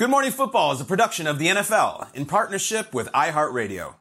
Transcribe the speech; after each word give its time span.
Good 0.00 0.08
Morning 0.08 0.30
Football 0.30 0.72
is 0.72 0.80
a 0.80 0.86
production 0.86 1.26
of 1.26 1.38
the 1.38 1.48
NFL 1.48 2.14
in 2.14 2.24
partnership 2.24 2.94
with 2.94 3.08
iHeartRadio. 3.08 3.96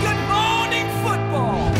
Good 0.00 0.20
morning, 0.30 0.86
football. 1.04 1.74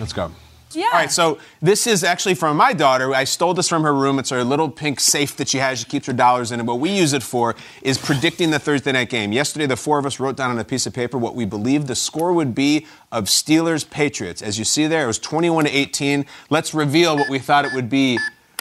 Let's 0.00 0.12
go. 0.12 0.32
Yeah. 0.74 0.86
All 0.86 0.98
right, 0.98 1.10
so 1.10 1.38
this 1.60 1.86
is 1.86 2.04
actually 2.04 2.34
from 2.34 2.56
my 2.56 2.72
daughter. 2.72 3.14
I 3.14 3.24
stole 3.24 3.54
this 3.54 3.68
from 3.68 3.82
her 3.82 3.94
room. 3.94 4.18
It's 4.18 4.30
her 4.30 4.44
little 4.44 4.70
pink 4.70 5.00
safe 5.00 5.36
that 5.36 5.48
she 5.48 5.58
has. 5.58 5.80
She 5.80 5.84
keeps 5.84 6.06
her 6.06 6.12
dollars 6.12 6.52
in 6.52 6.60
it. 6.60 6.66
What 6.66 6.80
we 6.80 6.90
use 6.90 7.12
it 7.12 7.22
for 7.22 7.54
is 7.82 7.98
predicting 7.98 8.50
the 8.50 8.58
Thursday 8.58 8.92
night 8.92 9.10
game. 9.10 9.32
Yesterday, 9.32 9.66
the 9.66 9.76
four 9.76 9.98
of 9.98 10.06
us 10.06 10.20
wrote 10.20 10.36
down 10.36 10.50
on 10.50 10.58
a 10.58 10.64
piece 10.64 10.86
of 10.86 10.92
paper 10.92 11.18
what 11.18 11.34
we 11.34 11.44
believed 11.44 11.86
the 11.86 11.94
score 11.94 12.32
would 12.32 12.54
be 12.54 12.86
of 13.10 13.24
Steelers 13.24 13.88
Patriots. 13.88 14.42
As 14.42 14.58
you 14.58 14.64
see 14.64 14.86
there, 14.86 15.04
it 15.04 15.06
was 15.06 15.18
21 15.18 15.64
to 15.64 15.70
18. 15.70 16.26
Let's 16.50 16.74
reveal 16.74 17.16
what 17.16 17.28
we 17.28 17.38
thought 17.38 17.64
it 17.64 17.72
would 17.74 17.90
be 17.90 18.18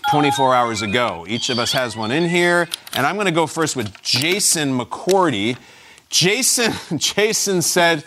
24 0.09 0.55
hours 0.55 0.81
ago. 0.81 1.25
Each 1.27 1.49
of 1.49 1.59
us 1.59 1.71
has 1.73 1.95
one 1.95 2.11
in 2.11 2.27
here, 2.27 2.67
and 2.93 3.05
I'm 3.05 3.15
going 3.15 3.25
to 3.25 3.31
go 3.31 3.47
first 3.47 3.75
with 3.75 4.01
Jason 4.01 4.77
McCourty. 4.77 5.57
Jason, 6.09 6.73
Jason 6.97 7.61
said 7.61 8.03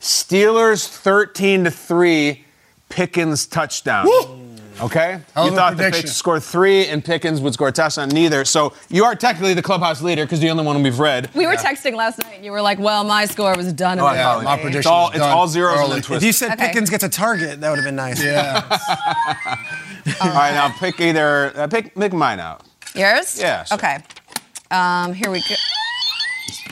Steelers 0.00 0.86
13 0.88 1.64
to 1.64 1.70
3, 1.70 2.44
Pickens 2.90 3.46
touchdown. 3.46 4.06
Okay? 4.82 5.20
Hell 5.34 5.44
you 5.44 5.48
of 5.50 5.54
a 5.54 5.56
thought 5.56 5.70
the 5.72 5.76
prediction. 5.76 5.92
Patriots 5.92 6.12
score 6.16 6.40
three 6.40 6.86
and 6.86 7.04
Pickens 7.04 7.40
would 7.42 7.52
score 7.52 7.68
a 7.68 7.72
touchdown. 7.72 8.08
Neither. 8.08 8.44
So 8.46 8.72
you 8.88 9.04
are 9.04 9.14
technically 9.14 9.52
the 9.54 9.62
clubhouse 9.62 10.00
leader 10.00 10.24
because 10.24 10.42
you're 10.42 10.48
the 10.54 10.58
only 10.60 10.64
one 10.66 10.82
we've 10.82 10.98
read. 10.98 11.28
We 11.34 11.46
were 11.46 11.54
texting 11.54 11.94
last 11.96 12.18
night, 12.22 12.36
and 12.36 12.44
you 12.44 12.50
were 12.50 12.62
like, 12.62 12.78
"Well, 12.78 13.04
my 13.04 13.26
score 13.26 13.54
was 13.56 13.72
done." 13.74 14.00
Oh, 14.00 14.06
I 14.06 14.12
immediately." 14.14 14.42
apologize. 14.42 14.44
my 14.44 14.54
It's 14.54 14.62
prediction 14.62 14.92
all, 14.92 15.08
it's 15.10 15.18
done 15.18 15.30
all 15.30 15.48
zeros 15.48 15.72
and 15.74 15.80
early. 15.82 15.90
then 15.96 16.02
If. 16.02 16.16
If 16.16 16.22
you 16.24 16.32
said 16.32 16.52
Okay. 16.52 16.66
Pickens 16.68 16.88
gets 16.90 17.04
a 17.04 17.08
target, 17.10 17.60
that 17.60 17.68
would 17.70 17.76
have 17.78 17.84
been 17.84 17.96
nice. 17.96 18.22
Yeah. 18.24 18.64
all 20.22 20.30
right, 20.32 20.52
now 20.54 20.70
pick 20.78 20.98
either, 21.00 21.52
uh, 21.56 21.66
pick, 21.66 21.94
pick 21.94 22.12
mine 22.14 22.40
out. 22.40 22.62
Yours? 22.94 23.38
Yeah, 23.38 23.64
sure. 23.64 23.76
Okay. 23.76 23.98
Um, 24.70 25.12
here 25.12 25.30
we 25.30 25.40
go. 25.40 25.54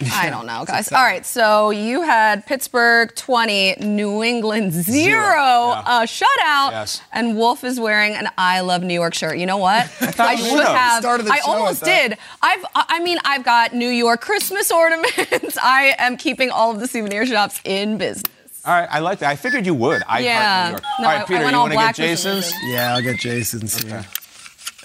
I 0.13 0.31
don't 0.31 0.47
know, 0.47 0.65
guys. 0.67 0.93
All 0.93 1.03
right, 1.03 1.25
so 1.27 1.71
you 1.71 2.03
had 2.03 2.47
Pittsburgh 2.47 3.15
20, 3.15 3.77
New 3.81 4.23
England 4.23 4.73
0, 4.73 4.95
Yeah. 5.11 5.83
uh, 5.87 6.01
shutout, 6.07 6.71
Yes. 6.71 7.01
and 7.13 7.37
Wolfe 7.37 7.65
is 7.65 7.81
wearing 7.81 8.15
an 8.15 8.29
I 8.39 8.61
Love 8.61 8.83
New 8.83 8.95
York 8.95 9.15
shirt. 9.15 9.39
You 9.39 9.47
know 9.47 9.57
what? 9.59 9.91
I, 10.19 10.33
you 10.33 10.39
should 10.45 10.53
would've. 10.53 10.67
have. 10.69 11.01
Started 11.03 11.27
the 11.27 11.33
I 11.33 11.39
show 11.41 11.51
almost 11.53 11.85
did. 11.85 12.17
I've. 12.43 12.65
I 12.75 13.01
mean, 13.03 13.19
I've 13.25 13.45
got 13.45 13.75
New 13.75 13.89
York 13.89 14.21
Christmas 14.21 14.71
ornaments. 14.83 15.57
I 15.63 15.95
am 15.99 16.17
keeping 16.17 16.51
all 16.51 16.71
of 16.71 16.81
the 16.81 16.87
souvenir 16.87 17.27
shops 17.27 17.61
in 17.65 17.99
business. 17.99 18.25
All 18.65 18.75
right, 18.75 18.89
I 18.91 18.99
like 18.99 19.21
that. 19.21 19.31
I 19.31 19.37
figured 19.37 19.65
you 19.67 19.75
would. 19.75 20.03
I 20.07 20.21
Yeah. 20.21 20.41
heart 20.43 20.67
New 20.67 20.71
York. 20.73 20.83
No, 21.01 21.05
all 21.09 21.11
I- 21.11 21.17
I 21.17 21.25
Peter, 21.25 21.39
you 21.39 21.57
want 21.57 21.73
to 21.73 21.77
get 21.77 21.83
black 21.83 21.95
Jason's? 21.97 22.53
Yeah, 22.67 22.95
I'll 22.95 23.03
get 23.03 23.19
Jason's 23.19 23.83
here. 23.83 24.05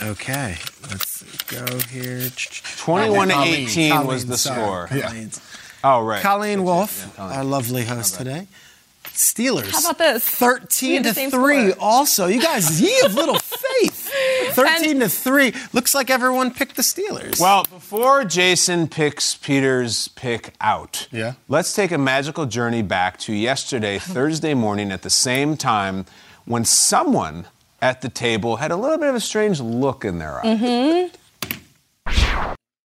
Okay, 0.02 0.58
let's 0.90 1.22
go 1.44 1.66
here. 1.90 2.30
21 2.78 3.28
to 3.28 3.34
Colleen. 3.34 3.54
18 3.68 4.08
was 4.08 4.26
the 4.26 4.38
sorry. 4.38 4.90
score. 4.90 5.02
Colleen's. 5.02 5.42
Oh, 5.84 6.02
right. 6.02 6.22
Colleen 6.22 6.64
Wolfe, 6.64 7.16
Colleen. 7.16 7.38
our 7.38 7.44
lovely 7.44 7.86
host 7.86 8.16
today. 8.16 8.48
Steelers. 9.04 9.72
How 9.72 9.80
about 9.92 10.00
this? 10.00 10.28
13 10.28 11.04
to 11.04 11.14
3 11.14 11.30
score. 11.30 11.74
also. 11.80 12.26
You 12.26 12.42
guys, 12.42 12.82
ye 12.82 12.92
have 13.04 13.14
little 13.14 13.36
faith. 13.40 14.10
13 14.54 15.02
to 15.02 15.10
3. 15.10 15.54
Looks 15.74 15.94
like 15.94 16.10
everyone 16.10 16.52
picked 16.52 16.76
the 16.78 16.82
Steelers. 16.82 17.40
Well, 17.40 17.64
before 17.70 18.24
Jason 18.24 18.88
picks 18.88 19.36
Peter's 19.36 20.08
pick 20.10 20.54
out, 20.60 21.08
Yeah. 21.12 21.34
let's 21.48 21.76
take 21.76 21.92
a 21.92 21.98
magical 22.00 22.46
journey 22.48 22.82
back 22.82 23.18
to 23.20 23.34
yesterday, 23.34 24.00
Thursday 24.02 24.56
morning, 24.56 24.92
at 24.92 25.04
the 25.04 25.10
same 25.12 25.58
time 25.58 26.06
when 26.46 26.66
someone 26.66 27.46
at 27.84 28.00
the 28.02 28.08
table 28.08 28.56
had 28.56 28.72
a 28.72 28.78
little 28.78 28.98
bit 28.98 29.10
of 29.10 29.16
a 29.16 29.20
strange 29.20 29.60
look 29.60 30.06
in 30.06 30.18
their 30.18 30.38
eyes. 30.40 30.58
Mm-hmm. 30.58 31.16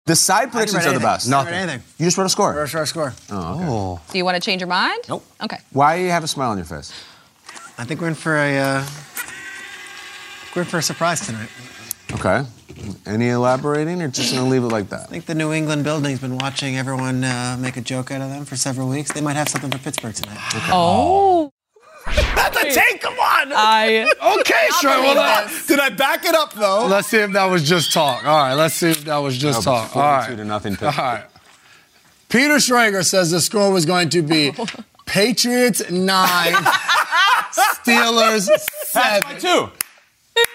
The 0.05 0.15
side 0.17 0.51
predictions 0.51 0.85
are 0.85 0.93
the 0.93 0.99
best. 0.99 1.29
Nothing. 1.29 1.53
anything. 1.53 1.81
You 1.97 2.05
just 2.07 2.17
wrote 2.17 2.25
a 2.25 2.29
score. 2.29 2.53
Where's 2.53 2.75
our 2.75 2.85
score? 2.85 3.13
Oh, 3.31 4.01
Do 4.11 4.17
you 4.17 4.25
want 4.25 4.35
to 4.35 4.41
change 4.41 4.59
your 4.59 4.67
mind? 4.67 4.99
Nope. 5.07 5.23
Okay. 5.41 5.59
Why 5.71 5.97
do 5.97 6.03
you 6.03 6.09
have 6.09 6.25
a 6.25 6.27
smile 6.27 6.49
on 6.51 6.57
your 6.57 6.65
face? 6.65 6.91
I 7.77 7.85
think 7.85 8.01
we're 8.01 8.09
in 8.09 8.15
for 8.15 8.35
a 8.35 8.57
uh, 8.59 8.85
we're 10.53 10.63
in 10.63 10.67
for 10.67 10.79
a 10.79 10.81
surprise 10.81 11.25
tonight. 11.25 11.49
Okay. 12.11 12.43
Any 13.05 13.29
elaborating, 13.29 14.01
or 14.01 14.09
just 14.09 14.33
gonna 14.33 14.49
leave 14.49 14.63
it 14.63 14.67
like 14.67 14.89
that? 14.89 15.01
I 15.01 15.05
think 15.05 15.25
the 15.25 15.35
New 15.35 15.53
England 15.53 15.85
building's 15.85 16.19
been 16.19 16.37
watching 16.37 16.77
everyone 16.77 17.23
uh, 17.23 17.55
make 17.59 17.77
a 17.77 17.81
joke 17.81 18.11
out 18.11 18.21
of 18.21 18.29
them 18.29 18.43
for 18.43 18.57
several 18.57 18.89
weeks. 18.89 19.13
They 19.13 19.21
might 19.21 19.35
have 19.37 19.47
something 19.47 19.71
for 19.71 19.77
Pittsburgh 19.77 20.15
tonight. 20.15 20.37
Oh. 20.71 21.51
That's 22.63 22.75
a 22.75 22.79
take. 22.79 23.01
Come 23.01 23.13
on. 23.19 23.51
I. 23.53 24.05
Okay, 24.39 24.67
sure. 24.79 24.89
Well, 24.91 25.17
uh, 25.17 25.47
this. 25.47 25.67
did 25.67 25.79
I 25.79 25.89
back 25.89 26.25
it 26.25 26.35
up 26.35 26.53
though? 26.53 26.85
Let's 26.87 27.07
see 27.07 27.17
if 27.19 27.31
that 27.33 27.45
was 27.45 27.67
just 27.67 27.91
talk. 27.93 28.25
All 28.25 28.37
right, 28.37 28.53
let's 28.53 28.75
see 28.75 28.89
if 28.91 29.03
that 29.05 29.17
was 29.17 29.37
just 29.37 29.65
No, 29.65 29.73
talk. 29.73 29.95
All 29.95 30.01
right. 30.01 30.21
42 30.25 30.41
to 30.41 30.47
nothing. 30.47 30.77
All 30.81 30.91
right. 30.91 31.25
Peter 32.29 32.55
Schrager 32.55 33.05
says 33.05 33.31
the 33.31 33.41
score 33.41 33.71
was 33.71 33.85
going 33.85 34.09
to 34.09 34.21
be 34.21 34.53
Patriots 35.05 35.89
nine, 35.91 36.53
Steelers 37.51 38.47
That's 38.47 38.93
by 38.93 39.19
seven. 39.21 39.39
two. 39.41 39.69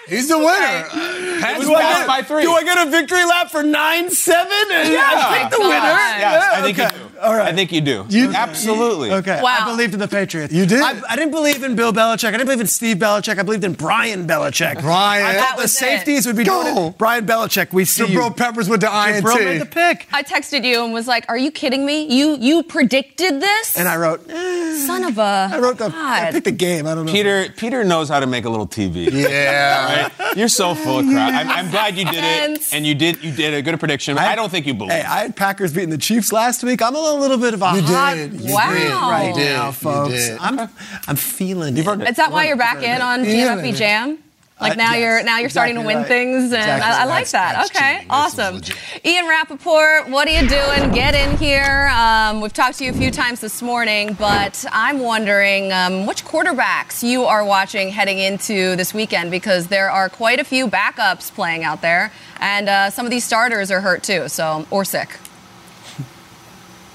He's 0.07 0.27
the 0.29 0.37
winner. 0.37 0.87
It 0.91 1.57
was 1.59 1.67
do 1.67 1.75
I 1.75 1.81
passed 1.81 1.97
get- 1.99 2.07
by 2.07 2.21
three. 2.23 2.41
Do 2.43 2.51
I 2.51 2.63
get 2.63 2.87
a 2.87 2.89
victory 2.89 3.25
lap 3.25 3.51
for 3.51 3.61
nine 3.61 4.09
seven? 4.09 4.51
Yeah, 4.69 5.03
I 5.05 5.37
take 5.41 5.51
the 5.51 5.59
winner. 5.59 5.75
on. 5.75 6.19
Yes, 6.19 6.43
I 6.53 6.61
think 6.61 6.79
okay. 6.79 6.97
you 6.97 7.09
do. 7.09 7.16
All 7.21 7.35
right. 7.35 7.47
I 7.47 7.53
think 7.55 7.71
you 7.71 7.81
do. 7.81 8.05
You- 8.09 8.31
Absolutely. 8.33 9.11
Okay. 9.11 9.39
Wow. 9.41 9.57
I 9.61 9.65
believed 9.65 9.93
in 9.93 9.99
the 9.99 10.07
Patriots. 10.07 10.53
You 10.53 10.65
did? 10.65 10.81
I, 10.81 10.99
I 11.09 11.15
didn't 11.15 11.31
believe 11.31 11.63
in 11.63 11.75
Bill 11.75 11.91
Belichick. 11.93 12.27
I 12.27 12.31
didn't 12.31 12.45
believe 12.45 12.61
in 12.61 12.67
Steve 12.67 12.97
Belichick. 12.97 13.37
I 13.39 13.43
believed 13.43 13.63
in 13.63 13.73
Brian 13.73 14.27
Belichick. 14.27 14.81
Brian. 14.81 15.25
I 15.25 15.33
thought 15.39 15.57
the 15.57 15.63
was 15.63 15.73
it. 15.75 15.77
safeties 15.77 16.25
would 16.25 16.35
be 16.35 16.43
Go. 16.43 16.63
doing 16.63 16.85
it. 16.89 16.97
Brian 16.97 17.25
Belichick. 17.25 17.73
We 17.73 17.85
see 17.85 18.05
you. 18.05 18.19
Jabril 18.19 18.35
Peppers 18.35 18.69
with 18.69 18.81
the 18.81 18.87
INT. 18.87 19.25
Jabril 19.25 19.43
made 19.43 19.61
the 19.61 19.65
pick. 19.65 20.07
I 20.11 20.23
texted 20.23 20.63
you 20.65 20.83
and 20.83 20.93
was 20.93 21.07
like, 21.07 21.25
"Are 21.29 21.37
you 21.37 21.51
kidding 21.51 21.85
me? 21.85 22.05
You 22.13 22.37
you 22.39 22.63
predicted 22.63 23.41
this?" 23.41 23.77
And 23.77 23.87
I 23.87 23.97
wrote. 23.97 24.29
eh, 24.29 24.85
son 24.85 25.03
of 25.03 25.17
a. 25.17 25.49
I 25.53 25.59
wrote 25.59 25.77
the. 25.77 25.91
I 25.95 26.29
picked 26.31 26.45
the 26.45 26.51
game. 26.51 26.85
I 26.87 26.95
don't 26.95 27.05
know. 27.05 27.11
Peter 27.11 27.47
Peter 27.55 27.83
knows 27.83 28.09
how 28.09 28.19
to 28.19 28.27
make 28.27 28.45
a 28.45 28.49
little 28.49 28.67
TV. 28.67 29.11
Yeah. 29.11 30.09
Right? 30.19 30.37
You're 30.37 30.47
so 30.47 30.75
full 30.75 30.99
of 30.99 31.05
crap. 31.05 31.33
I'm, 31.33 31.49
I'm 31.49 31.71
glad 31.71 31.97
you 31.97 32.05
did 32.05 32.23
it, 32.23 32.73
and 32.73 32.85
you 32.85 32.95
did 32.95 33.23
you 33.23 33.31
did 33.31 33.53
a 33.53 33.61
good 33.61 33.79
prediction. 33.79 34.15
But 34.15 34.25
I, 34.25 34.35
don't 34.35 34.49
think 34.49 34.65
you 34.67 34.73
believe. 34.73 34.91
Hey, 34.93 35.01
I 35.03 35.19
had 35.23 35.35
Packers 35.35 35.73
beating 35.73 35.89
the 35.89 35.97
Chiefs 35.97 36.31
last 36.31 36.63
week. 36.63 36.81
I'm 36.81 36.95
a 36.95 36.99
little 37.13 37.37
bit 37.37 37.53
of 37.53 37.61
a 37.61 37.71
You 37.75 37.81
hot 37.81 38.15
did. 38.15 38.33
You 38.41 38.53
Wow. 38.53 38.73
did. 38.73 38.91
right 38.91 39.27
You 39.29 39.33
did. 39.35 39.53
now, 39.55 39.65
You 39.67 39.71
folks. 39.73 40.11
did. 40.13 40.37
I'm 40.39 40.59
I'm 41.07 41.15
feeling 41.15 41.77
it. 41.77 41.87
Is 42.09 42.15
that 42.17 42.31
why 42.31 42.47
you're 42.47 42.57
back 42.57 42.81
in 42.83 43.01
on 43.01 43.23
Yeah. 43.25 43.55
GMFB 43.55 43.71
Jam? 43.77 44.17
Like 44.59 44.71
I- 44.71 44.75
now 44.75 44.93
yes, 44.93 44.99
you're 45.01 45.23
now 45.23 45.37
you're 45.37 45.49
starting 45.51 45.75
to 45.75 45.81
win 45.81 45.97
right. 45.97 46.07
things, 46.07 46.45
and 46.45 46.55
Exactly. 46.55 46.91
I, 46.91 47.01
I 47.01 47.05
like 47.05 47.27
That's- 47.29 47.31
that. 47.33 47.53
that's 47.53 47.69
okay, 47.77 47.93
cheating. 47.97 48.07
Awesome. 48.09 48.61
Ian 49.05 49.27
Rapoport, 49.27 50.09
what 50.09 50.27
are 50.27 50.31
you 50.31 50.49
doing? 50.49 50.89
Get 50.93 51.13
in 51.13 51.37
here. 51.37 51.91
Um, 51.95 52.41
we've 52.41 52.51
talked 52.53 52.79
to 52.79 52.83
you 52.85 52.89
a 52.89 52.93
few 52.95 53.11
times 53.11 53.39
this 53.39 53.61
morning, 53.61 54.13
but 54.13 54.65
I'm 54.71 54.97
wondering 54.97 55.71
um, 55.71 56.07
which 56.07 56.25
quarterbacks 56.25 57.03
you 57.03 57.25
are 57.25 57.45
watching 57.45 57.89
heading 57.89 58.17
into 58.17 58.75
this 58.75 58.95
weekend 58.95 59.29
because 59.29 59.67
there 59.67 59.91
are 59.91 60.09
quite 60.09 60.39
a 60.39 60.43
few 60.43 60.67
backups 60.67 61.31
playing 61.31 61.63
out 61.63 61.83
there, 61.83 62.11
and 62.39 62.67
uh, 62.67 62.89
some 62.89 63.05
of 63.05 63.11
these 63.11 63.23
starters 63.25 63.69
are 63.69 63.81
hurt 63.81 64.01
too, 64.01 64.27
so 64.27 64.65
or 64.71 64.83
sick. 64.83 65.19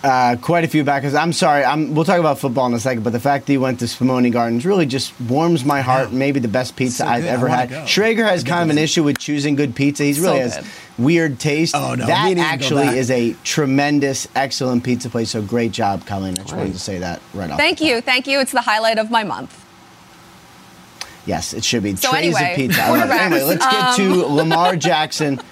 Uh, 0.04 0.34
quite 0.40 0.64
a 0.64 0.68
few 0.68 0.82
backers. 0.82 1.14
I'm 1.14 1.32
sorry. 1.32 1.64
I'm, 1.64 1.94
we'll 1.94 2.04
talk 2.04 2.18
about 2.18 2.38
football 2.40 2.66
in 2.66 2.74
a 2.74 2.80
second, 2.80 3.04
but 3.04 3.12
the 3.12 3.20
fact 3.20 3.46
that 3.46 3.52
he 3.52 3.56
went 3.58 3.78
to 3.78 3.84
Spumoni 3.84 4.32
Gardens 4.32 4.66
really 4.66 4.84
just 4.84 5.12
warms 5.20 5.64
my 5.64 5.80
heart. 5.80 6.10
Maybe 6.10 6.40
the 6.40 6.48
best 6.48 6.74
pizza 6.74 6.96
So 7.04 7.06
I've 7.06 7.24
ever 7.24 7.46
had. 7.46 7.70
go. 7.70 7.82
Schrager 7.84 8.26
has 8.28 8.42
kind 8.42 8.68
of 8.68 8.76
an 8.76 8.82
issue 8.82 9.04
with 9.04 9.18
choosing 9.18 9.54
good 9.54 9.76
pizza. 9.76 10.02
He's 10.02 10.18
really 10.18 10.38
So 10.38 10.42
has 10.42 10.56
good. 10.56 11.04
weird 11.04 11.38
taste. 11.38 11.76
Oh, 11.76 11.94
no. 11.94 12.06
That 12.06 12.18
and 12.26 12.30
Ian 12.30 12.36
go 12.38 12.42
actually 12.42 12.98
is 12.98 13.12
a 13.12 13.34
tremendous, 13.44 14.26
excellent 14.34 14.82
pizza 14.82 15.08
place. 15.08 15.30
So 15.30 15.40
great 15.40 15.70
job, 15.70 16.04
Colleen. 16.04 16.32
I 16.36 16.42
just 16.42 16.52
wanted 16.56 16.72
to 16.72 16.80
say 16.80 16.98
that 16.98 17.22
right 17.32 17.48
off. 17.50 17.58
Thank 17.58 17.78
the 17.78 17.84
you, 17.86 18.00
thank 18.00 18.26
you. 18.26 18.40
It's 18.40 18.50
the 18.52 18.62
highlight 18.62 18.98
of 18.98 19.08
my 19.08 19.22
month. 19.22 19.56
Yes, 21.24 21.54
it 21.54 21.62
should 21.62 21.84
be. 21.84 21.94
So 21.94 22.10
Trays 22.10 22.34
anyway, 22.34 22.50
of 22.50 22.56
pizza. 22.56 22.82
I 22.82 22.88
love 22.90 22.98
it. 23.08 23.12
quarterbacks. 23.12 23.20
Anyway, 23.20 23.42
let's 23.44 23.64
get 23.66 23.96
to 23.98 24.24
Um, 24.26 24.34
Lamar 24.34 24.74
Jackson. 24.74 25.40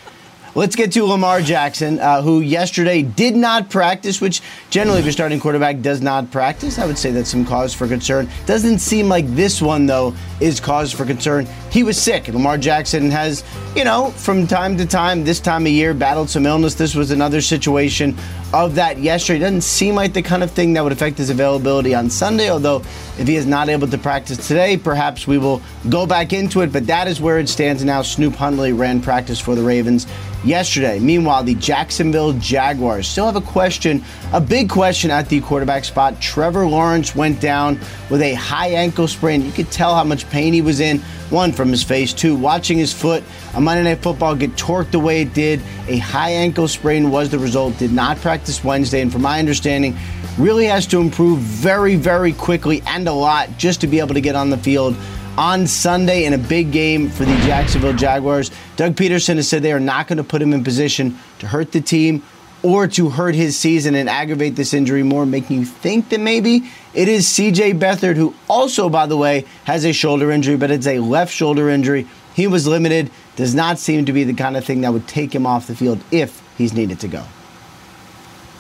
Let's 0.57 0.75
get 0.75 0.91
to 0.93 1.05
Lamar 1.05 1.41
Jackson, 1.41 2.01
uh, 2.01 2.23
who 2.23 2.41
yesterday 2.41 3.03
did 3.03 3.37
not 3.37 3.71
practice, 3.71 4.21
which 4.21 4.43
generally, 4.69 4.99
if 4.99 5.05
your 5.05 5.13
starting 5.13 5.39
quarterback 5.39 5.81
does 5.81 6.01
not 6.01 6.29
practice, 6.33 6.77
I 6.79 6.87
would 6.87 6.99
say 6.99 7.13
that's 7.13 7.31
some 7.31 7.47
cause 7.47 7.73
for 7.73 7.87
concern. 7.87 8.29
Doesn't 8.47 8.81
seem 8.81 9.09
like 9.09 9.29
this 9.29 9.63
one, 9.63 9.87
though, 9.87 10.13
is 10.41 10.59
cause 10.59 10.93
for 10.93 11.05
concern. 11.05 11.47
He 11.71 11.85
was 11.85 12.01
sick. 12.01 12.27
Lamar 12.27 12.59
Jackson 12.59 13.13
has, 13.13 13.45
you 13.77 13.85
know, 13.85 14.11
from 14.11 14.49
time 14.49 14.77
to 14.79 14.87
time, 14.87 15.23
this 15.23 15.39
time 15.39 15.67
of 15.67 15.73
year, 15.73 15.95
battled 15.95 16.29
some 16.29 16.47
illness. 16.47 16.75
This 16.75 16.97
was 16.97 17.13
another 17.13 17.41
situation 17.41 18.17
of 18.53 18.75
that 18.75 18.99
yesterday. 18.99 19.39
It 19.39 19.41
Doesn't 19.41 19.61
seem 19.63 19.95
like 19.95 20.13
the 20.13 20.23
kind 20.23 20.43
of 20.43 20.51
thing 20.51 20.73
that 20.73 20.83
would 20.83 20.93
affect 20.93 21.19
his 21.19 21.31
availability 21.31 21.95
on 21.95 22.11
Sunday, 22.11 22.51
although 22.51 22.79
if 23.19 23.29
he 23.29 23.37
is 23.37 23.47
not 23.47 23.69
able 23.69 23.87
to 23.89 23.99
practice 23.99 24.49
today, 24.49 24.77
perhaps 24.77 25.27
we 25.27 25.39
will 25.39 25.63
go 25.89 26.07
back 26.07 26.33
into 26.33 26.61
it. 26.63 26.73
But 26.73 26.87
that 26.89 27.07
is 27.07 27.21
where 27.21 27.39
it 27.39 27.49
stands 27.49 27.85
now. 27.85 28.03
Snoop 28.03 28.35
Huntley 28.35 28.73
ran 28.73 29.01
practice 29.01 29.39
for 29.39 29.55
the 29.55 29.63
Ravens 29.63 30.07
yesterday. 30.45 30.99
Meanwhile, 30.99 31.45
the 31.45 31.55
Jacksonville 31.55 32.33
Jaguars 32.35 33.07
still 33.07 33.27
have 33.27 33.37
a 33.37 33.41
question, 33.41 34.03
a 34.33 34.41
big 34.41 34.69
question 34.69 35.11
at 35.11 35.29
the 35.29 35.41
quarterback 35.41 35.85
spot. 35.85 36.21
Trevor 36.21 36.67
Lawrence 36.67 37.15
went 37.15 37.41
down 37.41 37.79
with 38.09 38.23
a 38.23 38.35
high 38.35 38.71
ankle 38.71 39.07
sprain. 39.07 39.45
You 39.45 39.53
could 39.53 39.71
tell 39.71 39.95
how 39.95 40.05
much 40.05 40.29
pain 40.31 40.53
he 40.53 40.63
was 40.63 40.81
in. 40.81 41.01
One 41.31 41.53
from 41.53 41.71
his 41.71 41.83
face, 41.85 42.13
two 42.13 42.35
watching 42.35 42.77
his 42.77 42.93
foot 42.93 43.23
on 43.55 43.65
Monday 43.65 43.85
Night 43.85 44.03
Football 44.03 44.35
get 44.35 44.51
torqued 44.57 44.91
the 44.91 44.99
way 44.99 45.23
it 45.23 45.33
did. 45.33 45.63
A 45.87 45.99
high 45.99 46.31
ankle 46.31 46.67
sprain 46.67 47.11
was 47.11 47.31
the 47.31 47.39
result. 47.39 47.79
Did 47.79 47.93
not 47.93 48.17
practice 48.19 48.65
Wednesday, 48.65 49.01
and 49.01 49.13
from 49.13 49.23
my 49.23 49.39
understanding, 49.39 49.97
really 50.39 50.67
has 50.67 50.87
to 50.89 51.01
improve 51.01 51.39
very, 51.39 51.95
very 51.95 52.33
quickly 52.33 52.83
and 52.87 53.07
a 53.07 53.13
lot 53.13 53.49
just 53.59 53.81
to 53.83 53.87
be 53.87 54.01
able 54.01 54.15
to 54.15 54.21
get 54.21 54.35
on 54.35 54.51
the 54.51 54.59
field 54.59 54.97
on 55.39 55.67
Sunday 55.67 56.25
in 56.25 56.33
a 56.33 56.39
big 56.39 56.73
game 56.73 57.09
for 57.09 57.25
the 57.25 57.37
Jacksonville 57.47 57.93
Jaguars. 57.93 58.51
Doug 58.77 58.97
Pederson 58.97 59.37
has 59.37 59.49
said 59.49 59.63
they 59.63 59.73
are 59.73 59.81
not 59.81 60.09
going 60.09 60.19
to 60.19 60.25
put 60.25 60.43
him 60.43 60.53
in 60.53 60.65
position 60.65 61.17
to 61.39 61.47
hurt 61.47 61.73
the 61.73 61.81
team 61.81 62.23
or 62.63 62.87
to 62.89 63.09
hurt 63.09 63.35
his 63.35 63.57
season 63.57 63.95
and 63.95 64.09
aggravate 64.09 64.57
this 64.57 64.75
injury 64.75 65.03
more, 65.03 65.25
making 65.25 65.61
you 65.61 65.65
think 65.65 66.11
that 66.11 66.21
maybe 66.21 66.71
it 66.93 67.09
is 67.09 67.27
CJ 67.27 67.79
Beathard, 67.79 68.17
who 68.17 68.35
also, 68.49 68.89
by 68.89 69.07
the 69.07 69.17
way, 69.17 69.45
has 69.65 69.85
a 69.85 69.93
shoulder 69.93 70.31
injury, 70.31 70.57
but 70.57 70.71
it's 70.71 70.87
a 70.87 70.99
left 70.99 71.33
shoulder 71.33 71.69
injury. 71.69 72.07
He 72.35 72.47
was 72.47 72.67
limited, 72.67 73.11
does 73.37 73.55
not 73.55 73.79
seem 73.79 74.05
to 74.07 74.13
be 74.13 74.25
the 74.25 74.35
kind 74.35 74.57
of 74.57 74.65
thing 74.65 74.81
that 74.81 74.93
would 74.93 75.07
take 75.07 75.35
him 75.35 75.47
off 75.47 75.67
the 75.67 75.77
field 75.77 76.03
if 76.11 76.43
he's 76.57 76.73
needed 76.73 77.01
to 77.01 77.09
go. 77.09 77.25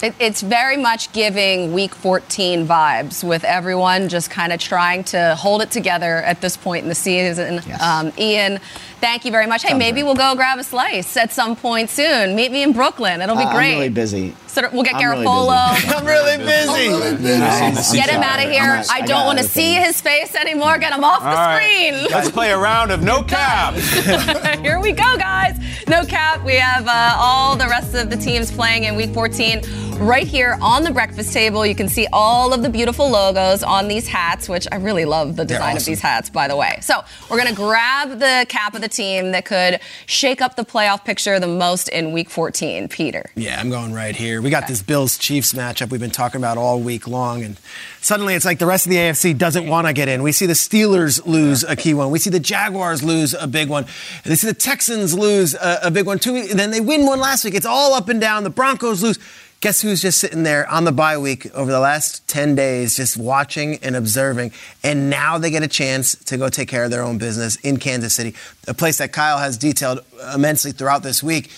It, 0.02 0.14
it's 0.18 0.40
very 0.40 0.78
much 0.78 1.12
giving 1.12 1.74
week 1.74 1.94
14 1.94 2.66
vibes 2.66 3.22
with 3.22 3.44
everyone 3.44 4.08
just 4.08 4.30
kind 4.30 4.52
of 4.52 4.58
trying 4.58 5.04
to 5.04 5.36
hold 5.36 5.60
it 5.60 5.70
together 5.70 6.16
at 6.18 6.40
this 6.40 6.56
point 6.56 6.84
in 6.84 6.88
the 6.88 6.94
season. 6.94 7.60
Yes. 7.66 7.82
Um, 7.82 8.12
Ian, 8.16 8.60
thank 9.00 9.24
you 9.24 9.30
very 9.30 9.46
much. 9.46 9.62
Hey, 9.62 9.70
Sounds 9.70 9.78
maybe 9.78 10.00
right. 10.02 10.06
we'll 10.06 10.14
go 10.14 10.34
grab 10.34 10.58
a 10.58 10.64
slice 10.64 11.16
at 11.16 11.32
some 11.32 11.56
point 11.56 11.90
soon. 11.90 12.34
Meet 12.34 12.52
me 12.52 12.62
in 12.62 12.72
Brooklyn. 12.72 13.20
It'll 13.20 13.36
be 13.36 13.42
Uh, 13.44 13.52
great. 13.52 13.72
I'm 13.72 13.78
really 13.78 13.88
busy. 13.88 14.34
So 14.46 14.68
we'll 14.72 14.82
get 14.82 14.96
I'm 14.96 15.08
really 15.10 15.24
Garoppolo. 15.26 15.74
busy. 15.74 15.88
I'm 15.94 16.04
really 16.06 16.36
busy. 16.36 17.96
Get 17.96 18.10
him 18.10 18.22
out 18.22 18.44
of 18.44 18.50
here. 18.50 18.62
I'm 18.62 18.68
not- 18.78 18.90
I 18.90 18.98
I 18.98 19.00
don't 19.06 19.26
want 19.26 19.38
to 19.38 19.44
see 19.44 19.74
things. 19.74 19.86
his 19.86 20.00
face 20.00 20.34
anymore. 20.34 20.78
Get 20.78 20.92
him 20.92 21.04
off 21.04 21.20
the 21.22 21.28
All 21.28 21.34
right. 21.34 21.92
screen. 21.94 22.06
Let's 22.10 22.30
play 22.30 22.50
a 22.52 22.58
round 22.58 22.90
of 22.90 23.02
no 23.02 23.22
cap. 23.22 23.74
Here 24.62 24.78
we 24.80 24.92
go, 24.92 25.16
guys. 25.16 25.58
No 25.88 26.04
cap. 26.04 26.44
We 26.44 26.54
have 26.56 26.86
uh, 26.86 27.14
all 27.16 27.56
the 27.56 27.66
rest 27.66 27.94
of 27.94 28.10
the 28.10 28.16
teams 28.16 28.50
playing 28.50 28.84
in 28.84 28.96
week 28.96 29.12
14 29.14 29.62
right 30.00 30.26
here 30.26 30.56
on 30.62 30.82
the 30.82 30.90
breakfast 30.90 31.32
table. 31.32 31.64
You 31.66 31.74
can 31.74 31.88
see 31.88 32.06
all 32.12 32.54
of 32.54 32.62
the 32.62 32.70
beautiful 32.70 33.08
logos 33.10 33.62
on 33.62 33.86
these 33.86 34.08
hats, 34.08 34.48
which 34.48 34.66
I 34.72 34.76
really 34.76 35.04
love 35.04 35.36
the 35.36 35.44
design 35.44 35.76
of 35.76 35.84
these 35.84 36.00
hats, 36.00 36.30
by 36.30 36.48
the 36.48 36.56
way. 36.56 36.78
So 36.80 37.04
we're 37.30 37.36
going 37.36 37.50
to 37.50 37.54
grab 37.54 38.18
the 38.18 38.46
cap 38.48 38.74
of 38.74 38.80
the 38.80 38.88
team 38.90 39.32
that 39.32 39.44
could 39.44 39.80
shake 40.06 40.40
up 40.40 40.56
the 40.56 40.64
playoff 40.64 41.04
picture 41.04 41.40
the 41.40 41.46
most 41.46 41.88
in 41.88 42.12
week 42.12 42.28
14. 42.28 42.88
Peter. 42.88 43.30
Yeah, 43.34 43.58
I'm 43.58 43.70
going 43.70 43.92
right 43.92 44.14
here. 44.14 44.42
We 44.42 44.50
got 44.50 44.66
this 44.66 44.82
Bills 44.82 45.16
Chiefs 45.16 45.52
matchup 45.52 45.90
we've 45.90 46.00
been 46.00 46.10
talking 46.10 46.40
about 46.40 46.58
all 46.58 46.80
week 46.80 47.06
long, 47.06 47.42
and 47.42 47.58
suddenly 48.00 48.34
it's 48.34 48.44
like 48.44 48.58
the 48.58 48.66
rest 48.66 48.86
of 48.86 48.90
the 48.90 48.96
AFC 48.96 49.36
doesn't 49.36 49.66
want 49.66 49.86
to 49.86 49.92
get 49.92 50.08
in. 50.08 50.22
We 50.22 50.32
see 50.32 50.46
the 50.46 50.52
Steelers 50.52 51.24
lose 51.26 51.64
a 51.64 51.76
key 51.76 51.94
one. 51.94 52.10
We 52.10 52.18
see 52.18 52.30
the 52.30 52.40
Jaguars 52.40 53.02
lose 53.02 53.34
a 53.34 53.46
big 53.46 53.68
one. 53.68 53.86
They 54.24 54.34
see 54.34 54.48
the 54.48 54.54
Texans 54.54 55.14
lose 55.16 55.54
a, 55.54 55.80
a 55.84 55.90
big 55.90 56.06
one 56.06 56.18
too. 56.18 56.48
Then 56.48 56.70
they 56.70 56.80
win 56.80 57.06
one 57.06 57.20
last 57.20 57.44
week. 57.44 57.54
It's 57.54 57.66
all 57.66 57.94
up 57.94 58.08
and 58.08 58.20
down. 58.20 58.44
The 58.44 58.50
Broncos 58.50 59.02
lose. 59.02 59.18
Guess 59.60 59.82
who's 59.82 60.00
just 60.00 60.18
sitting 60.18 60.42
there 60.42 60.66
on 60.70 60.84
the 60.84 60.92
bye 60.92 61.18
week 61.18 61.54
over 61.54 61.70
the 61.70 61.80
last 61.80 62.26
10 62.28 62.54
days, 62.54 62.96
just 62.96 63.18
watching 63.18 63.76
and 63.82 63.94
observing. 63.94 64.52
And 64.82 65.10
now 65.10 65.36
they 65.36 65.50
get 65.50 65.62
a 65.62 65.68
chance 65.68 66.14
to 66.14 66.38
go 66.38 66.48
take 66.48 66.66
care 66.66 66.82
of 66.84 66.90
their 66.90 67.02
own 67.02 67.18
business 67.18 67.56
in 67.56 67.76
Kansas 67.76 68.14
City, 68.14 68.34
a 68.66 68.72
place 68.72 68.96
that 68.98 69.12
Kyle 69.12 69.36
has 69.36 69.58
detailed 69.58 70.00
immensely 70.34 70.72
throughout 70.72 71.02
this 71.02 71.22
week. 71.22 71.50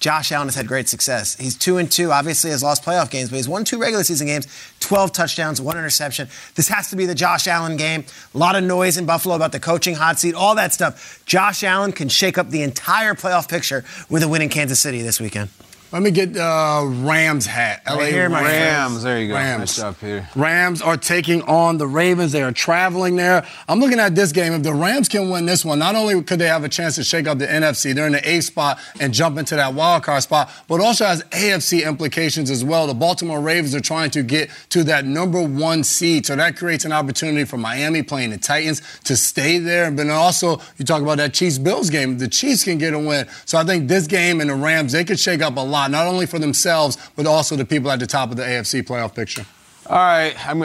Josh 0.00 0.32
Allen 0.32 0.48
has 0.48 0.54
had 0.54 0.66
great 0.66 0.88
success. 0.88 1.36
He's 1.36 1.54
two 1.54 1.76
and 1.76 1.92
two. 1.92 2.10
Obviously, 2.10 2.50
has 2.50 2.62
lost 2.62 2.84
playoff 2.84 3.10
games, 3.10 3.28
but 3.28 3.36
he's 3.36 3.50
won 3.50 3.64
two 3.64 3.78
regular 3.78 4.02
season 4.02 4.26
games, 4.26 4.46
12 4.80 5.12
touchdowns, 5.12 5.60
one 5.60 5.76
interception. 5.76 6.28
This 6.54 6.68
has 6.68 6.88
to 6.88 6.96
be 6.96 7.04
the 7.04 7.14
Josh 7.14 7.46
Allen 7.46 7.76
game. 7.76 8.06
A 8.34 8.38
lot 8.38 8.56
of 8.56 8.64
noise 8.64 8.96
in 8.96 9.04
Buffalo 9.04 9.36
about 9.36 9.52
the 9.52 9.60
coaching 9.60 9.94
hot 9.94 10.18
seat, 10.18 10.34
all 10.34 10.54
that 10.54 10.72
stuff. 10.72 11.22
Josh 11.26 11.62
Allen 11.62 11.92
can 11.92 12.08
shake 12.08 12.38
up 12.38 12.48
the 12.48 12.62
entire 12.62 13.12
playoff 13.12 13.46
picture 13.46 13.84
with 14.08 14.22
a 14.22 14.28
win 14.28 14.40
in 14.40 14.48
Kansas 14.48 14.80
City 14.80 15.02
this 15.02 15.20
weekend. 15.20 15.50
Let 15.92 16.02
me 16.02 16.10
get 16.10 16.34
uh, 16.36 16.84
Rams 16.86 17.44
hat. 17.44 17.82
LA 17.86 18.04
here, 18.04 18.28
my 18.30 18.40
Rams. 18.40 19.02
There 19.02 19.20
you 19.20 19.28
go. 19.28 19.34
Rams. 19.34 19.60
Nice 19.60 19.76
job, 19.76 19.96
Peter. 20.00 20.26
Rams 20.34 20.80
are 20.80 20.96
taking 20.96 21.42
on 21.42 21.76
the 21.76 21.86
Ravens. 21.86 22.32
They 22.32 22.42
are 22.42 22.50
traveling 22.50 23.16
there. 23.16 23.46
I'm 23.68 23.78
looking 23.78 24.00
at 24.00 24.14
this 24.14 24.32
game. 24.32 24.54
If 24.54 24.62
the 24.62 24.72
Rams 24.72 25.08
can 25.08 25.28
win 25.28 25.44
this 25.44 25.66
one, 25.66 25.78
not 25.78 25.94
only 25.94 26.22
could 26.22 26.38
they 26.38 26.48
have 26.48 26.64
a 26.64 26.68
chance 26.70 26.94
to 26.94 27.04
shake 27.04 27.26
up 27.26 27.38
the 27.38 27.46
NFC, 27.46 27.94
they're 27.94 28.06
in 28.06 28.12
the 28.12 28.26
A 28.26 28.40
spot 28.40 28.78
and 29.00 29.12
jump 29.12 29.36
into 29.36 29.54
that 29.56 29.74
wild 29.74 30.02
card 30.02 30.22
spot, 30.22 30.50
but 30.66 30.80
also 30.80 31.04
has 31.04 31.22
AFC 31.24 31.86
implications 31.86 32.50
as 32.50 32.64
well. 32.64 32.86
The 32.86 32.94
Baltimore 32.94 33.42
Ravens 33.42 33.74
are 33.74 33.80
trying 33.80 34.10
to 34.12 34.22
get 34.22 34.48
to 34.70 34.84
that 34.84 35.04
number 35.04 35.42
one 35.42 35.84
seed, 35.84 36.24
so 36.24 36.36
that 36.36 36.56
creates 36.56 36.86
an 36.86 36.92
opportunity 36.92 37.44
for 37.44 37.58
Miami 37.58 38.02
playing 38.02 38.30
the 38.30 38.38
Titans 38.38 38.80
to 39.04 39.14
stay 39.14 39.58
there. 39.58 39.90
But 39.90 39.98
then 39.98 40.10
also, 40.10 40.58
you 40.78 40.86
talk 40.86 41.02
about 41.02 41.18
that 41.18 41.34
Chiefs 41.34 41.58
Bills 41.58 41.90
game. 41.90 42.16
The 42.16 42.28
Chiefs 42.28 42.64
can 42.64 42.78
get 42.78 42.94
a 42.94 42.98
win. 42.98 43.26
So 43.44 43.58
I 43.58 43.64
think 43.64 43.88
this 43.88 44.06
game 44.06 44.40
and 44.40 44.48
the 44.48 44.54
Rams, 44.54 44.92
they 44.92 45.04
could 45.04 45.20
shake 45.20 45.42
up 45.42 45.56
a 45.56 45.60
lot, 45.60 45.81
not 45.88 46.06
only 46.06 46.26
for 46.26 46.38
themselves, 46.38 46.96
but 47.16 47.26
also 47.26 47.56
the 47.56 47.64
people 47.64 47.90
at 47.90 48.00
the 48.00 48.06
top 48.06 48.30
of 48.30 48.36
the 48.36 48.42
AFC 48.42 48.82
playoff 48.82 49.14
picture. 49.14 49.46
All 49.86 49.96
right, 49.96 50.34
I'm. 50.48 50.64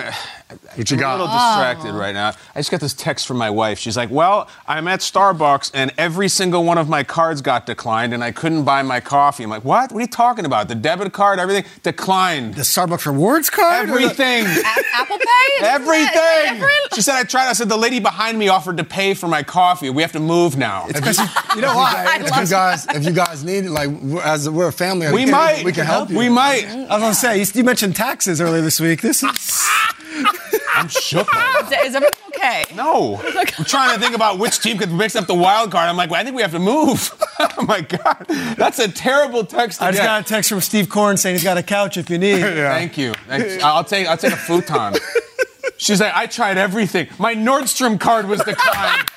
What 0.75 0.89
you 0.89 0.95
I'm 0.95 1.01
got? 1.01 1.19
a 1.19 1.23
little 1.23 1.27
distracted 1.27 1.89
oh. 1.95 1.99
right 1.99 2.13
now. 2.13 2.29
I 2.55 2.59
just 2.59 2.71
got 2.71 2.79
this 2.79 2.93
text 2.93 3.27
from 3.27 3.37
my 3.37 3.49
wife. 3.49 3.79
She's 3.79 3.97
like, 3.97 4.09
"Well, 4.09 4.47
I'm 4.65 4.87
at 4.87 5.01
Starbucks 5.01 5.71
and 5.73 5.91
every 5.97 6.29
single 6.29 6.63
one 6.63 6.77
of 6.77 6.87
my 6.87 7.03
cards 7.03 7.41
got 7.41 7.65
declined, 7.65 8.13
and 8.13 8.23
I 8.23 8.31
couldn't 8.31 8.63
buy 8.63 8.81
my 8.81 9.01
coffee." 9.01 9.43
I'm 9.43 9.49
like, 9.49 9.65
"What? 9.65 9.91
What 9.91 9.97
are 9.97 10.01
you 10.01 10.07
talking 10.07 10.45
about? 10.45 10.69
The 10.69 10.75
debit 10.75 11.11
card, 11.11 11.39
everything 11.39 11.65
declined. 11.83 12.55
The 12.55 12.61
Starbucks 12.61 13.05
rewards 13.05 13.49
card? 13.49 13.89
or 13.89 13.93
the- 13.97 14.03
Everything." 14.05 14.45
A- 14.45 14.83
Apple 14.95 15.17
Pay? 15.17 15.65
Everything. 15.65 16.63
She 16.93 17.01
said 17.01 17.15
I 17.15 17.23
tried. 17.23 17.49
I 17.49 17.53
said 17.53 17.67
the 17.67 17.77
lady 17.77 17.99
behind 17.99 18.39
me 18.39 18.47
offered 18.47 18.77
to 18.77 18.83
pay 18.85 19.13
for 19.15 19.27
my 19.27 19.43
coffee. 19.43 19.89
We 19.89 20.01
have 20.01 20.13
to 20.13 20.19
move 20.21 20.55
now. 20.57 20.87
you 20.87 21.61
know 21.61 21.75
why? 21.75 22.19
If 22.21 22.37
you 22.37 22.47
guys, 22.47 22.87
if 22.87 23.03
you 23.03 23.11
guys 23.11 23.43
need 23.43 23.65
it, 23.65 23.71
like 23.71 23.89
we're, 23.89 24.21
as 24.21 24.49
we're 24.49 24.69
a 24.69 24.71
family, 24.71 25.11
we 25.11 25.23
can- 25.23 25.31
might. 25.31 25.65
we 25.65 25.73
can 25.73 25.85
help 25.85 26.09
you. 26.09 26.17
We 26.17 26.29
might. 26.29 26.65
I 26.67 26.77
was 26.83 26.87
gonna 27.01 27.13
say, 27.13 27.39
you, 27.39 27.45
you 27.53 27.63
mentioned 27.65 27.97
taxes 27.97 28.39
earlier 28.39 28.61
this 28.61 28.79
week. 28.79 29.01
This 29.01 29.23
is 29.23 29.69
I'm 30.77 30.87
shook. 30.87 31.27
Is, 31.63 31.71
is 31.87 31.95
everything 31.95 32.17
okay? 32.37 32.63
No. 32.75 33.17
I'm 33.17 33.65
trying 33.65 33.95
to 33.95 34.01
think 34.01 34.15
about 34.15 34.39
which 34.39 34.59
team 34.59 34.77
could 34.77 34.91
mix 34.91 35.15
up 35.15 35.27
the 35.27 35.33
wild 35.33 35.71
card. 35.71 35.89
I'm 35.89 35.97
like, 35.97 36.09
well, 36.09 36.21
I 36.21 36.23
think 36.23 36.35
we 36.35 36.41
have 36.41 36.51
to 36.51 36.59
move. 36.59 37.11
oh 37.39 37.65
my 37.65 37.81
God. 37.81 38.25
That's 38.57 38.79
a 38.79 38.87
terrible 38.87 39.45
text 39.45 39.81
I 39.81 39.91
just 39.91 40.01
get. 40.01 40.05
got 40.05 40.21
a 40.21 40.23
text 40.23 40.49
from 40.49 40.61
Steve 40.61 40.89
Korn 40.89 41.17
saying 41.17 41.35
he's 41.35 41.43
got 41.43 41.57
a 41.57 41.63
couch 41.63 41.97
if 41.97 42.09
you 42.09 42.17
need. 42.17 42.41
Thank 42.41 42.97
you. 42.97 43.13
I'll 43.29 43.83
take 43.83 44.07
I'll 44.07 44.17
take 44.17 44.33
a 44.33 44.37
futon. 44.37 44.95
She's 45.77 46.01
like, 46.01 46.13
I 46.15 46.25
tried 46.25 46.57
everything. 46.57 47.07
My 47.19 47.35
Nordstrom 47.35 47.99
card 47.99 48.27
was 48.27 48.39
declined. 48.41 49.09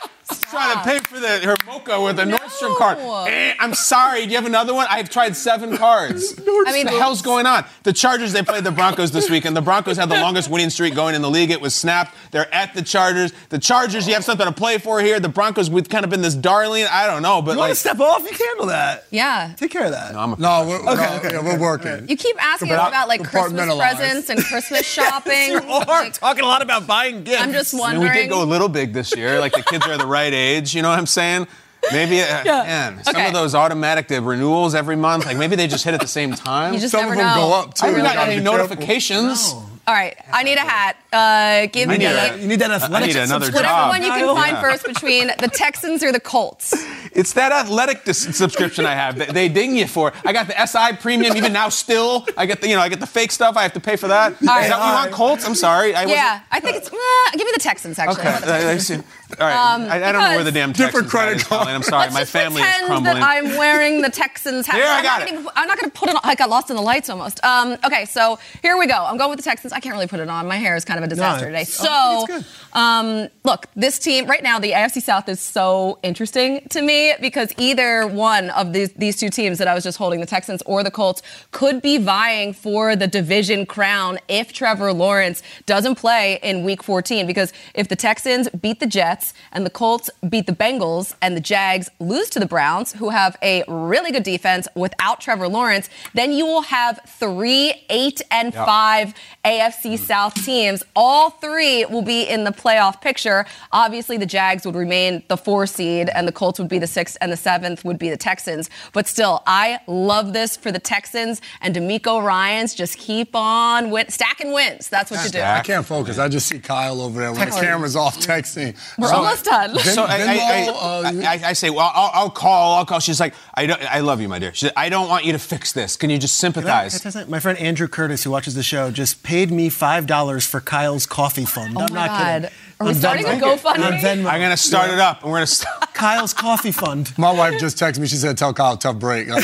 Trying 0.51 0.77
to 0.77 0.85
pay 0.85 0.99
for 1.01 1.19
the, 1.21 1.29
her 1.47 1.57
mocha 1.67 2.01
with 2.01 2.19
a 2.19 2.25
Nordstrom 2.25 2.77
card. 2.77 2.99
Eh, 3.29 3.55
I'm 3.59 3.75
sorry. 3.75 4.25
Do 4.25 4.31
you 4.31 4.37
have 4.37 4.47
another 4.47 4.75
one? 4.75 4.87
I've 4.91 5.09
tried 5.09 5.37
seven 5.37 5.77
cards. 5.77 6.35
I 6.39 6.73
mean, 6.73 6.87
what 6.87 6.93
the 6.93 6.99
hell's 6.99 7.23
going 7.23 7.47
on? 7.47 7.65
The 7.85 7.93
Chargers, 7.93 8.33
they 8.33 8.43
played 8.43 8.65
the 8.65 8.71
Broncos 8.73 9.13
this 9.13 9.31
week, 9.31 9.45
and 9.45 9.57
the 9.57 9.61
Broncos 9.63 9.97
had 9.97 10.09
the 10.09 10.17
longest 10.21 10.51
winning 10.51 10.71
streak 10.71 10.95
going 10.95 11.15
in 11.15 11.23
the 11.23 11.31
league. 11.31 11.51
It 11.51 11.61
was 11.61 11.75
snapped. 11.75 12.15
They're 12.33 12.53
at 12.53 12.75
the 12.75 12.83
Chargers. 12.83 13.33
The 13.51 13.59
Chargers, 13.59 14.07
you 14.09 14.15
have 14.15 14.25
something 14.25 14.47
to 14.47 14.53
play 14.53 14.79
for 14.79 15.01
here. 15.01 15.21
The 15.21 15.29
Broncos, 15.29 15.71
we've 15.71 15.89
kind 15.89 16.05
of 16.05 16.11
been 16.11 16.23
this 16.23 16.35
darling. 16.35 16.87
I 16.91 17.07
don't 17.07 17.23
know, 17.23 17.43
but 17.43 17.53
You 17.53 17.59
want 17.59 17.69
like, 17.71 17.73
to 17.73 17.77
step 17.77 18.01
off? 18.01 18.23
You 18.23 18.37
can 18.37 18.47
handle 18.49 18.67
that. 18.67 19.05
Yeah. 19.11 19.55
Take 19.57 19.71
care 19.71 19.85
of 19.85 19.93
that. 19.93 20.17
I'm 20.17 20.33
a 20.33 20.37
No, 20.37 20.67
we're, 20.67 20.81
Okay, 20.81 20.95
no, 20.95 21.17
okay, 21.19 21.39
we're 21.39 21.61
working. 21.61 22.09
You 22.09 22.17
keep 22.17 22.43
asking 22.45 22.73
us 22.73 22.89
about 22.89 23.07
like 23.09 23.23
Christmas 23.25 23.75
presents 23.77 24.29
and 24.31 24.41
Christmas 24.45 24.85
shopping. 24.87 25.51
You 25.51 25.59
are 25.59 25.85
Like, 25.87 26.15
talking 26.15 26.43
a 26.45 26.47
lot 26.47 26.63
about 26.63 26.87
buying 26.87 27.23
gifts. 27.25 27.41
I'm 27.43 27.53
just 27.53 27.73
I 27.75 27.77
mean, 27.77 27.81
wondering. 27.83 28.13
we 28.13 28.19
did 28.23 28.29
go 28.31 28.43
a 28.43 28.45
little 28.45 28.69
big 28.69 28.93
this 28.93 29.15
year. 29.17 29.39
Like 29.39 29.53
the 29.53 29.63
kids 29.63 29.87
are 29.87 29.97
the 29.97 30.07
right 30.07 30.33
age. 30.33 30.40
You 30.49 30.83
know 30.83 30.89
what 30.91 30.99
I'm 30.99 31.07
saying? 31.07 31.47
Maybe, 31.93 32.21
uh, 32.21 32.45
man, 32.45 33.03
some 33.05 33.17
Okay. 33.17 33.27
of 33.29 33.33
those 33.33 33.55
automatic 33.55 34.09
the 34.09 34.21
renewals 34.21 34.75
every 34.75 34.97
month. 34.97 35.25
Like 35.27 35.37
maybe 35.39 35.57
they 35.57 35.67
just 35.67 35.83
hit 35.85 35.95
at 35.95 36.01
the 36.01 36.07
same 36.07 36.35
time. 36.35 36.75
You 36.75 36.79
just 36.81 36.93
Some 36.93 37.01
never 37.03 37.13
of 37.15 37.19
them 37.19 37.27
know. 37.37 37.49
go 37.49 37.55
up 37.55 37.75
too. 37.75 37.85
I 37.85 37.89
haven't 37.89 38.05
You 38.05 38.13
got 38.13 38.29
any 38.29 38.37
be 38.39 38.43
careful. 38.45 38.59
notifications. 38.59 39.53
All 39.89 39.95
right, 39.95 40.15
I 40.31 40.43
need 40.43 40.59
a 40.59 40.61
hat. 40.61 40.97
Uh, 41.13 41.67
give 41.73 41.89
I 41.89 41.93
me 41.93 41.99
need 41.99 42.05
a- 42.05 42.39
You 42.39 42.47
need 42.49 42.61
that 42.61 42.71
I 42.71 42.75
athletic 42.77 43.09
need 43.09 43.17
another 43.17 43.47
subscription. 43.47 43.55
Whatever 43.55 43.81
job. 43.81 43.89
one 43.89 44.03
you 44.03 44.11
can 44.13 44.37
find 44.37 44.53
Yeah. 44.57 44.61
first 44.61 44.85
between 44.85 45.27
the 45.39 45.49
Texans 45.49 46.03
or 46.05 46.13
the 46.13 46.21
Colts. 46.21 46.75
It's 47.13 47.33
that 47.35 47.53
athletic 47.53 48.05
dis- 48.05 48.37
subscription 48.37 48.87
I 48.87 48.95
have. 48.95 49.19
that 49.19 49.31
They 49.31 49.49
ding 49.49 49.77
you 49.77 49.87
for. 49.87 50.13
I 50.25 50.33
got 50.33 50.47
the 50.47 50.67
SI 50.67 50.97
premium. 51.01 51.37
Even 51.37 51.53
now, 51.53 51.69
still, 51.69 52.27
I 52.37 52.47
get 52.47 52.61
the 52.61 52.69
you 52.69 52.77
know 52.77 52.83
I 52.83 52.89
get 52.89 53.01
the 53.01 53.07
fake 53.07 53.33
stuff. 53.33 53.57
I 53.57 53.63
have 53.63 53.73
to 53.75 53.81
pay 53.81 53.97
for 53.97 54.09
that. 54.09 54.33
Is 54.41 54.47
right, 54.47 54.69
that 54.69 54.79
what 54.79 54.87
you 54.89 54.93
want, 54.95 55.13
Colts? 55.13 55.45
I'm 55.47 55.55
sorry. 55.55 55.95
I 55.95 56.03
wasn't- 56.05 56.19
Yeah, 56.19 56.41
I 56.51 56.61
think 56.61 56.77
it's. 56.77 56.89
Uh, 56.89 56.97
give 57.33 57.45
me 57.47 57.53
the 57.55 57.61
Texans 57.61 57.99
actually. 57.99 58.21
Okay. 58.21 58.31
How 58.31 58.39
about 58.39 58.49
I- 58.51 58.71
I 58.73 58.77
see. 58.79 58.95
All 58.97 59.47
right. 59.47 59.55
I, 59.89 60.09
I 60.09 60.13
don't 60.13 60.23
know 60.23 60.31
where 60.35 60.43
the 60.45 60.51
damn 60.51 60.73
Different 60.73 61.07
Texans 61.09 61.11
credit 61.11 61.31
hat 61.35 61.37
is, 61.43 61.45
Colleen. 61.45 61.75
I'm 61.77 61.83
sorry. 61.85 62.03
Let's 62.07 62.15
My 62.15 62.21
just 62.23 62.33
family 62.33 62.63
is 62.63 62.67
pretend 62.69 62.87
crumbling. 62.89 63.15
that 63.15 63.23
I'm 63.23 63.57
wearing 63.57 64.03
the 64.03 64.11
Texans 64.11 64.67
hat. 64.67 64.75
Here, 64.75 64.85
I 64.87 64.99
I'm 64.99 65.03
got 65.05 65.21
not 65.21 65.29
it. 65.29 65.33
Even, 65.35 65.49
I'm 65.55 65.69
not 65.69 65.79
going 65.79 65.91
to 65.91 65.97
put 65.97 66.09
it 66.09 66.17
on. 66.17 66.21
I 66.25 66.35
got 66.35 66.51
lost 66.51 66.69
in 66.71 66.75
the 66.77 66.83
lights 66.83 67.09
almost. 67.09 67.43
Um, 67.45 67.77
okay, 67.85 68.07
so 68.07 68.41
here 68.63 68.77
we 68.77 68.89
go. 68.89 68.95
I'm 69.05 69.17
going 69.19 69.31
with 69.31 69.39
the 69.39 69.45
Texans. 69.45 69.73
I 69.73 69.79
can't 69.79 69.95
really 69.95 70.09
put 70.09 70.19
it 70.19 70.29
on. 70.29 70.49
My 70.49 70.57
hair 70.57 70.75
is 70.75 70.85
kind 70.85 70.99
of 70.99 71.05
a 71.05 71.07
disaster 71.09 71.47
today. 71.47 71.63
So, 71.65 72.25
it's 72.29 72.45
good. 72.73 72.77
um, 72.77 73.29
look, 73.45 73.67
this 73.77 74.01
team 74.01 74.27
right 74.27 74.43
now, 74.43 74.59
the 74.59 74.73
AFC 74.73 75.01
South 75.01 75.29
is 75.29 75.39
so 75.41 76.01
interesting 76.03 76.67
to 76.71 76.83
me 76.83 77.00
because 77.21 77.53
either 77.59 78.07
one 78.07 78.51
of 78.51 78.73
these 78.73 78.93
these 78.95 79.17
two 79.17 79.31
teams 79.31 79.59
that 79.59 79.69
I 79.69 79.75
was 79.75 79.85
just 79.85 79.99
holding, 79.99 80.21
the 80.21 80.27
Texans 80.27 80.63
or 80.67 80.83
the 80.83 80.91
Colts, 80.91 81.23
could 81.51 81.81
be 81.83 81.99
vying 81.99 82.53
for 82.53 82.97
the 82.97 83.07
division 83.07 83.67
crown 83.67 84.19
if 84.29 84.53
Trevor 84.53 84.93
Lawrence 84.93 85.43
doesn't 85.67 85.97
play 85.97 86.39
in 86.43 86.65
Week 86.65 86.83
14. 86.83 87.27
Because 87.27 87.53
if 87.75 87.89
the 87.89 87.97
Texans 87.97 88.49
beat 88.51 88.81
the 88.81 88.87
Jets 88.87 89.33
and 89.53 89.65
the 89.67 89.71
Colts 89.71 90.11
beat 90.29 90.47
the 90.47 90.53
Bengals 90.53 91.15
and 91.23 91.37
the 91.37 91.41
Jags 91.41 91.89
lose 91.99 92.31
to 92.31 92.41
the 92.41 92.47
Browns, 92.47 92.93
who 92.93 93.11
have 93.11 93.37
a 93.43 93.65
really 93.69 94.13
good 94.13 94.23
defense 94.23 94.69
without 94.75 95.21
Trevor 95.21 95.49
Lawrence, 95.49 95.89
then 96.15 96.33
you 96.33 96.47
will 96.47 96.63
have 96.63 97.01
three 97.07 97.85
eight 97.89 98.21
and 98.31 98.55
five 98.55 99.15
AFC 99.45 99.99
hmm. 99.99 100.05
South 100.05 100.35
teams. 100.35 100.83
All 100.95 101.31
three 101.31 101.85
will 101.87 102.03
be 102.03 102.23
in 102.23 102.45
the 102.45 102.51
playoff 102.51 103.01
picture. 103.01 103.47
Obviously, 103.73 104.17
the 104.17 104.27
Jags 104.27 104.65
would 104.67 104.75
remain 104.75 105.23
the 105.29 105.37
four 105.37 105.67
seed, 105.67 106.11
and 106.15 106.27
the 106.27 106.33
Colts 106.33 106.59
would 106.59 106.69
be 106.69 106.79
the 106.79 106.87
sixth, 106.91 107.17
and 107.21 107.33
the 107.33 107.37
seventh 107.37 107.85
would 107.85 107.99
be 107.99 108.11
the 108.11 108.17
Texans. 108.17 108.69
But 108.93 109.07
still, 109.07 109.43
I 109.47 109.81
love 109.87 110.33
this 110.33 110.57
for 110.57 110.71
the 110.73 110.79
Texans 110.79 111.41
and 111.61 111.75
DeMeco 111.75 112.23
Ryans. 112.23 112.75
Just 112.75 112.99
keep 112.99 113.35
on 113.35 113.91
win- 113.91 114.09
stacking 114.11 114.53
wins. 114.53 114.89
That's 114.89 115.11
what 115.11 115.25
you 115.25 115.31
do. 115.31 115.41
I 115.41 115.61
can't 115.61 115.87
focus. 115.87 116.19
I 116.19 116.29
just 116.29 116.47
see 116.47 116.59
Kyle 116.59 117.01
over 117.01 117.21
there 117.21 117.33
when 117.33 117.49
the 117.49 117.55
camera's 117.57 117.97
off 117.97 118.19
texting. 118.19 118.77
We're 118.99 119.09
So- 119.09 119.15
almost 119.17 119.45
done. 119.45 119.79
So 119.79 120.05
I, 120.05 120.15
I, 120.15 120.37
Venmo, 120.37 120.69
uh, 120.69 121.23
I, 121.29 121.35
I, 121.45 121.49
I 121.51 121.53
say, 121.53 121.71
well, 121.71 121.91
I'll, 121.95 122.11
I'll 122.15 122.31
call. 122.31 122.75
I'll 122.77 122.85
call. 122.87 123.01
She's 123.01 123.21
like, 123.21 123.35
I, 123.55 123.67
don't, 123.67 123.81
I 123.83 124.01
love 124.01 124.21
you, 124.21 124.29
my 124.29 124.39
dear. 124.39 124.53
She 124.55 124.67
said, 124.67 124.73
I 124.77 124.89
don't 124.89 125.09
want 125.09 125.25
you 125.25 125.33
to 125.33 125.39
fix 125.39 125.73
this. 125.73 125.97
Can 125.97 126.11
you 126.11 126.19
just 126.19 126.37
sympathize? 126.37 127.05
My 127.29 127.41
friend 127.41 127.59
Andrew 127.59 127.89
Curtis, 127.89 128.25
who 128.25 128.31
watches 128.31 128.55
the 128.55 128.63
show, 128.63 128.91
just 128.91 129.23
paid 129.23 129.51
me 129.51 129.69
five 129.69 130.07
dollars 130.07 130.47
for 130.47 130.61
Kyle's 130.61 131.07
coffee 131.07 131.45
fund. 131.45 131.77
Oh 131.77 131.83
I'm 131.83 131.93
my 131.95 132.07
not 132.07 132.09
God. 132.09 132.43
kidding. 132.43 132.57
Are 132.81 132.85
we 132.87 132.91
On 132.93 132.95
starting 132.97 133.27
a 133.27 133.31
GoFundMe? 133.31 133.87
On 133.87 133.93
Venmo. 134.01 134.27
I'm 134.27 134.41
gonna 134.41 134.57
start 134.57 134.91
it 134.91 134.99
up, 134.99 135.23
and 135.23 135.31
we're 135.31 135.37
gonna. 135.37 135.47
St- 135.59 135.69
Kyle's 135.93 136.33
coffee 136.33 136.73
fund. 136.73 137.13
My 137.19 137.31
wife 137.31 137.61
just 137.61 137.77
texted 137.77 137.99
me. 137.99 138.07
She 138.07 138.17
said, 138.17 138.39
"Tell 138.39 138.55
Kyle 138.55 138.79
tough 138.79 138.99
break." 138.99 139.29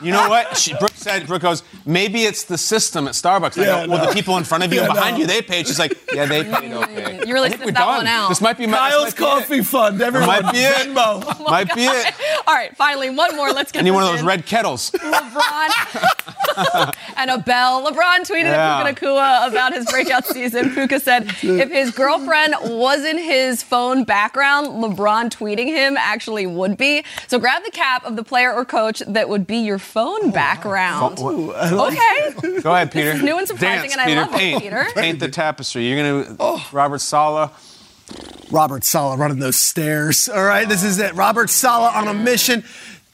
like, 0.00 0.06
you 0.06 0.12
know 0.12 0.28
what? 0.28 0.56
She, 0.56 0.74
Brooke 0.74 0.92
said. 0.94 1.26
Brooke 1.26 1.42
goes, 1.42 1.62
maybe 1.86 2.24
it's 2.24 2.44
the 2.44 2.58
system 2.58 3.06
at 3.08 3.14
Starbucks. 3.14 3.58
I 3.58 3.62
Yeah, 3.66 3.86
go, 3.86 3.92
well, 3.92 4.02
no. 4.04 4.08
the 4.08 4.14
people 4.14 4.36
in 4.36 4.44
front 4.44 4.64
of 4.64 4.72
you 4.72 4.80
and 4.80 4.92
behind 4.92 5.16
no. 5.16 5.20
you, 5.22 5.26
they 5.26 5.42
paid. 5.42 5.66
She's 5.66 5.78
like, 5.78 5.96
yeah, 6.12 6.26
they 6.26 6.44
paid. 6.44 6.52
Mm. 6.52 6.82
Okay. 6.82 7.20
You 7.26 7.34
really 7.34 7.48
I 7.50 7.56
sniffed 7.56 7.66
that 7.66 7.74
done. 7.74 7.96
one 7.98 8.06
out. 8.06 8.28
This 8.28 8.40
might 8.40 8.58
be 8.58 8.66
my 8.66 8.76
Kyle's 8.78 9.12
this 9.14 9.20
might 9.20 9.36
be 9.36 9.40
coffee 9.42 9.62
fund. 9.62 10.00
Everyone. 10.02 10.26
Might 10.28 10.52
be 10.52 10.58
it. 10.58 10.74
Venmo. 10.88 11.24
Oh 11.40 11.44
might 11.50 11.74
be 11.74 11.82
it. 11.84 12.14
All 12.46 12.54
right, 12.54 12.74
finally, 12.76 13.10
one 13.10 13.34
more. 13.36 13.52
Let's 13.52 13.72
get 13.72 13.80
I 13.80 13.82
need 13.82 13.90
one 13.90 14.02
of 14.04 14.10
those 14.10 14.20
in. 14.20 14.26
red 14.26 14.46
kettles. 14.46 14.90
LeBron 14.92 15.70
and 17.16 17.30
a 17.30 17.38
bell. 17.38 17.84
LeBron 17.90 18.20
tweeted 18.20 18.44
Yeah. 18.44 18.78
at 18.80 18.86
Puka 18.96 19.06
Nacua 19.06 19.48
about 19.48 19.72
his 19.74 19.86
breakout 19.86 20.26
season. 20.26 20.70
Puka 20.72 21.00
said 21.00 21.24
if 21.42 21.70
his 21.70 21.90
girlfriend 21.90 22.54
wasn't 22.62 23.18
his 23.20 23.62
phone 23.62 24.04
background, 24.04 24.68
LeBron 24.68 25.30
tweeting 25.30 25.66
him 25.66 25.96
actually 25.98 26.46
would 26.46 26.76
be. 26.76 27.04
So 27.26 27.38
grab 27.38 27.64
the 27.64 27.70
cap 27.70 28.04
of 28.04 28.16
the 28.16 28.24
player 28.24 28.52
or 28.52 28.64
coach 28.64 29.02
that 29.06 29.28
would 29.28 29.46
be 29.46 29.58
your 29.58 29.78
phone 29.90 30.30
background. 30.30 31.18
Okay. 31.18 32.60
Go 32.62 32.74
ahead, 32.74 32.92
Peter. 32.92 33.10
is 33.12 33.22
new 33.22 33.38
and 33.38 33.46
surprising, 33.48 33.90
Dance, 33.90 33.92
and 33.92 34.00
I 34.00 34.06
Peter. 34.06 34.20
love 34.20 34.34
it, 34.34 34.38
Paint. 34.38 34.62
Peter. 34.62 34.86
Paint 34.94 35.20
the 35.20 35.28
tapestry. 35.28 35.86
You're 35.88 36.22
gonna. 36.24 36.36
Oh. 36.40 36.68
Robert 36.72 37.00
Saleh. 37.00 37.50
Robert 38.50 38.82
Saleh 38.84 39.18
running 39.18 39.38
those 39.38 39.56
stairs. 39.56 40.28
All 40.28 40.42
right, 40.44 40.68
this 40.68 40.82
is 40.82 40.98
it. 40.98 41.14
Robert 41.14 41.50
Saleh 41.50 41.94
on 41.94 42.08
a 42.08 42.14
mission. 42.14 42.64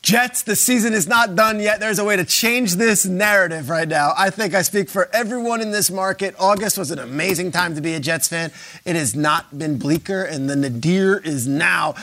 Jets, 0.03 0.43
the 0.43 0.55
season 0.55 0.95
is 0.95 1.09
not 1.09 1.35
done 1.35 1.59
yet. 1.59 1.81
There's 1.81 1.99
a 1.99 2.05
way 2.05 2.15
to 2.15 2.25
change 2.25 2.77
this 2.77 3.05
narrative 3.05 3.69
right 3.69 3.89
now. 3.89 4.13
I 4.17 4.31
think 4.31 4.55
I 4.55 4.63
speak 4.63 4.89
for 4.89 5.11
everyone 5.13 5.61
in 5.61 5.73
this 5.73 5.91
market. 5.91 6.37
August 6.39 6.79
was 6.79 6.93
an 6.93 7.01
amazing 7.01 7.51
time 7.51 7.75
to 7.75 7.81
be 7.81 7.93
a 7.95 7.99
Jets 8.01 8.29
fan. 8.29 8.53
It 8.85 8.95
has 8.95 9.17
not 9.17 9.59
been 9.59 9.79
bleaker, 9.79 10.23
and 10.23 10.49
the 10.49 10.55
nadir 10.55 11.19
is 11.19 11.49
now. 11.49 11.97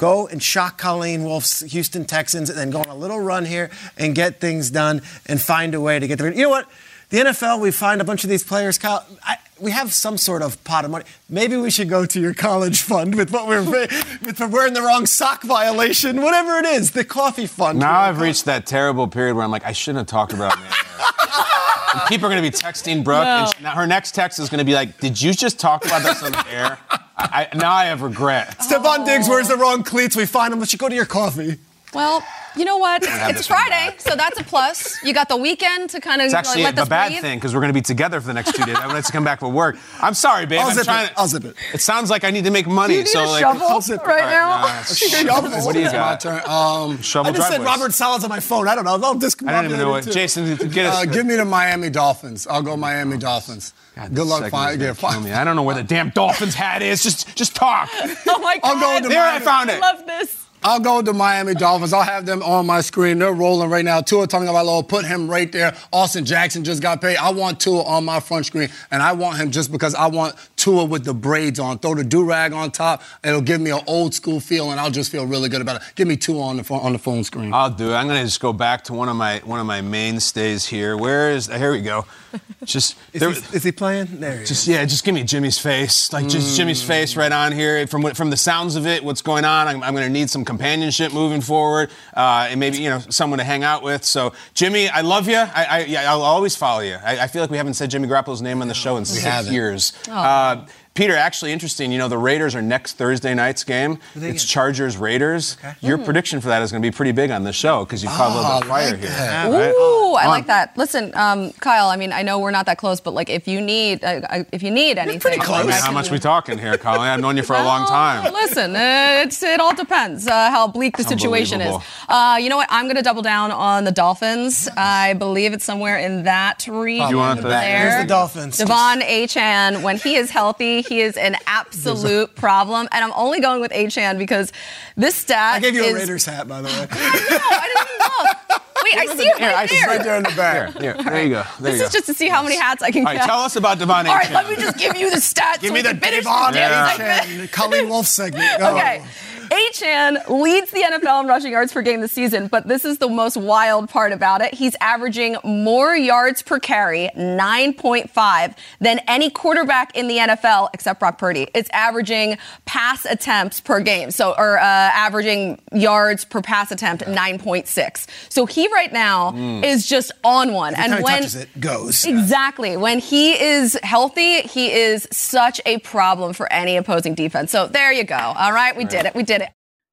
Go 0.00 0.26
and 0.26 0.42
shock 0.42 0.78
Colleen 0.78 1.24
Wolfe's 1.24 1.60
Houston 1.60 2.06
Texans 2.06 2.48
and 2.48 2.58
then 2.58 2.70
go 2.70 2.80
on 2.80 2.86
a 2.86 2.94
little 2.94 3.20
run 3.20 3.44
here 3.44 3.70
and 3.98 4.14
get 4.14 4.40
things 4.40 4.70
done 4.70 5.02
and 5.26 5.38
find 5.38 5.74
a 5.74 5.80
way 5.80 5.98
to 5.98 6.08
get 6.08 6.18
there. 6.18 6.32
You 6.32 6.44
know 6.44 6.48
what? 6.48 6.66
The 7.10 7.18
NFL, 7.18 7.60
we 7.60 7.70
find 7.70 8.00
a 8.00 8.04
bunch 8.04 8.24
of 8.24 8.30
these 8.30 8.42
players, 8.42 8.78
Kyle. 8.78 9.04
I, 9.22 9.36
we 9.60 9.72
have 9.72 9.92
some 9.92 10.16
sort 10.16 10.40
of 10.40 10.64
pot 10.64 10.86
of 10.86 10.90
money. 10.90 11.04
Maybe 11.28 11.54
we 11.58 11.70
should 11.70 11.90
go 11.90 12.06
to 12.06 12.18
your 12.18 12.32
college 12.32 12.80
fund 12.80 13.14
with 13.14 13.30
what 13.30 13.46
we're 13.46 13.62
with 13.62 13.92
for 14.38 14.48
wearing 14.48 14.72
the 14.72 14.80
wrong 14.80 15.04
sock 15.04 15.42
violation, 15.42 16.22
whatever 16.22 16.56
it 16.56 16.64
is, 16.64 16.92
the 16.92 17.04
coffee 17.04 17.46
fund. 17.46 17.78
Now 17.78 18.00
I've 18.00 18.22
reached 18.22 18.46
that 18.46 18.64
terrible 18.64 19.06
period 19.06 19.36
where 19.36 19.44
I'm 19.44 19.50
like, 19.50 19.66
I 19.66 19.72
shouldn't 19.72 19.98
have 19.98 20.06
talked 20.06 20.32
about 20.32 20.54
it. 20.54 20.64
on 21.94 21.98
the 21.98 22.02
air. 22.02 22.02
And 22.02 22.08
people 22.08 22.26
are 22.26 22.30
going 22.30 22.42
to 22.42 22.50
be 22.50 22.56
texting 22.56 23.04
Brooke, 23.04 23.24
and 23.24 23.54
she, 23.54 23.62
now 23.62 23.72
her 23.72 23.86
next 23.86 24.14
text 24.14 24.38
is 24.38 24.48
going 24.48 24.58
to 24.58 24.64
be 24.64 24.74
like, 24.74 24.98
"Did 24.98 25.20
you 25.20 25.32
just 25.32 25.58
talk 25.58 25.84
about 25.84 26.02
this 26.02 26.22
on 26.22 26.32
the 26.32 26.46
air?" 26.50 26.78
I, 27.16 27.48
I, 27.52 27.56
now 27.56 27.72
I 27.72 27.84
have 27.86 28.02
regret. 28.02 28.58
Stefon 28.60 29.04
Diggs 29.04 29.28
wears 29.28 29.48
the 29.48 29.56
wrong 29.56 29.82
cleats. 29.82 30.16
We 30.16 30.26
find 30.26 30.52
him. 30.52 30.58
Let's 30.58 30.74
go 30.74 30.88
to 30.88 30.94
your 30.94 31.06
coffee. 31.06 31.58
Well, 31.92 32.22
you 32.56 32.64
know 32.64 32.78
what? 32.78 33.04
have 33.04 33.30
It's 33.36 33.46
Friday, 33.46 33.94
so 33.98 34.16
that's 34.16 34.38
a 34.38 34.44
plus. 34.44 35.02
You 35.04 35.12
got 35.14 35.28
the 35.28 35.36
weekend 35.36 35.90
to 35.90 36.00
kind 36.00 36.20
of 36.20 36.26
It's 36.26 36.34
like, 36.34 36.46
actually 36.46 36.62
let 36.64 36.72
a 36.74 36.76
this 36.76 36.88
bad 36.88 37.08
breathe. 37.10 37.20
thing 37.20 37.38
because 37.38 37.54
we're 37.54 37.60
going 37.60 37.72
to 37.72 37.78
be 37.78 37.80
together 37.82 38.20
for 38.20 38.26
the 38.26 38.34
next 38.34 38.54
two 38.54 38.64
days. 38.64 38.76
I 38.76 38.86
want 38.88 39.04
to 39.04 39.12
come 39.12 39.24
back 39.24 39.38
for 39.40 39.48
work. 39.48 39.76
I'm 40.00 40.14
sorry, 40.14 40.46
babe. 40.46 40.60
I'll 40.60 40.68
I'm 40.68 40.74
zip 40.74 40.84
trying 40.84 41.06
it. 41.06 41.08
to- 41.10 41.18
I'll 41.20 41.28
zip 41.28 41.44
it. 41.44 41.56
It 41.72 41.80
sounds 41.80 42.10
like 42.10 42.24
I 42.24 42.30
need 42.30 42.44
to 42.44 42.50
make 42.50 42.66
money. 42.66 42.94
Do 42.94 42.98
you 42.98 43.04
need 43.04 43.10
so 43.10 43.24
a 43.24 43.26
like, 43.26 43.40
shovel 43.40 43.66
I'll 43.68 43.80
zip 43.80 44.00
it. 44.02 44.06
right 44.06 44.24
All 44.24 44.30
now? 44.30 44.66
nah, 44.66 44.82
shovel. 44.82 45.50
What 45.64 45.72
do 45.74 45.78
you 45.80 45.86
My 45.86 45.92
got? 45.92 46.20
turn. 46.20 46.40
Um, 46.48 47.00
Shovel 47.02 47.32
I 47.32 47.36
just 47.36 47.48
said. 47.48 47.60
Robert 47.62 47.92
Saleh's 47.92 48.24
on 48.24 48.30
my 48.30 48.40
phone. 48.40 48.66
I 48.68 48.74
don't 48.74 48.84
know. 48.84 48.98
I'll 49.00 49.14
disc- 49.14 49.44
I 49.46 49.52
don't 49.52 49.66
even 49.66 49.78
know 49.78 49.90
what. 49.90 50.04
Jason, 50.10 50.56
get 50.70 50.86
us. 50.86 50.94
uh, 50.96 51.04
give 51.06 51.26
me 51.26 51.36
the 51.36 51.44
Miami 51.44 51.88
Dolphins. 51.90 52.46
I'll 52.48 52.62
go 52.62 52.76
Miami 52.76 53.16
Dolphins. 53.18 53.74
God, 53.96 54.14
Good 54.14 54.26
luck 54.26 54.40
segment 54.42 54.50
finding 54.52 54.80
yeah, 54.80 54.94
kill 54.94 55.10
find- 55.10 55.24
me. 55.24 55.32
I 55.32 55.44
don't 55.44 55.56
know 55.56 55.62
where 55.62 55.74
the 55.76 55.82
damn 55.82 56.10
Dolphins 56.10 56.54
hat 56.54 56.82
is. 56.82 57.02
Just, 57.02 57.34
just 57.36 57.54
talk. 57.56 57.88
Oh 58.26 58.38
my 58.40 58.58
god! 58.58 58.60
I'll 58.76 58.80
go 58.80 58.94
with 58.94 59.02
the 59.04 59.08
There, 59.10 59.22
I 59.22 59.32
Miami. 59.38 59.44
found 59.44 59.70
I 59.70 59.74
it. 59.74 59.80
love 59.80 60.06
this. 60.06 60.46
I'll 60.62 60.80
go 60.80 60.98
with 60.98 61.06
the 61.06 61.12
Miami 61.12 61.54
Dolphins. 61.54 61.92
I'll 61.92 62.02
have 62.02 62.24
them 62.24 62.42
on 62.42 62.66
my 62.66 62.80
screen. 62.82 63.18
They're 63.18 63.32
rolling 63.32 63.70
right 63.70 63.84
now. 63.84 64.00
Tua 64.00 64.26
talking 64.28 64.46
about 64.46 64.60
Tagovailoa, 64.60 64.88
put 64.88 65.04
him 65.04 65.30
right 65.30 65.50
there. 65.50 65.74
Austin 65.92 66.24
Jackson 66.24 66.64
just 66.64 66.82
got 66.82 67.00
paid. 67.00 67.16
I 67.16 67.30
want 67.30 67.60
Tua 67.60 67.82
on 67.82 68.04
my 68.04 68.20
front 68.20 68.46
screen, 68.46 68.68
and 68.90 69.02
I 69.02 69.12
want 69.12 69.38
him 69.38 69.50
just 69.50 69.72
because 69.72 69.94
I 69.94 70.06
want 70.06 70.34
Tua 70.56 70.84
with 70.84 71.04
the 71.04 71.14
braids 71.14 71.58
on. 71.58 71.78
Throw 71.78 71.94
the 71.94 72.04
do 72.04 72.24
rag 72.24 72.52
on 72.52 72.70
top. 72.70 73.02
It'll 73.24 73.40
give 73.40 73.60
me 73.60 73.70
an 73.70 73.80
old 73.86 74.14
school 74.14 74.40
feel, 74.40 74.70
and 74.70 74.80
I'll 74.80 74.90
just 74.90 75.10
feel 75.10 75.26
really 75.26 75.48
good 75.48 75.60
about 75.60 75.76
it. 75.76 75.82
Give 75.94 76.06
me 76.06 76.16
Tua 76.16 76.42
on 76.42 76.56
the 76.56 76.64
phone, 76.64 76.80
on 76.80 76.92
the 76.92 76.98
phone 76.98 77.24
screen. 77.24 77.52
I'll 77.52 77.70
do 77.70 77.90
it. 77.90 77.94
I'm 77.94 78.06
gonna 78.06 78.24
just 78.24 78.40
go 78.40 78.52
back 78.52 78.84
to 78.84 78.94
one 78.94 79.08
of 79.08 79.16
my 79.16 79.38
one 79.44 79.60
of 79.60 79.66
my 79.66 79.80
mainstays 79.80 80.66
here. 80.66 80.96
Where 80.96 81.30
is? 81.30 81.46
Here 81.46 81.72
we 81.72 81.80
go. 81.80 82.04
Just 82.64 82.96
Is, 83.14 83.20
there, 83.20 83.30
he, 83.30 83.56
is 83.56 83.62
he 83.64 83.72
playing? 83.72 84.20
There 84.20 84.32
he 84.38 84.44
just 84.44 84.62
is. 84.62 84.68
yeah, 84.68 84.84
just 84.84 85.02
give 85.02 85.14
me 85.14 85.22
Jimmy's 85.24 85.58
face, 85.58 86.12
like 86.12 86.28
just 86.28 86.56
Jimmy's 86.58 86.82
face 86.82 87.16
right 87.16 87.32
on 87.32 87.52
here. 87.52 87.86
From 87.86 88.02
from 88.14 88.28
the 88.28 88.36
sounds 88.36 88.76
of 88.76 88.86
it, 88.86 89.02
what's 89.02 89.22
going 89.22 89.46
on? 89.46 89.66
I'm, 89.66 89.82
I'm 89.82 89.94
gonna 89.94 90.10
need 90.10 90.28
some 90.28 90.44
companionship 90.44 91.12
moving 91.14 91.40
forward, 91.40 91.90
uh, 92.14 92.48
and 92.50 92.60
maybe 92.60 92.76
you 92.78 92.90
know 92.90 92.98
someone 93.08 93.38
to 93.38 93.44
hang 93.44 93.64
out 93.64 93.82
with. 93.82 94.04
So 94.04 94.34
Jimmy, 94.52 94.88
I 94.90 95.00
love 95.00 95.26
you. 95.26 95.36
I, 95.36 95.64
I 95.70 95.78
yeah, 95.86 96.12
I'll 96.12 96.20
always 96.22 96.54
follow 96.54 96.80
you. 96.80 96.96
I, 97.02 97.20
I 97.20 97.26
feel 97.28 97.40
like 97.40 97.50
we 97.50 97.56
haven't 97.56 97.74
said 97.74 97.90
Jimmy 97.90 98.06
Garoppolo's 98.08 98.42
name 98.42 98.60
on 98.60 98.68
the 98.68 98.74
show 98.74 98.98
in 98.98 99.06
six 99.06 99.24
haven't. 99.24 99.54
years. 99.54 99.94
Uh, 100.08 100.66
Peter, 101.00 101.16
actually 101.16 101.50
interesting. 101.50 101.90
You 101.90 101.96
know, 101.96 102.08
the 102.08 102.18
Raiders 102.18 102.54
are 102.54 102.60
next 102.60 102.98
Thursday 102.98 103.32
night's 103.32 103.64
game. 103.64 103.98
It's 104.14 104.44
get? 104.44 104.50
Chargers 104.50 104.98
Raiders. 104.98 105.56
Your 105.80 105.96
prediction 105.96 106.42
for 106.42 106.48
that 106.48 106.60
is 106.60 106.70
going 106.70 106.82
to 106.82 106.86
be 106.86 106.94
pretty 106.94 107.12
big 107.12 107.30
on 107.30 107.42
the 107.42 107.54
show 107.54 107.86
because 107.86 108.02
you've 108.02 108.12
caught 108.12 108.32
a 108.32 108.34
little 108.34 108.50
Oh, 108.50 108.58
bit 108.60 108.62
of 108.64 108.68
fire 108.68 108.82
I 108.86 108.90
like 108.90 109.00
here. 109.00 109.08
that. 109.08 109.50
right? 109.50 109.70
Ooh, 109.74 110.12
I 110.16 110.24
On. 110.24 110.28
like 110.28 110.46
that. 110.48 110.76
Listen, 110.76 111.10
um, 111.14 111.52
Kyle. 111.52 111.88
I 111.88 111.96
mean, 111.96 112.12
I 112.12 112.20
know 112.20 112.38
we're 112.38 112.50
not 112.50 112.66
that 112.66 112.76
close, 112.76 113.00
but 113.00 113.14
like, 113.14 113.30
if 113.30 113.48
you 113.48 113.62
need, 113.62 114.04
uh, 114.04 114.20
uh, 114.28 114.44
if 114.52 114.62
you 114.62 114.70
need 114.70 114.98
anything, 114.98 115.20
pretty 115.20 115.38
close. 115.38 115.60
I 115.60 115.62
mean, 115.62 115.70
how 115.72 115.84
can- 115.86 115.94
much 115.94 116.10
we 116.10 116.18
talking 116.18 116.58
here, 116.58 116.76
Colin? 116.76 117.00
I've 117.00 117.20
known 117.20 117.38
you 117.38 117.44
for 117.44 117.56
a 117.56 117.62
long 117.64 117.86
time. 117.86 118.30
Listen, 118.34 118.76
uh, 118.76 119.22
it's, 119.24 119.42
it 119.42 119.58
all 119.58 119.74
depends 119.74 120.26
uh, 120.26 120.50
how 120.50 120.66
bleak 120.68 120.98
the 120.98 121.04
situation 121.04 121.62
is. 121.62 121.74
Uh, 122.10 122.36
you 122.38 122.50
know 122.50 122.58
what? 122.58 122.68
I'm 122.70 122.84
going 122.84 122.96
to 122.96 123.02
double 123.02 123.22
down 123.22 123.52
on 123.52 123.84
the 123.84 123.92
Dolphins. 123.92 124.68
I 124.76 125.14
believe 125.14 125.54
it's 125.54 125.64
somewhere 125.64 125.96
in 125.98 126.24
that 126.24 126.66
region 126.68 127.08
You 127.08 127.16
want 127.16 127.40
the- 127.40 127.48
there. 127.48 127.90
Here's 127.90 128.02
the 128.02 128.06
Dolphins. 128.08 128.58
Devon 128.58 129.00
Achane, 129.00 129.82
when 129.82 129.96
he 129.96 130.16
is 130.16 130.28
healthy, 130.28 130.82
he 130.90 131.00
is 131.00 131.16
an 131.16 131.36
absolute 131.46 132.34
problem. 132.34 132.88
And 132.90 133.04
I'm 133.04 133.12
only 133.14 133.40
going 133.40 133.60
with 133.60 133.70
Achane 133.70 134.18
because 134.18 134.52
this 134.96 135.14
stat 135.14 135.54
I 135.54 135.60
gave 135.60 135.74
you 135.74 135.84
a 135.84 135.94
Raiders 135.94 136.24
hat, 136.26 136.48
by 136.48 136.60
the 136.60 136.66
way. 136.68 136.74
I 136.90 137.06
know, 137.30 137.38
I 137.40 137.66
didn't 137.66 137.88
even 137.94 138.06
look. 138.26 138.62
Wait, 138.82 138.94
I 138.96 139.06
see 139.16 139.28
it 139.28 139.40
I 139.42 139.52
right 139.54 139.68
just- 139.68 139.80
there. 139.80 139.88
right 139.96 140.04
there 140.04 140.16
in 140.16 140.22
the 140.24 140.30
back. 140.30 140.80
Here, 140.80 140.94
there 140.94 141.22
you 141.22 141.28
go. 141.30 141.42
There 141.60 141.70
This 141.72 141.80
you 141.80 141.86
is 141.86 141.92
go. 141.92 141.98
just 141.98 142.06
to 142.06 142.14
see 142.14 142.28
how 142.28 142.42
many 142.42 142.56
hats 142.56 142.82
I 142.82 142.90
can 142.90 143.02
All 143.06 143.12
right, 143.12 143.18
get. 143.18 143.26
tell 143.26 143.38
us 143.40 143.54
about 143.56 143.78
Devon 143.78 144.06
All 144.08 144.14
right, 144.14 144.30
let 144.32 144.48
me 144.48 144.56
just 144.56 144.78
give 144.78 144.96
you 144.96 145.10
the 145.10 145.16
stats. 145.18 145.60
Give 145.60 145.68
so 145.68 145.74
me 145.74 145.82
the 145.82 145.90
can 145.90 146.00
finish 146.00 146.24
Devon 146.24 146.52
this 146.52 146.60
damn 146.60 146.70
Yeah. 146.70 146.90
segment. 146.96 147.20
Achan, 147.20 147.48
Colleen 147.48 147.88
Wolfe 147.88 148.06
segment. 148.06 148.58
Go. 148.58 148.74
Okay. 148.76 149.04
Achane 149.50 150.28
leads 150.28 150.70
the 150.70 150.80
NFL 150.80 151.22
in 151.22 151.26
rushing 151.26 151.50
yards 151.50 151.72
per 151.72 151.82
game 151.82 152.00
this 152.00 152.12
season, 152.12 152.46
but 152.46 152.68
this 152.68 152.84
is 152.84 152.98
the 152.98 153.08
most 153.08 153.36
wild 153.36 153.88
part 153.88 154.12
about 154.12 154.42
it. 154.42 154.54
He's 154.54 154.76
averaging 154.80 155.36
more 155.42 155.94
yards 155.96 156.40
per 156.40 156.60
carry, 156.60 157.10
9.5, 157.16 158.54
than 158.78 159.00
any 159.08 159.28
quarterback 159.28 159.96
in 159.96 160.06
the 160.06 160.18
NFL 160.18 160.70
except 160.72 161.00
Brock 161.00 161.18
Purdy. 161.18 161.48
It's 161.52 161.68
averaging 161.70 162.38
pass 162.64 163.04
attempts 163.04 163.60
per 163.60 163.80
game, 163.80 164.12
so 164.12 164.34
or 164.38 164.58
uh, 164.58 164.62
averaging 164.62 165.60
yards 165.72 166.24
per 166.24 166.42
pass 166.42 166.70
attempt, 166.70 167.04
9.6. 167.04 168.06
So 168.28 168.46
he 168.46 168.68
right 168.68 168.92
now 168.92 169.34
is 169.64 169.86
just 169.86 170.12
on 170.22 170.52
one. 170.52 170.76
Every 170.76 170.98
he 170.98 171.02
when 171.02 171.24
it, 171.24 171.48
goes. 171.58 172.04
Exactly. 172.04 172.76
When 172.76 173.00
he 173.00 173.32
is 173.32 173.78
healthy, 173.82 174.42
he 174.42 174.70
is 174.70 175.08
such 175.10 175.60
a 175.66 175.78
problem 175.78 176.34
for 176.34 176.50
any 176.52 176.76
opposing 176.76 177.14
defense. 177.14 177.50
So 177.50 177.66
there 177.66 177.92
you 177.92 178.04
go. 178.04 178.14
All 178.14 178.52
right, 178.52 178.76
we 178.76 178.84
did 178.84 179.06
it. 179.06 179.14
We 179.14 179.24
did 179.24 179.39
it. 179.39 179.39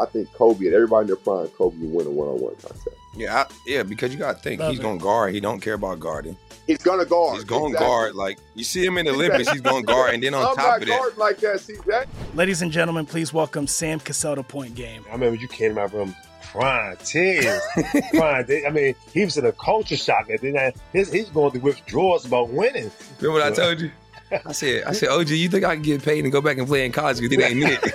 I 0.00 0.06
think 0.06 0.32
Kobe 0.34 0.66
and 0.66 0.74
everybody 0.74 1.02
in 1.02 1.06
their 1.08 1.16
prime, 1.16 1.48
Kobe 1.48 1.76
would 1.78 1.92
win 1.92 2.06
a 2.06 2.10
one-on-one 2.10 2.54
contest. 2.56 2.88
Yeah, 3.16 3.34
I, 3.36 3.46
yeah, 3.66 3.82
because 3.82 4.12
you 4.12 4.18
got 4.18 4.36
to 4.36 4.42
think 4.42 4.60
Love 4.60 4.70
he's 4.70 4.80
going 4.80 4.98
to 4.98 5.02
guard. 5.02 5.34
He 5.34 5.40
don't 5.40 5.60
care 5.60 5.74
about 5.74 5.98
guarding. 5.98 6.36
He's 6.66 6.78
gonna 6.78 7.04
guard. 7.06 7.34
He's 7.36 7.44
going 7.44 7.72
to 7.72 7.78
Exactly. 7.78 7.86
guard. 7.86 8.14
Like 8.14 8.38
you 8.54 8.62
see 8.62 8.84
him 8.84 8.98
in 8.98 9.06
the 9.06 9.12
Olympics, 9.12 9.50
he's 9.50 9.60
going 9.62 9.82
to 9.82 9.86
guard, 9.86 10.14
and 10.14 10.22
then 10.22 10.34
on 10.34 10.42
I'm 10.46 10.54
top 10.54 10.66
not 10.66 10.82
of 10.82 10.88
that, 10.88 11.12
like 11.18 11.38
that, 11.38 11.56
CJ. 11.56 12.06
Ladies 12.34 12.60
and 12.62 12.70
gentlemen, 12.70 13.06
please 13.06 13.32
welcome 13.32 13.66
Sam 13.66 13.98
Cassell 14.00 14.36
to 14.36 14.42
Point 14.42 14.74
Game. 14.74 15.02
I 15.08 15.12
remember 15.12 15.40
you 15.40 15.48
came 15.48 15.70
to 15.70 15.74
my 15.76 15.84
room 15.86 16.14
crying, 16.52 16.96
tears, 17.04 17.60
crying. 18.10 18.46
They- 18.46 18.66
I 18.66 18.70
mean, 18.70 18.94
he 19.12 19.24
was 19.24 19.36
in 19.38 19.46
a 19.46 19.52
culture 19.52 19.96
shock. 19.96 20.28
And 20.30 20.38
then 20.40 20.72
his, 20.92 21.10
he's 21.12 21.30
going 21.30 21.52
through 21.52 21.60
withdrawals 21.62 22.24
about 22.26 22.50
winning. 22.50 22.90
remember 23.20 23.40
what 23.40 23.50
I 23.52 23.54
told 23.54 23.80
you? 23.80 23.90
I 24.44 24.52
said, 24.52 24.84
I 24.84 24.92
said, 24.92 25.08
OG, 25.08 25.30
you 25.30 25.48
think 25.48 25.64
I 25.64 25.74
can 25.74 25.82
get 25.82 26.02
paid 26.02 26.22
and 26.22 26.30
go 26.30 26.42
back 26.42 26.58
and 26.58 26.66
play 26.66 26.84
in 26.84 26.92
college 26.92 27.18
because 27.18 27.32
it 27.36 27.42
ain't 27.42 27.62
it? 27.82 27.94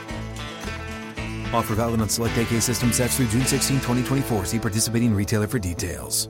Offer 1.53 1.75
valid 1.75 2.01
on 2.01 2.09
select 2.09 2.37
AK 2.37 2.61
system 2.61 2.93
sets 2.93 3.17
through 3.17 3.27
June 3.27 3.45
16, 3.45 3.77
2024. 3.77 4.45
See 4.45 4.59
participating 4.59 5.13
retailer 5.13 5.47
for 5.47 5.59
details. 5.59 6.29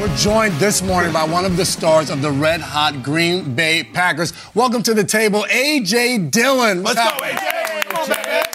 We're 0.00 0.16
joined 0.16 0.54
this 0.54 0.82
morning 0.82 1.12
by 1.12 1.24
one 1.24 1.44
of 1.44 1.56
the 1.56 1.64
stars 1.64 2.10
of 2.10 2.22
the 2.22 2.30
red 2.32 2.60
hot 2.60 3.04
Green 3.04 3.54
Bay 3.54 3.84
Packers. 3.84 4.32
Welcome 4.52 4.82
to 4.82 4.94
the 4.94 5.04
table, 5.04 5.46
AJ 5.48 6.32
Dillon. 6.32 6.82
Let's 6.82 6.96
go, 6.96 7.24
AJ. 7.24 7.38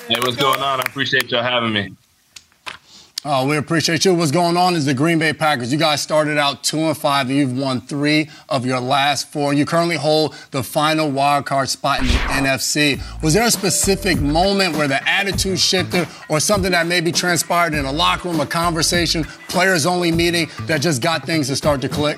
Hey, 0.07 0.19
what's 0.19 0.35
going 0.35 0.59
on? 0.59 0.79
I 0.79 0.83
appreciate 0.85 1.31
y'all 1.31 1.43
having 1.43 1.71
me. 1.71 1.95
Oh, 3.29 3.45
we 3.45 3.57
appreciate 3.57 4.05
you. 4.05 4.15
What's 4.15 4.31
going 4.31 4.55
on 4.55 4.73
is 4.77 4.85
the 4.85 4.93
Green 4.93 5.19
Bay 5.19 5.33
Packers. 5.33 5.69
You 5.69 5.77
guys 5.77 6.01
started 6.01 6.37
out 6.37 6.63
two 6.63 6.79
and 6.79 6.97
five, 6.97 7.27
and 7.27 7.35
you've 7.35 7.57
won 7.57 7.81
three 7.81 8.29
of 8.47 8.65
your 8.65 8.79
last 8.79 9.27
four. 9.27 9.53
You 9.53 9.65
currently 9.65 9.97
hold 9.97 10.33
the 10.51 10.63
final 10.63 11.11
wild 11.11 11.45
card 11.45 11.67
spot 11.67 11.99
in 11.99 12.07
the 12.07 12.13
NFC. 12.13 13.01
Was 13.21 13.33
there 13.33 13.45
a 13.45 13.51
specific 13.51 14.21
moment 14.21 14.77
where 14.77 14.87
the 14.87 15.05
attitude 15.05 15.59
shifted, 15.59 16.07
or 16.29 16.39
something 16.39 16.71
that 16.71 16.87
maybe 16.87 17.11
transpired 17.11 17.73
in 17.73 17.83
a 17.83 17.91
locker 17.91 18.29
room, 18.29 18.39
a 18.39 18.45
conversation, 18.45 19.25
players 19.49 19.85
only 19.85 20.09
meeting 20.09 20.47
that 20.61 20.79
just 20.79 21.01
got 21.01 21.25
things 21.25 21.47
to 21.47 21.57
start 21.57 21.81
to 21.81 21.89
click? 21.89 22.17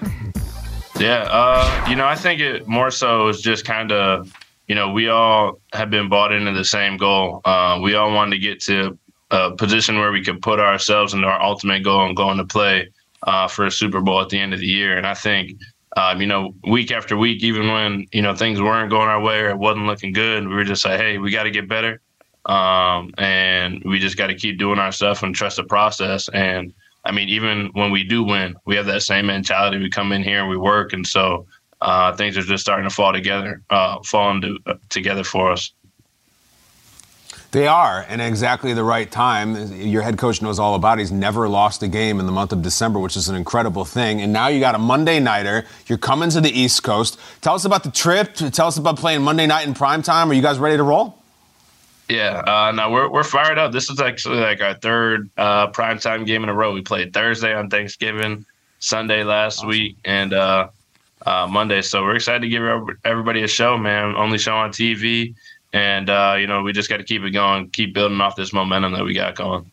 Yeah, 1.00 1.28
uh, 1.32 1.88
you 1.90 1.96
know, 1.96 2.06
I 2.06 2.14
think 2.14 2.40
it 2.40 2.68
more 2.68 2.92
so 2.92 3.30
is 3.30 3.42
just 3.42 3.66
kind 3.66 3.92
of, 3.92 4.32
you 4.68 4.76
know, 4.76 4.92
we 4.92 5.10
all 5.10 5.60
have 5.74 5.90
been 5.90 6.08
bought 6.08 6.32
into 6.32 6.52
the 6.52 6.66
same 6.66 6.98
goal. 6.98 7.42
Uh, 7.46 7.80
we 7.82 7.96
all 7.96 8.14
wanted 8.14 8.36
to 8.36 8.40
get 8.40 8.62
to 8.66 8.96
a 9.32 9.52
position 9.52 10.00
where 10.00 10.12
we 10.12 10.24
could 10.24 10.42
put 10.42 10.60
ourselves 10.60 11.14
into 11.14 11.28
our 11.28 11.42
ultimate 11.42 11.84
goal 11.84 12.06
and 12.06 12.16
going 12.16 12.38
to 12.38 12.46
play 12.46 12.90
uh, 13.24 13.48
for 13.48 13.66
a 13.66 13.72
Super 13.72 14.02
Bowl 14.02 14.22
at 14.22 14.30
the 14.30 14.40
end 14.40 14.54
of 14.54 14.60
the 14.60 14.68
year. 14.68 14.98
And 14.98 15.06
I 15.06 15.14
think, 15.14 15.60
um, 15.98 16.22
you 16.22 16.28
know, 16.28 16.54
week 16.68 16.92
after 16.92 17.18
week, 17.18 17.44
even 17.44 17.68
when 17.68 18.06
you 18.12 18.22
know 18.22 18.36
things 18.36 18.62
weren't 18.62 18.90
going 18.90 19.10
our 19.10 19.22
way 19.22 19.40
or 19.40 19.50
it 19.50 19.58
wasn't 19.58 19.88
looking 19.88 20.14
good, 20.14 20.48
we 20.48 20.54
were 20.56 20.64
just 20.64 20.86
like, 20.86 21.00
hey, 21.00 21.18
we 21.18 21.32
got 21.32 21.44
to 21.44 21.52
get 21.52 21.68
better, 21.68 22.02
um, 22.46 23.12
and 23.18 23.82
we 23.84 24.00
just 24.00 24.18
got 24.18 24.28
to 24.28 24.36
keep 24.36 24.58
doing 24.58 24.80
our 24.80 24.92
stuff 24.92 25.24
and 25.24 25.36
trust 25.36 25.58
the 25.58 25.64
process. 25.64 26.30
And 26.30 26.74
I 27.06 27.12
mean, 27.12 27.30
even 27.30 27.72
when 27.74 27.92
we 27.92 28.04
do 28.04 28.24
win, 28.24 28.56
we 28.66 28.76
have 28.76 28.86
that 28.86 29.02
same 29.02 29.26
mentality. 29.26 29.78
We 29.80 29.90
come 29.90 30.12
in 30.12 30.24
here 30.24 30.42
and 30.42 30.50
we 30.50 30.58
work, 30.58 30.94
and 30.94 31.06
so 31.06 31.48
uh, 31.82 32.16
things 32.16 32.38
are 32.38 32.44
just 32.44 32.62
starting 32.62 32.88
to 32.88 32.94
fall 32.94 33.14
together, 33.14 33.62
uh, 33.70 34.00
fall 34.04 34.32
into, 34.32 34.60
uh, 34.66 34.76
together 34.90 35.24
for 35.24 35.52
us. 35.52 35.72
They 37.52 37.66
are, 37.66 38.06
and 38.08 38.22
exactly 38.22 38.74
the 38.74 38.84
right 38.84 39.10
time. 39.10 39.74
Your 39.74 40.04
head 40.04 40.20
coach 40.20 40.40
knows 40.40 40.60
all 40.60 40.76
about 40.76 41.00
it. 41.00 41.02
He's 41.02 41.12
never 41.12 41.50
lost 41.50 41.82
a 41.82 41.88
game 41.88 42.20
in 42.20 42.28
the 42.28 42.32
month 42.32 42.52
of 42.52 42.62
December, 42.62 43.00
which 43.00 43.18
is 43.18 43.28
an 43.28 43.36
incredible 43.36 43.86
thing. 43.86 44.22
And 44.22 44.32
now 44.32 44.50
you 44.50 44.60
got 44.60 44.76
a 44.76 44.78
Monday 44.78 45.20
nighter. 45.20 45.66
You're 45.88 45.98
coming 45.98 46.30
to 46.30 46.42
the 46.42 46.52
East 46.52 46.84
Coast. 46.84 47.20
Tell 47.42 47.56
us 47.56 47.66
about 47.66 47.84
the 47.84 47.90
trip. 47.90 48.36
Tell 48.36 48.68
us 48.68 48.78
about 48.78 48.98
playing 48.98 49.24
Monday 49.24 49.48
night 49.48 49.68
in 49.68 49.74
prime 49.74 50.04
time. 50.04 50.30
Are 50.30 50.36
you 50.36 50.44
guys 50.44 50.60
ready 50.60 50.78
to 50.78 50.84
roll? 50.84 51.16
Yeah, 52.08 52.44
uh, 52.46 52.72
no, 52.72 52.90
we're 52.92 53.10
we're 53.10 53.24
fired 53.24 53.58
up. 53.58 53.72
This 53.72 53.90
is 53.90 54.00
actually 54.00 54.40
like 54.40 54.62
our 54.62 54.76
third 54.76 55.30
uh, 55.38 55.72
primetime 55.72 56.28
game 56.28 56.44
in 56.44 56.50
a 56.50 56.54
row. 56.54 56.74
We 56.74 56.82
played 56.82 57.14
Thursday 57.14 57.54
on 57.54 57.70
Thanksgiving, 57.70 58.46
Sunday 58.80 59.24
last 59.24 59.60
awesome. 59.60 59.70
week, 59.70 59.98
and 60.06 60.34
uh, 60.34 60.70
uh, 61.26 61.48
Monday. 61.50 61.82
So 61.82 62.04
we're 62.04 62.16
excited 62.16 62.42
to 62.42 62.50
give 62.50 62.64
everybody 63.06 63.44
a 63.44 63.48
show, 63.48 63.78
man. 63.78 64.16
Only 64.16 64.38
show 64.38 64.56
on 64.56 64.72
TV 64.72 65.36
and 65.74 66.10
uh, 66.10 66.36
you 66.40 66.48
know 66.48 66.64
we 66.64 66.74
just 66.74 66.90
got 66.90 66.98
to 66.98 67.04
keep 67.04 67.24
it 67.24 67.32
going, 67.32 67.70
keep 67.70 67.94
building 67.94 68.20
off 68.22 68.36
this 68.36 68.54
momentum 68.54 68.94
that 68.94 69.04
we 69.04 69.14
got 69.14 69.36
going. 69.36 69.70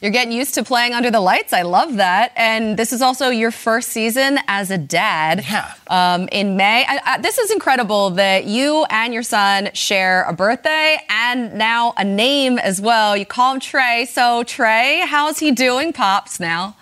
You're 0.00 0.12
getting 0.12 0.32
used 0.32 0.54
to 0.54 0.64
playing 0.64 0.94
under 0.94 1.10
the 1.10 1.20
lights. 1.20 1.52
I 1.52 1.60
love 1.60 1.96
that. 1.96 2.32
And 2.34 2.78
this 2.78 2.90
is 2.90 3.02
also 3.02 3.28
your 3.28 3.50
first 3.50 3.90
season 3.90 4.38
as 4.48 4.70
a 4.70 4.78
dad. 4.78 5.44
Yeah. 5.46 5.74
Um, 5.88 6.26
in 6.32 6.56
May. 6.56 6.86
I, 6.88 7.00
I, 7.04 7.18
this 7.18 7.36
is 7.36 7.50
incredible 7.50 8.08
that 8.10 8.46
you 8.46 8.86
and 8.88 9.12
your 9.12 9.22
son 9.22 9.68
share 9.74 10.24
a 10.24 10.32
birthday 10.32 10.98
and 11.10 11.52
now 11.52 11.92
a 11.98 12.04
name 12.04 12.58
as 12.58 12.80
well. 12.80 13.14
You 13.14 13.26
call 13.26 13.54
him 13.54 13.60
Trey. 13.60 14.06
So, 14.06 14.42
Trey, 14.44 15.04
how's 15.06 15.38
he 15.38 15.50
doing, 15.50 15.92
Pops, 15.92 16.40
now? 16.40 16.76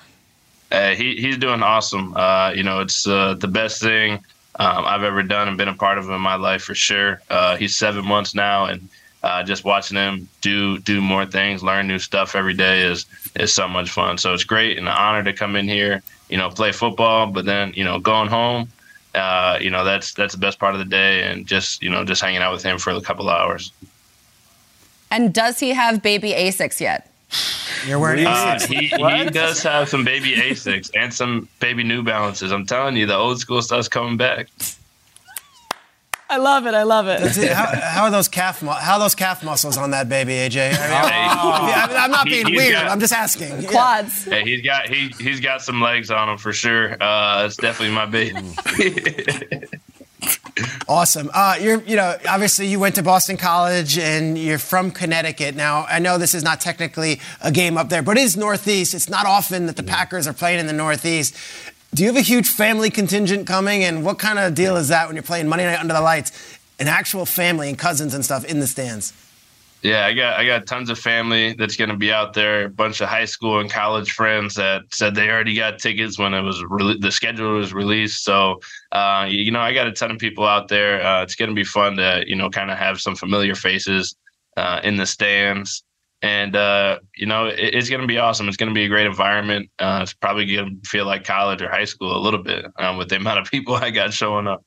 Uh, 0.70 0.90
he, 0.90 1.16
he's 1.16 1.38
doing 1.38 1.60
awesome. 1.60 2.16
Uh, 2.16 2.52
you 2.54 2.62
know, 2.62 2.80
it's 2.80 3.08
uh, 3.08 3.34
the 3.34 3.48
best 3.48 3.82
thing 3.82 4.22
um, 4.58 4.84
I've 4.84 5.04
ever 5.04 5.22
done 5.22 5.48
and 5.48 5.56
been 5.56 5.68
a 5.68 5.74
part 5.74 5.98
of 5.98 6.08
in 6.10 6.20
my 6.20 6.34
life 6.34 6.62
for 6.62 6.74
sure. 6.74 7.20
Uh, 7.30 7.56
he's 7.56 7.76
seven 7.76 8.04
months 8.04 8.34
now, 8.34 8.66
and 8.66 8.88
uh, 9.22 9.42
just 9.42 9.64
watching 9.64 9.96
him 9.96 10.28
do 10.40 10.78
do 10.80 11.00
more 11.00 11.26
things, 11.26 11.62
learn 11.62 11.86
new 11.86 11.98
stuff 11.98 12.34
every 12.34 12.54
day 12.54 12.82
is 12.82 13.06
is 13.36 13.52
so 13.52 13.68
much 13.68 13.90
fun. 13.90 14.18
So 14.18 14.34
it's 14.34 14.44
great 14.44 14.78
and 14.78 14.88
an 14.88 14.94
honor 14.94 15.22
to 15.24 15.32
come 15.32 15.56
in 15.56 15.68
here, 15.68 16.02
you 16.28 16.36
know, 16.36 16.50
play 16.50 16.72
football, 16.72 17.26
but 17.28 17.44
then 17.44 17.72
you 17.74 17.84
know 17.84 18.00
going 18.00 18.28
home, 18.28 18.68
uh, 19.14 19.58
you 19.60 19.70
know 19.70 19.84
that's 19.84 20.12
that's 20.14 20.34
the 20.34 20.40
best 20.40 20.58
part 20.58 20.74
of 20.74 20.80
the 20.80 20.84
day, 20.84 21.22
and 21.22 21.46
just 21.46 21.82
you 21.82 21.90
know 21.90 22.04
just 22.04 22.20
hanging 22.20 22.42
out 22.42 22.52
with 22.52 22.62
him 22.62 22.78
for 22.78 22.90
a 22.90 23.00
couple 23.00 23.28
hours. 23.28 23.72
And 25.10 25.32
does 25.32 25.58
he 25.58 25.70
have 25.70 26.02
baby 26.02 26.32
Asics 26.32 26.80
yet? 26.80 27.07
You're 27.86 27.98
wearing 27.98 28.26
uh, 28.26 28.58
he, 28.60 28.88
he 28.88 29.24
does 29.30 29.62
have 29.62 29.88
some 29.88 30.04
baby 30.04 30.32
Asics 30.32 30.90
and 30.94 31.12
some 31.12 31.48
baby 31.60 31.84
New 31.84 32.02
Balances. 32.02 32.52
I'm 32.52 32.66
telling 32.66 32.96
you, 32.96 33.06
the 33.06 33.16
old 33.16 33.38
school 33.40 33.62
stuff's 33.62 33.88
coming 33.88 34.16
back. 34.16 34.48
I 36.30 36.36
love 36.36 36.66
it. 36.66 36.74
I 36.74 36.82
love 36.82 37.06
it. 37.08 37.20
How, 37.54 37.80
how, 37.80 38.04
are 38.04 38.10
those 38.10 38.28
calf 38.28 38.60
how 38.60 38.94
are 38.94 38.98
those 38.98 39.14
calf 39.14 39.42
muscles 39.42 39.78
on 39.78 39.92
that 39.92 40.10
baby, 40.10 40.32
AJ? 40.32 40.74
I 40.78 42.04
am 42.04 42.10
not 42.10 42.26
being 42.26 42.46
he, 42.46 42.56
weird. 42.56 42.74
Got, 42.74 42.88
I'm 42.88 43.00
just 43.00 43.14
asking. 43.14 43.66
Quads. 43.66 44.26
Yeah, 44.26 44.40
he's 44.40 44.62
got 44.62 44.88
he 44.88 45.08
he's 45.18 45.40
got 45.40 45.62
some 45.62 45.80
legs 45.80 46.10
on 46.10 46.28
him 46.28 46.36
for 46.36 46.52
sure. 46.52 47.02
Uh, 47.02 47.46
it's 47.46 47.56
definitely 47.56 47.94
my 47.94 48.04
baby. 48.04 48.42
Awesome. 50.88 51.30
Uh, 51.34 51.56
you're, 51.60 51.82
you 51.82 51.96
know, 51.96 52.16
obviously 52.26 52.66
you 52.66 52.80
went 52.80 52.94
to 52.94 53.02
Boston 53.02 53.36
College 53.36 53.98
and 53.98 54.38
you're 54.38 54.58
from 54.58 54.90
Connecticut. 54.90 55.54
Now, 55.54 55.84
I 55.86 55.98
know 55.98 56.16
this 56.16 56.34
is 56.34 56.42
not 56.42 56.62
technically 56.62 57.20
a 57.42 57.52
game 57.52 57.76
up 57.76 57.90
there, 57.90 58.02
but 58.02 58.16
it 58.16 58.22
is 58.22 58.38
Northeast. 58.38 58.94
It's 58.94 59.10
not 59.10 59.26
often 59.26 59.66
that 59.66 59.76
the 59.76 59.82
Packers 59.82 60.26
are 60.26 60.32
playing 60.32 60.60
in 60.60 60.66
the 60.66 60.72
Northeast. 60.72 61.36
Do 61.94 62.02
you 62.02 62.08
have 62.08 62.16
a 62.16 62.22
huge 62.22 62.48
family 62.48 62.88
contingent 62.88 63.46
coming? 63.46 63.84
And 63.84 64.02
what 64.02 64.18
kind 64.18 64.38
of 64.38 64.54
deal 64.54 64.76
is 64.76 64.88
that 64.88 65.06
when 65.06 65.14
you're 65.14 65.22
playing 65.22 65.46
Monday 65.46 65.66
Night 65.66 65.78
Under 65.78 65.92
the 65.92 66.00
Lights? 66.00 66.32
An 66.78 66.88
actual 66.88 67.26
family 67.26 67.68
and 67.68 67.78
cousins 67.78 68.14
and 68.14 68.24
stuff 68.24 68.46
in 68.46 68.60
the 68.60 68.66
stands. 68.66 69.12
Yeah, 69.82 70.06
I 70.06 70.12
got 70.12 70.38
I 70.38 70.44
got 70.44 70.66
tons 70.66 70.90
of 70.90 70.98
family 70.98 71.52
that's 71.52 71.76
going 71.76 71.90
to 71.90 71.96
be 71.96 72.12
out 72.12 72.32
there. 72.32 72.64
A 72.64 72.68
bunch 72.68 73.00
of 73.00 73.08
high 73.08 73.26
school 73.26 73.60
and 73.60 73.70
college 73.70 74.10
friends 74.10 74.54
that 74.56 74.82
said 74.90 75.14
they 75.14 75.30
already 75.30 75.54
got 75.54 75.78
tickets 75.78 76.18
when 76.18 76.34
it 76.34 76.40
was 76.42 76.64
re- 76.68 76.98
the 76.98 77.12
schedule 77.12 77.54
was 77.54 77.72
released. 77.72 78.24
So, 78.24 78.60
uh, 78.90 79.26
you 79.30 79.52
know, 79.52 79.60
I 79.60 79.72
got 79.72 79.86
a 79.86 79.92
ton 79.92 80.10
of 80.10 80.18
people 80.18 80.44
out 80.44 80.66
there. 80.66 81.04
Uh, 81.04 81.22
it's 81.22 81.36
going 81.36 81.50
to 81.50 81.54
be 81.54 81.64
fun 81.64 81.96
to 81.96 82.24
you 82.26 82.34
know 82.34 82.50
kind 82.50 82.72
of 82.72 82.78
have 82.78 83.00
some 83.00 83.14
familiar 83.14 83.54
faces 83.54 84.16
uh, 84.56 84.80
in 84.82 84.96
the 84.96 85.06
stands, 85.06 85.84
and 86.22 86.56
uh, 86.56 86.98
you 87.16 87.26
know 87.26 87.46
it, 87.46 87.58
it's 87.60 87.88
going 87.88 88.00
to 88.00 88.08
be 88.08 88.18
awesome. 88.18 88.48
It's 88.48 88.56
going 88.56 88.70
to 88.70 88.74
be 88.74 88.84
a 88.84 88.88
great 88.88 89.06
environment. 89.06 89.70
Uh, 89.78 90.00
it's 90.02 90.12
probably 90.14 90.52
going 90.52 90.80
to 90.82 90.88
feel 90.88 91.06
like 91.06 91.22
college 91.22 91.62
or 91.62 91.70
high 91.70 91.84
school 91.84 92.16
a 92.16 92.18
little 92.18 92.42
bit 92.42 92.66
um, 92.80 92.96
with 92.96 93.10
the 93.10 93.16
amount 93.16 93.38
of 93.38 93.46
people 93.50 93.74
I 93.74 93.90
got 93.90 94.12
showing 94.12 94.48
up. 94.48 94.64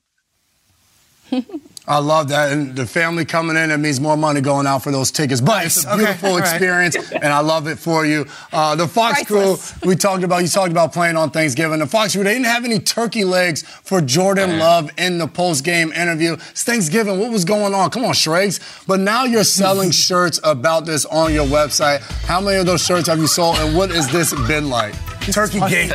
I 1.87 1.97
love 1.97 2.29
that. 2.29 2.51
And 2.51 2.75
the 2.75 2.85
family 2.85 3.25
coming 3.25 3.57
in, 3.57 3.71
it 3.71 3.77
means 3.77 3.99
more 3.99 4.15
money 4.15 4.39
going 4.39 4.67
out 4.67 4.83
for 4.83 4.91
those 4.91 5.09
tickets. 5.09 5.41
But 5.41 5.65
it's 5.65 5.83
a 5.83 5.97
beautiful 5.97 6.33
okay. 6.35 6.39
experience, 6.39 6.95
right. 6.95 7.23
and 7.23 7.33
I 7.33 7.39
love 7.39 7.67
it 7.67 7.79
for 7.79 8.05
you. 8.05 8.27
Uh, 8.53 8.75
the 8.75 8.87
Fox 8.87 9.23
Priceless. 9.23 9.73
crew, 9.73 9.89
we 9.89 9.95
talked 9.95 10.23
about, 10.23 10.43
you 10.43 10.47
talked 10.47 10.71
about 10.71 10.93
playing 10.93 11.17
on 11.17 11.31
Thanksgiving. 11.31 11.79
The 11.79 11.87
Fox 11.87 12.13
crew, 12.13 12.23
they 12.23 12.33
didn't 12.33 12.45
have 12.45 12.65
any 12.65 12.79
turkey 12.79 13.25
legs 13.25 13.63
for 13.63 13.99
Jordan 13.99 14.59
Love 14.59 14.91
in 14.97 15.17
the 15.17 15.27
post 15.27 15.63
game 15.63 15.91
interview. 15.93 16.33
It's 16.33 16.63
Thanksgiving. 16.63 17.19
What 17.19 17.31
was 17.31 17.45
going 17.45 17.73
on? 17.73 17.89
Come 17.89 18.05
on, 18.05 18.13
Schrags. 18.13 18.59
But 18.85 18.99
now 18.99 19.25
you're 19.25 19.43
selling 19.43 19.91
shirts 19.91 20.39
about 20.43 20.85
this 20.85 21.05
on 21.05 21.33
your 21.33 21.47
website. 21.47 22.01
How 22.25 22.39
many 22.39 22.57
of 22.57 22.67
those 22.67 22.85
shirts 22.85 23.07
have 23.07 23.17
you 23.17 23.27
sold, 23.27 23.57
and 23.57 23.75
what 23.75 23.89
has 23.89 24.11
this 24.11 24.33
been 24.47 24.69
like? 24.69 24.93
Turkey 25.31 25.59
Gate. 25.61 25.91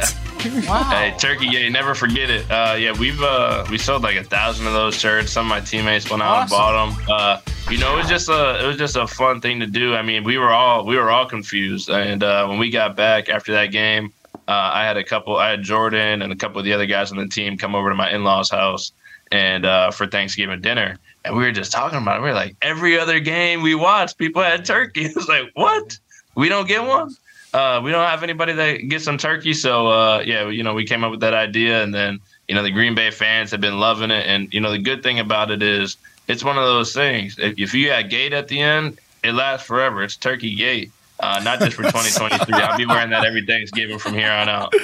Wow. 0.67 0.83
Hey, 0.91 1.15
Turkey 1.19 1.49
Gate, 1.49 1.71
never 1.71 1.95
forget 1.95 2.31
it. 2.31 2.51
Uh, 2.51 2.75
yeah, 2.79 2.93
we've 2.99 3.21
uh, 3.23 3.65
we 3.71 3.79
sold 3.79 4.03
like 4.03 4.17
a 4.17 4.25
thousand 4.25 4.67
of 4.67 4.73
those 4.73 4.97
shirts. 4.97 5.33
Some 5.33 5.47
of 5.47 5.51
my 5.51 5.61
teammates 5.61 6.11
went 6.11 6.23
out 6.23 6.51
awesome. 6.51 6.89
and 6.89 6.97
bought 6.97 6.97
them. 6.97 7.07
Uh, 7.09 7.41
you 7.71 7.79
know, 7.79 7.95
it 7.95 7.99
was 7.99 8.09
just 8.09 8.29
a 8.29 8.63
it 8.63 8.67
was 8.67 8.77
just 8.77 8.97
a 8.97 9.07
fun 9.07 9.41
thing 9.41 9.61
to 9.61 9.67
do. 9.67 9.95
I 9.95 10.03
mean, 10.03 10.25
we 10.25 10.39
were 10.39 10.51
all 10.51 10.85
we 10.85 10.97
were 10.97 11.11
all 11.11 11.27
confused, 11.27 11.89
and 11.89 12.23
uh, 12.23 12.47
when 12.47 12.59
we 12.59 12.71
got 12.71 12.97
back 12.97 13.29
after 13.29 13.53
that 13.53 13.67
game, 13.67 14.13
uh, 14.49 14.71
I 14.73 14.85
had 14.85 14.97
a 14.97 15.05
couple. 15.05 15.37
I 15.37 15.51
had 15.51 15.63
Jordan 15.63 16.23
and 16.23 16.33
a 16.33 16.37
couple 16.37 16.59
of 16.59 16.65
the 16.65 16.73
other 16.73 16.87
guys 16.87 17.13
on 17.13 17.19
the 17.19 17.29
team 17.29 17.57
come 17.57 17.75
over 17.75 17.89
to 17.89 17.95
my 17.95 18.11
in 18.11 18.25
laws' 18.25 18.51
house 18.51 18.93
and 19.33 19.67
uh, 19.67 19.91
for 19.91 20.07
Thanksgiving 20.07 20.61
dinner, 20.61 20.99
and 21.25 21.37
we 21.37 21.43
were 21.43 21.53
just 21.53 21.73
talking 21.73 21.99
about 21.99 22.19
it. 22.19 22.23
We 22.23 22.29
were 22.29 22.35
like, 22.35 22.57
every 22.63 22.99
other 22.99 23.21
game 23.21 23.63
we 23.63 23.75
watched, 23.75 24.19
people 24.19 24.43
had 24.43 24.65
turkey. 24.65 25.05
It's 25.17 25.29
like, 25.29 25.51
what? 25.55 25.99
We 26.35 26.49
don't 26.49 26.69
get 26.69 26.85
one? 26.85 27.15
Uh, 27.57 27.81
we 27.81 27.91
don't 27.91 28.07
have 28.07 28.23
anybody 28.23 28.53
that 28.53 28.89
gets 28.89 29.05
some 29.05 29.17
turkey. 29.17 29.55
So 29.55 29.87
uh, 29.87 30.23
yeah, 30.27 30.49
you 30.49 30.63
know, 30.63 30.75
we 30.75 30.85
came 30.85 31.03
up 31.03 31.11
with 31.11 31.21
that 31.21 31.33
idea, 31.33 31.83
and 31.83 31.95
then 31.95 32.21
you 32.49 32.55
know 32.55 32.63
the 32.63 32.71
Green 32.71 32.95
Bay 32.95 33.11
fans 33.11 33.51
have 33.51 33.63
been 33.63 33.81
loving 33.81 34.11
it. 34.11 34.27
And 34.27 34.53
you 34.53 34.61
know, 34.61 34.71
the 34.71 34.79
good 34.79 35.03
thing 35.03 35.19
about 35.19 35.51
it 35.51 35.63
is 35.63 35.97
it's 36.29 36.45
one 36.45 36.59
of 36.59 36.65
those 36.65 36.93
things. 36.93 37.39
If, 37.39 37.59
if 37.59 37.75
you 37.75 37.89
got 37.89 38.11
gate 38.11 38.35
at 38.35 38.49
the 38.49 38.61
end, 38.61 38.99
it 39.25 39.33
lasts 39.33 39.67
forever. 39.67 40.03
It's 40.03 40.17
Turkey 40.17 40.55
Gate, 40.55 40.93
uh, 41.19 41.41
not 41.43 41.61
just 41.61 41.77
for 41.77 41.83
2023. 41.85 42.55
I'll 42.61 42.77
be 42.77 42.85
wearing 42.85 43.09
that 43.09 43.25
every 43.25 43.47
Thanksgiving 43.47 43.99
from 43.99 44.13
here 44.13 44.31
on 44.31 44.51
out. 44.51 44.75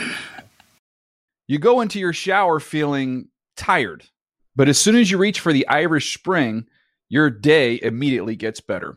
You 1.47 1.59
go 1.59 1.83
into 1.83 2.01
your 2.01 2.15
shower 2.15 2.59
feeling 2.59 3.29
tired, 3.55 4.05
but 4.57 4.71
as 4.71 4.79
soon 4.79 4.97
as 4.97 5.11
you 5.11 5.19
reach 5.19 5.41
for 5.41 5.53
the 5.53 5.69
Irish 5.69 6.17
Spring, 6.17 6.67
your 7.11 7.29
day 7.29 7.79
immediately 7.83 8.35
gets 8.35 8.63
better. 8.63 8.97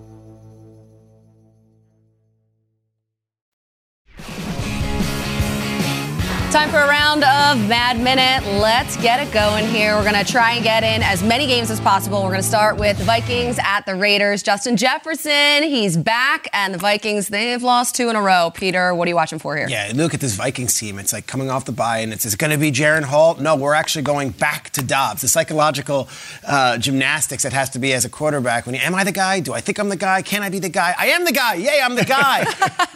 Time 6.51 6.69
for 6.69 6.79
a 6.79 6.87
round 6.87 7.23
of 7.23 7.65
Mad 7.69 7.97
Minute. 7.97 8.45
Let's 8.59 8.97
get 8.97 9.25
it 9.25 9.31
going 9.33 9.65
here. 9.67 9.95
We're 9.95 10.03
going 10.03 10.21
to 10.21 10.29
try 10.29 10.51
and 10.51 10.63
get 10.65 10.83
in 10.83 11.01
as 11.01 11.23
many 11.23 11.47
games 11.47 11.71
as 11.71 11.79
possible. 11.79 12.23
We're 12.23 12.31
going 12.31 12.41
to 12.41 12.47
start 12.47 12.75
with 12.75 12.97
the 12.97 13.05
Vikings 13.05 13.57
at 13.63 13.85
the 13.85 13.95
Raiders. 13.95 14.43
Justin 14.43 14.75
Jefferson, 14.75 15.63
he's 15.63 15.95
back, 15.95 16.49
and 16.51 16.73
the 16.73 16.77
Vikings, 16.77 17.29
they've 17.29 17.63
lost 17.63 17.95
two 17.95 18.09
in 18.09 18.17
a 18.17 18.21
row. 18.21 18.51
Peter, 18.53 18.93
what 18.93 19.07
are 19.07 19.09
you 19.09 19.15
watching 19.15 19.39
for 19.39 19.55
here? 19.55 19.69
Yeah, 19.69 19.93
look 19.95 20.13
at 20.13 20.19
this 20.19 20.35
Vikings 20.35 20.77
team. 20.77 20.99
It's 20.99 21.13
like 21.13 21.25
coming 21.25 21.49
off 21.49 21.63
the 21.63 21.71
bye, 21.71 21.99
and 21.99 22.11
it's, 22.11 22.25
it's 22.25 22.35
going 22.35 22.51
to 22.51 22.57
be 22.57 22.69
Jaren 22.69 23.03
Hall. 23.03 23.35
No, 23.35 23.55
we're 23.55 23.73
actually 23.73 24.01
going 24.01 24.31
back 24.31 24.71
to 24.71 24.83
Dobbs. 24.83 25.21
The 25.21 25.29
psychological 25.29 26.09
uh, 26.45 26.77
gymnastics 26.77 27.43
that 27.43 27.53
has 27.53 27.69
to 27.69 27.79
be 27.79 27.93
as 27.93 28.03
a 28.03 28.09
quarterback. 28.09 28.65
When 28.65 28.75
you, 28.75 28.81
am 28.81 28.93
I 28.93 29.05
the 29.05 29.13
guy? 29.13 29.39
Do 29.39 29.53
I 29.53 29.61
think 29.61 29.79
I'm 29.79 29.87
the 29.87 29.95
guy? 29.95 30.21
Can 30.21 30.43
I 30.43 30.49
be 30.49 30.59
the 30.59 30.67
guy? 30.67 30.93
I 30.99 31.07
am 31.07 31.23
the 31.23 31.31
guy. 31.31 31.53
Yay, 31.53 31.79
I'm 31.81 31.95
the 31.95 32.03
guy. 32.03 32.43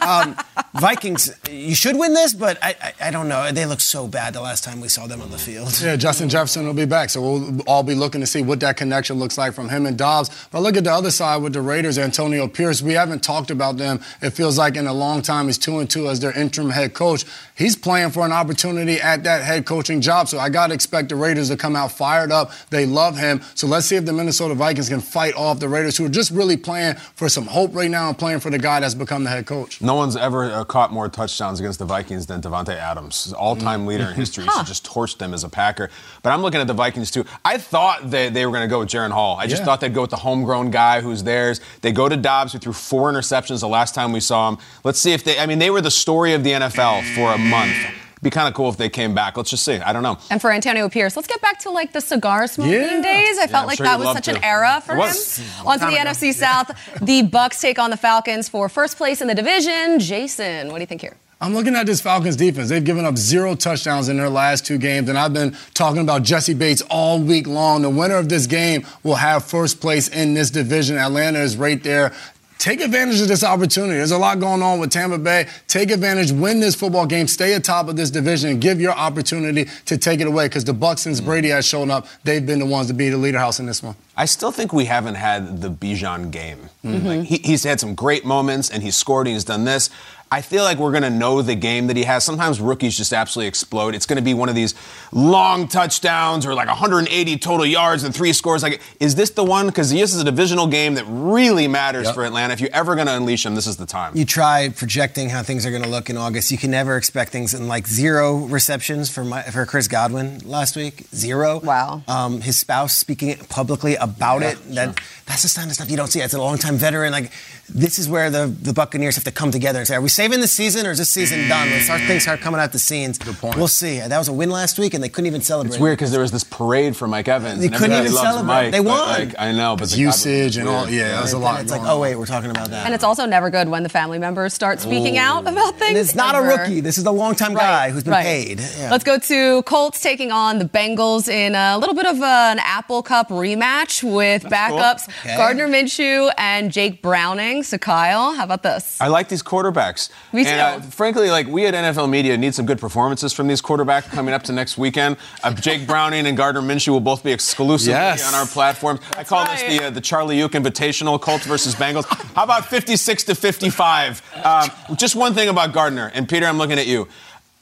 um, 0.06 0.36
Vikings, 0.78 1.34
you 1.50 1.74
should 1.74 1.96
win 1.96 2.12
this, 2.12 2.34
but 2.34 2.58
I, 2.60 2.76
I, 2.82 2.92
I 3.08 3.10
don't 3.10 3.30
know. 3.30 3.45
They 3.52 3.66
look 3.66 3.80
so 3.80 4.08
bad 4.08 4.34
the 4.34 4.40
last 4.40 4.64
time 4.64 4.80
we 4.80 4.88
saw 4.88 5.06
them 5.06 5.20
on 5.20 5.30
the 5.30 5.38
field. 5.38 5.80
Yeah, 5.80 5.96
Justin 5.96 6.28
Jefferson 6.28 6.66
will 6.66 6.74
be 6.74 6.84
back, 6.84 7.10
so 7.10 7.20
we'll 7.20 7.60
all 7.62 7.82
be 7.82 7.94
looking 7.94 8.20
to 8.20 8.26
see 8.26 8.42
what 8.42 8.60
that 8.60 8.76
connection 8.76 9.18
looks 9.18 9.38
like 9.38 9.54
from 9.54 9.68
him 9.68 9.86
and 9.86 9.96
Dobbs. 9.96 10.30
But 10.50 10.60
look 10.60 10.76
at 10.76 10.84
the 10.84 10.92
other 10.92 11.10
side 11.10 11.42
with 11.42 11.52
the 11.52 11.60
Raiders, 11.60 11.98
Antonio 11.98 12.48
Pierce. 12.48 12.82
We 12.82 12.94
haven't 12.94 13.22
talked 13.22 13.50
about 13.50 13.76
them. 13.76 14.00
It 14.20 14.30
feels 14.30 14.58
like 14.58 14.76
in 14.76 14.86
a 14.86 14.92
long 14.92 15.22
time 15.22 15.46
he's 15.46 15.58
two 15.58 15.78
and 15.78 15.88
two 15.88 16.08
as 16.08 16.20
their 16.20 16.32
interim 16.32 16.70
head 16.70 16.94
coach. 16.94 17.24
He's 17.54 17.76
playing 17.76 18.10
for 18.10 18.24
an 18.26 18.32
opportunity 18.32 19.00
at 19.00 19.24
that 19.24 19.42
head 19.42 19.64
coaching 19.64 20.00
job, 20.00 20.28
so 20.28 20.38
I 20.38 20.48
got 20.48 20.68
to 20.68 20.74
expect 20.74 21.08
the 21.08 21.16
Raiders 21.16 21.48
to 21.48 21.56
come 21.56 21.76
out 21.76 21.92
fired 21.92 22.32
up. 22.32 22.52
They 22.70 22.84
love 22.86 23.16
him, 23.16 23.40
so 23.54 23.66
let's 23.66 23.86
see 23.86 23.96
if 23.96 24.04
the 24.04 24.12
Minnesota 24.12 24.54
Vikings 24.54 24.88
can 24.88 25.00
fight 25.00 25.34
off 25.34 25.60
the 25.60 25.68
Raiders, 25.68 25.96
who 25.96 26.04
are 26.04 26.10
just 26.10 26.30
really 26.30 26.56
playing 26.56 26.96
for 27.14 27.28
some 27.28 27.46
hope 27.46 27.74
right 27.74 27.90
now 27.90 28.08
and 28.08 28.18
playing 28.18 28.40
for 28.40 28.50
the 28.50 28.58
guy 28.58 28.80
that's 28.80 28.94
become 28.94 29.24
the 29.24 29.30
head 29.30 29.46
coach. 29.46 29.80
No 29.80 29.94
one's 29.94 30.16
ever 30.16 30.44
uh, 30.50 30.64
caught 30.64 30.92
more 30.92 31.08
touchdowns 31.08 31.60
against 31.60 31.78
the 31.78 31.84
Vikings 31.84 32.26
than 32.26 32.40
Davante 32.40 32.76
Adams. 32.76 33.32
All-time 33.36 33.86
leader 33.86 34.04
in 34.04 34.10
mm-hmm. 34.10 34.18
history. 34.20 34.44
He's 34.44 34.68
just 34.68 34.86
torched 34.86 35.18
them 35.18 35.32
as 35.34 35.44
a 35.44 35.48
Packer. 35.48 35.90
But 36.22 36.30
I'm 36.30 36.42
looking 36.42 36.60
at 36.60 36.66
the 36.66 36.74
Vikings 36.74 37.10
too. 37.10 37.24
I 37.44 37.58
thought 37.58 38.10
that 38.10 38.34
they 38.34 38.44
were 38.46 38.52
going 38.52 38.64
to 38.64 38.68
go 38.68 38.80
with 38.80 38.88
Jaren 38.88 39.10
Hall. 39.10 39.36
I 39.38 39.46
just 39.46 39.60
Yeah. 39.60 39.66
thought 39.66 39.80
they'd 39.80 39.94
go 39.94 40.02
with 40.02 40.10
the 40.10 40.16
homegrown 40.16 40.70
guy 40.70 41.00
who's 41.00 41.22
theirs. 41.22 41.60
They 41.82 41.92
go 41.92 42.08
to 42.08 42.16
Dobbs, 42.16 42.52
who 42.52 42.58
threw 42.58 42.72
four 42.72 43.12
interceptions 43.12 43.60
the 43.60 43.68
last 43.68 43.94
time 43.94 44.12
we 44.12 44.20
saw 44.20 44.48
him. 44.48 44.58
Let's 44.84 44.98
see 44.98 45.12
if 45.12 45.24
they. 45.24 45.38
I 45.38 45.46
mean, 45.46 45.58
they 45.58 45.70
were 45.70 45.80
the 45.80 45.90
story 45.90 46.32
of 46.32 46.42
the 46.44 46.52
NFL 46.52 47.02
for 47.14 47.32
a 47.32 47.38
month. 47.38 47.74
Be 48.22 48.30
kind 48.30 48.48
of 48.48 48.54
cool 48.54 48.70
if 48.70 48.78
they 48.78 48.88
came 48.88 49.14
back. 49.14 49.36
Let's 49.36 49.50
just 49.50 49.62
see. 49.62 49.74
I 49.76 49.92
don't 49.92 50.02
know. 50.02 50.16
And 50.30 50.40
for 50.40 50.50
Antonio 50.50 50.88
Pierce, 50.88 51.16
let's 51.16 51.28
get 51.28 51.40
back 51.42 51.58
to 51.60 51.70
like 51.70 51.92
the 51.92 52.00
cigar 52.00 52.46
smoking 52.46 52.72
Yeah. 52.72 53.02
days. 53.02 53.36
I 53.38 53.42
Yeah, 53.42 53.46
felt 53.48 53.54
I'm 53.62 53.66
like 53.66 53.76
sure 53.76 53.86
that 53.86 53.98
was 53.98 54.12
such 54.12 54.28
an 54.28 54.42
era 54.42 54.82
for 54.84 54.94
him. 54.94 55.00
On 55.66 55.78
to 55.78 55.84
the 55.84 55.92
ago. 56.00 56.10
NFC 56.10 56.32
South. 56.32 56.70
The 57.02 57.22
Bucks 57.22 57.60
take 57.60 57.78
on 57.78 57.90
the 57.90 57.96
Falcons 57.98 58.48
for 58.48 58.70
first 58.70 58.96
place 58.96 59.20
in 59.20 59.28
the 59.28 59.34
division. 59.34 59.98
Jason, 60.00 60.68
what 60.68 60.76
do 60.78 60.80
you 60.80 60.86
think 60.86 61.02
here? 61.02 61.16
I'm 61.38 61.52
looking 61.52 61.76
at 61.76 61.84
this 61.84 62.00
Falcons 62.00 62.34
defense. 62.34 62.70
They've 62.70 62.82
given 62.82 63.04
up 63.04 63.18
zero 63.18 63.54
touchdowns 63.54 64.08
in 64.08 64.16
their 64.16 64.30
last 64.30 64.64
two 64.64 64.78
games, 64.78 65.10
and 65.10 65.18
I've 65.18 65.34
been 65.34 65.54
talking 65.74 66.00
about 66.00 66.22
Jessie 66.22 66.54
Bates 66.54 66.80
all 66.88 67.20
week 67.20 67.46
long. 67.46 67.82
The 67.82 67.90
winner 67.90 68.16
of 68.16 68.30
this 68.30 68.46
game 68.46 68.86
will 69.02 69.16
have 69.16 69.44
first 69.44 69.78
place 69.78 70.08
in 70.08 70.32
this 70.32 70.48
division. 70.48 70.96
Atlanta 70.96 71.40
is 71.40 71.58
right 71.58 71.82
there. 71.82 72.14
Take 72.58 72.80
advantage 72.80 73.20
of 73.20 73.28
this 73.28 73.44
opportunity. 73.44 73.98
There's 73.98 74.12
a 74.12 74.18
lot 74.18 74.40
going 74.40 74.62
on 74.62 74.80
with 74.80 74.90
Tampa 74.90 75.18
Bay. 75.18 75.46
Take 75.68 75.90
advantage, 75.90 76.32
win 76.32 76.58
this 76.58 76.74
football 76.74 77.04
game, 77.04 77.28
stay 77.28 77.52
atop 77.52 77.88
of 77.88 77.96
this 77.96 78.10
division, 78.10 78.48
and 78.48 78.60
give 78.62 78.80
your 78.80 78.92
opportunity 78.92 79.66
to 79.84 79.98
take 79.98 80.20
it 80.20 80.26
away. 80.26 80.46
Because 80.46 80.64
the 80.64 80.72
Bucks, 80.72 81.02
since 81.02 81.20
Brady 81.20 81.50
has 81.50 81.66
shown 81.66 81.90
up, 81.90 82.06
they've 82.24 82.44
been 82.44 82.58
the 82.58 82.66
ones 82.66 82.86
to 82.88 82.94
be 82.94 83.10
the 83.10 83.18
leader 83.18 83.38
house 83.38 83.60
in 83.60 83.66
this 83.66 83.82
one. 83.82 83.94
I 84.16 84.24
still 84.24 84.52
think 84.52 84.72
we 84.72 84.86
haven't 84.86 85.16
had 85.16 85.60
the 85.60 85.70
Bijan 85.70 86.30
game. 86.30 86.70
Mm-hmm. 86.82 87.06
Like, 87.06 87.22
he, 87.24 87.36
he's 87.44 87.64
had 87.64 87.78
some 87.78 87.94
great 87.94 88.24
moments, 88.24 88.70
and 88.70 88.82
he's 88.82 88.96
scored, 88.96 89.26
and 89.26 89.34
he's 89.34 89.44
done 89.44 89.66
this. 89.66 89.90
I 90.36 90.42
feel 90.42 90.64
like 90.64 90.76
we're 90.76 90.90
going 90.90 91.02
to 91.02 91.08
know 91.08 91.40
the 91.40 91.54
game 91.54 91.86
that 91.86 91.96
he 91.96 92.04
has. 92.04 92.22
Sometimes 92.22 92.60
rookies 92.60 92.94
just 92.94 93.14
absolutely 93.14 93.48
explode. 93.48 93.94
It's 93.94 94.04
going 94.04 94.18
to 94.18 94.22
be 94.22 94.34
one 94.34 94.50
of 94.50 94.54
these 94.54 94.74
long 95.10 95.66
touchdowns 95.66 96.44
or 96.44 96.52
like 96.52 96.68
180 96.68 97.38
total 97.38 97.64
yards 97.64 98.04
and 98.04 98.14
three 98.14 98.34
scores. 98.34 98.62
Like, 98.62 98.82
is 99.00 99.14
this 99.14 99.30
the 99.30 99.42
one? 99.42 99.64
Because 99.64 99.90
this 99.90 100.12
is 100.12 100.20
a 100.20 100.24
divisional 100.24 100.66
game 100.66 100.96
that 100.96 101.06
really 101.08 101.68
matters 101.68 102.10
for 102.10 102.22
Atlanta. 102.22 102.52
If 102.52 102.60
you're 102.60 102.68
ever 102.74 102.94
going 102.96 103.06
to 103.06 103.16
unleash 103.16 103.46
him, 103.46 103.54
this 103.54 103.66
is 103.66 103.78
the 103.78 103.86
time. 103.86 104.14
You 104.14 104.26
try 104.26 104.68
projecting 104.68 105.30
how 105.30 105.42
things 105.42 105.64
are 105.64 105.70
going 105.70 105.84
to 105.84 105.88
look 105.88 106.10
in 106.10 106.18
August. 106.18 106.52
You 106.52 106.58
can 106.58 106.70
never 106.70 106.98
expect 106.98 107.32
things 107.32 107.54
in 107.54 107.66
like 107.66 107.86
zero 107.86 108.36
receptions 108.36 109.08
for 109.08 109.24
my, 109.24 109.40
for 109.40 109.64
Chris 109.64 109.88
Godwin 109.88 110.40
last 110.40 110.76
week. 110.76 111.06
Zero. 111.14 111.60
Wow. 111.60 112.02
Um, 112.06 112.42
his 112.42 112.58
spouse 112.58 112.94
speaking 112.94 113.38
publicly 113.48 113.94
about 113.94 114.42
it. 114.42 114.58
That 114.74 115.00
that's 115.24 115.42
the 115.42 115.58
kind 115.58 115.70
of 115.70 115.76
stuff 115.76 115.90
you 115.90 115.96
don't 115.96 116.08
see. 116.08 116.20
It's 116.20 116.34
a 116.34 116.38
longtime 116.38 116.76
veteran. 116.76 117.10
Like 117.10 117.32
this 117.68 117.98
is 117.98 118.08
where 118.08 118.30
the, 118.30 118.46
the 118.46 118.72
Buccaneers 118.72 119.16
have 119.16 119.24
to 119.24 119.30
come 119.32 119.50
together 119.50 119.78
and 119.78 119.88
say, 119.88 119.94
are 119.96 120.00
we 120.00 120.08
saving 120.08 120.40
the 120.40 120.46
season 120.46 120.86
or 120.86 120.92
is 120.92 120.98
this 120.98 121.10
season 121.10 121.48
done? 121.48 121.68
When 121.70 121.80
start, 121.80 122.00
things 122.02 122.22
start 122.22 122.40
coming 122.40 122.60
out 122.60 122.72
the 122.72 122.78
scenes. 122.78 123.18
Good 123.18 123.36
point. 123.36 123.56
We'll 123.56 123.68
see. 123.68 123.98
That 123.98 124.18
was 124.18 124.28
a 124.28 124.32
win 124.32 124.50
last 124.50 124.78
week, 124.78 124.94
and 124.94 125.02
they 125.02 125.08
couldn't 125.08 125.26
even 125.26 125.40
celebrate. 125.40 125.74
It's 125.74 125.80
weird 125.80 125.98
because 125.98 126.12
there 126.12 126.20
was 126.20 126.30
this 126.30 126.44
parade 126.44 126.96
for 126.96 127.08
Mike 127.08 127.28
Evans. 127.28 127.60
They 127.60 127.66
and 127.66 127.74
couldn't 127.74 127.98
even 127.98 128.12
loves 128.12 128.28
celebrate. 128.28 128.46
Mike, 128.46 128.72
They 128.72 128.78
but, 128.78 128.86
won. 128.86 129.08
like, 129.08 129.34
I 129.38 129.52
know, 129.52 129.76
but 129.76 129.90
the 129.90 129.98
usage 129.98 130.56
and 130.56 130.68
all. 130.68 130.84
weird. 130.84 130.94
Yeah, 130.94 131.18
there's 131.18 131.32
a 131.32 131.38
lot. 131.38 131.60
It's 131.60 131.70
like, 131.70 131.80
going 131.80 131.90
oh 131.90 132.00
wait, 132.00 132.16
we're 132.16 132.26
talking 132.26 132.50
about 132.50 132.70
that. 132.70 132.86
And 132.86 132.94
it's 132.94 133.04
also 133.04 133.26
never 133.26 133.50
good 133.50 133.68
when 133.68 133.82
the 133.82 133.88
family 133.88 134.18
members 134.18 134.54
start 134.54 134.80
speaking 134.80 135.18
out 135.18 135.46
about 135.46 135.78
things. 135.78 135.90
And 135.90 135.98
it's 135.98 136.14
not 136.14 136.34
a 136.34 136.42
rookie. 136.42 136.80
This 136.80 136.98
is 136.98 137.04
the 137.04 137.12
longtime 137.12 137.54
guy 137.54 137.90
who's 137.90 138.04
been 138.04 138.12
right. 138.12 138.24
paid. 138.24 138.60
Yeah. 138.78 138.90
Let's 138.90 139.04
go 139.04 139.18
to 139.18 139.62
Colts 139.64 140.00
taking 140.00 140.30
on 140.30 140.58
the 140.58 140.64
Bengals 140.64 141.28
in 141.28 141.54
a 141.54 141.78
little 141.78 141.94
bit 141.94 142.06
of 142.06 142.16
an 142.16 142.58
Apple 142.60 143.02
Cup 143.02 143.28
rematch 143.28 144.02
with 144.02 144.44
backups 144.44 145.08
Okay. 145.20 145.36
Gardner 145.36 145.68
Minshew 145.68 146.30
and 146.38 146.72
Jake 146.72 147.02
Browning. 147.02 147.55
So, 147.62 147.78
Kyle, 147.78 148.32
how 148.34 148.44
about 148.44 148.62
this? 148.62 149.00
I 149.00 149.08
like 149.08 149.28
these 149.28 149.42
quarterbacks. 149.42 150.10
Me 150.32 150.44
too. 150.44 150.50
And, 150.50 150.82
uh, 150.82 150.86
frankly, 150.86 151.30
like 151.30 151.46
we 151.46 151.66
at 151.66 151.74
NFL 151.74 152.08
Media 152.08 152.36
need 152.36 152.54
some 152.54 152.66
good 152.66 152.78
performances 152.78 153.32
from 153.32 153.46
these 153.48 153.60
quarterbacks 153.62 154.04
coming 154.10 154.34
up 154.34 154.42
to 154.44 154.52
next 154.52 154.76
weekend. 154.78 155.16
Uh, 155.42 155.52
Jake 155.52 155.86
Browning 155.86 156.26
and 156.26 156.36
Gardner 156.36 156.60
Minshew 156.62 156.88
will 156.88 157.00
both 157.00 157.22
be 157.24 157.32
exclusively 157.32 157.92
Yes. 157.94 158.26
on 158.26 158.34
our 158.34 158.46
platform. 158.46 158.98
I 159.16 159.24
call 159.24 159.44
right. 159.44 159.58
this 159.58 159.78
the 159.78 159.86
uh, 159.86 159.90
the 159.90 160.00
Charlie 160.00 160.38
Uke 160.38 160.52
Invitational, 160.52 161.20
Colts 161.20 161.46
versus 161.46 161.74
Bengals. 161.74 162.04
How 162.34 162.44
about 162.44 162.66
56 162.66 163.24
to 163.24 163.34
55? 163.34 164.22
Um, 164.44 164.70
just 164.96 165.16
one 165.16 165.34
thing 165.34 165.48
about 165.48 165.72
Gardner 165.72 166.10
and 166.14 166.28
Peter, 166.28 166.46
I'm 166.46 166.58
looking 166.58 166.78
at 166.78 166.86
you. 166.86 167.08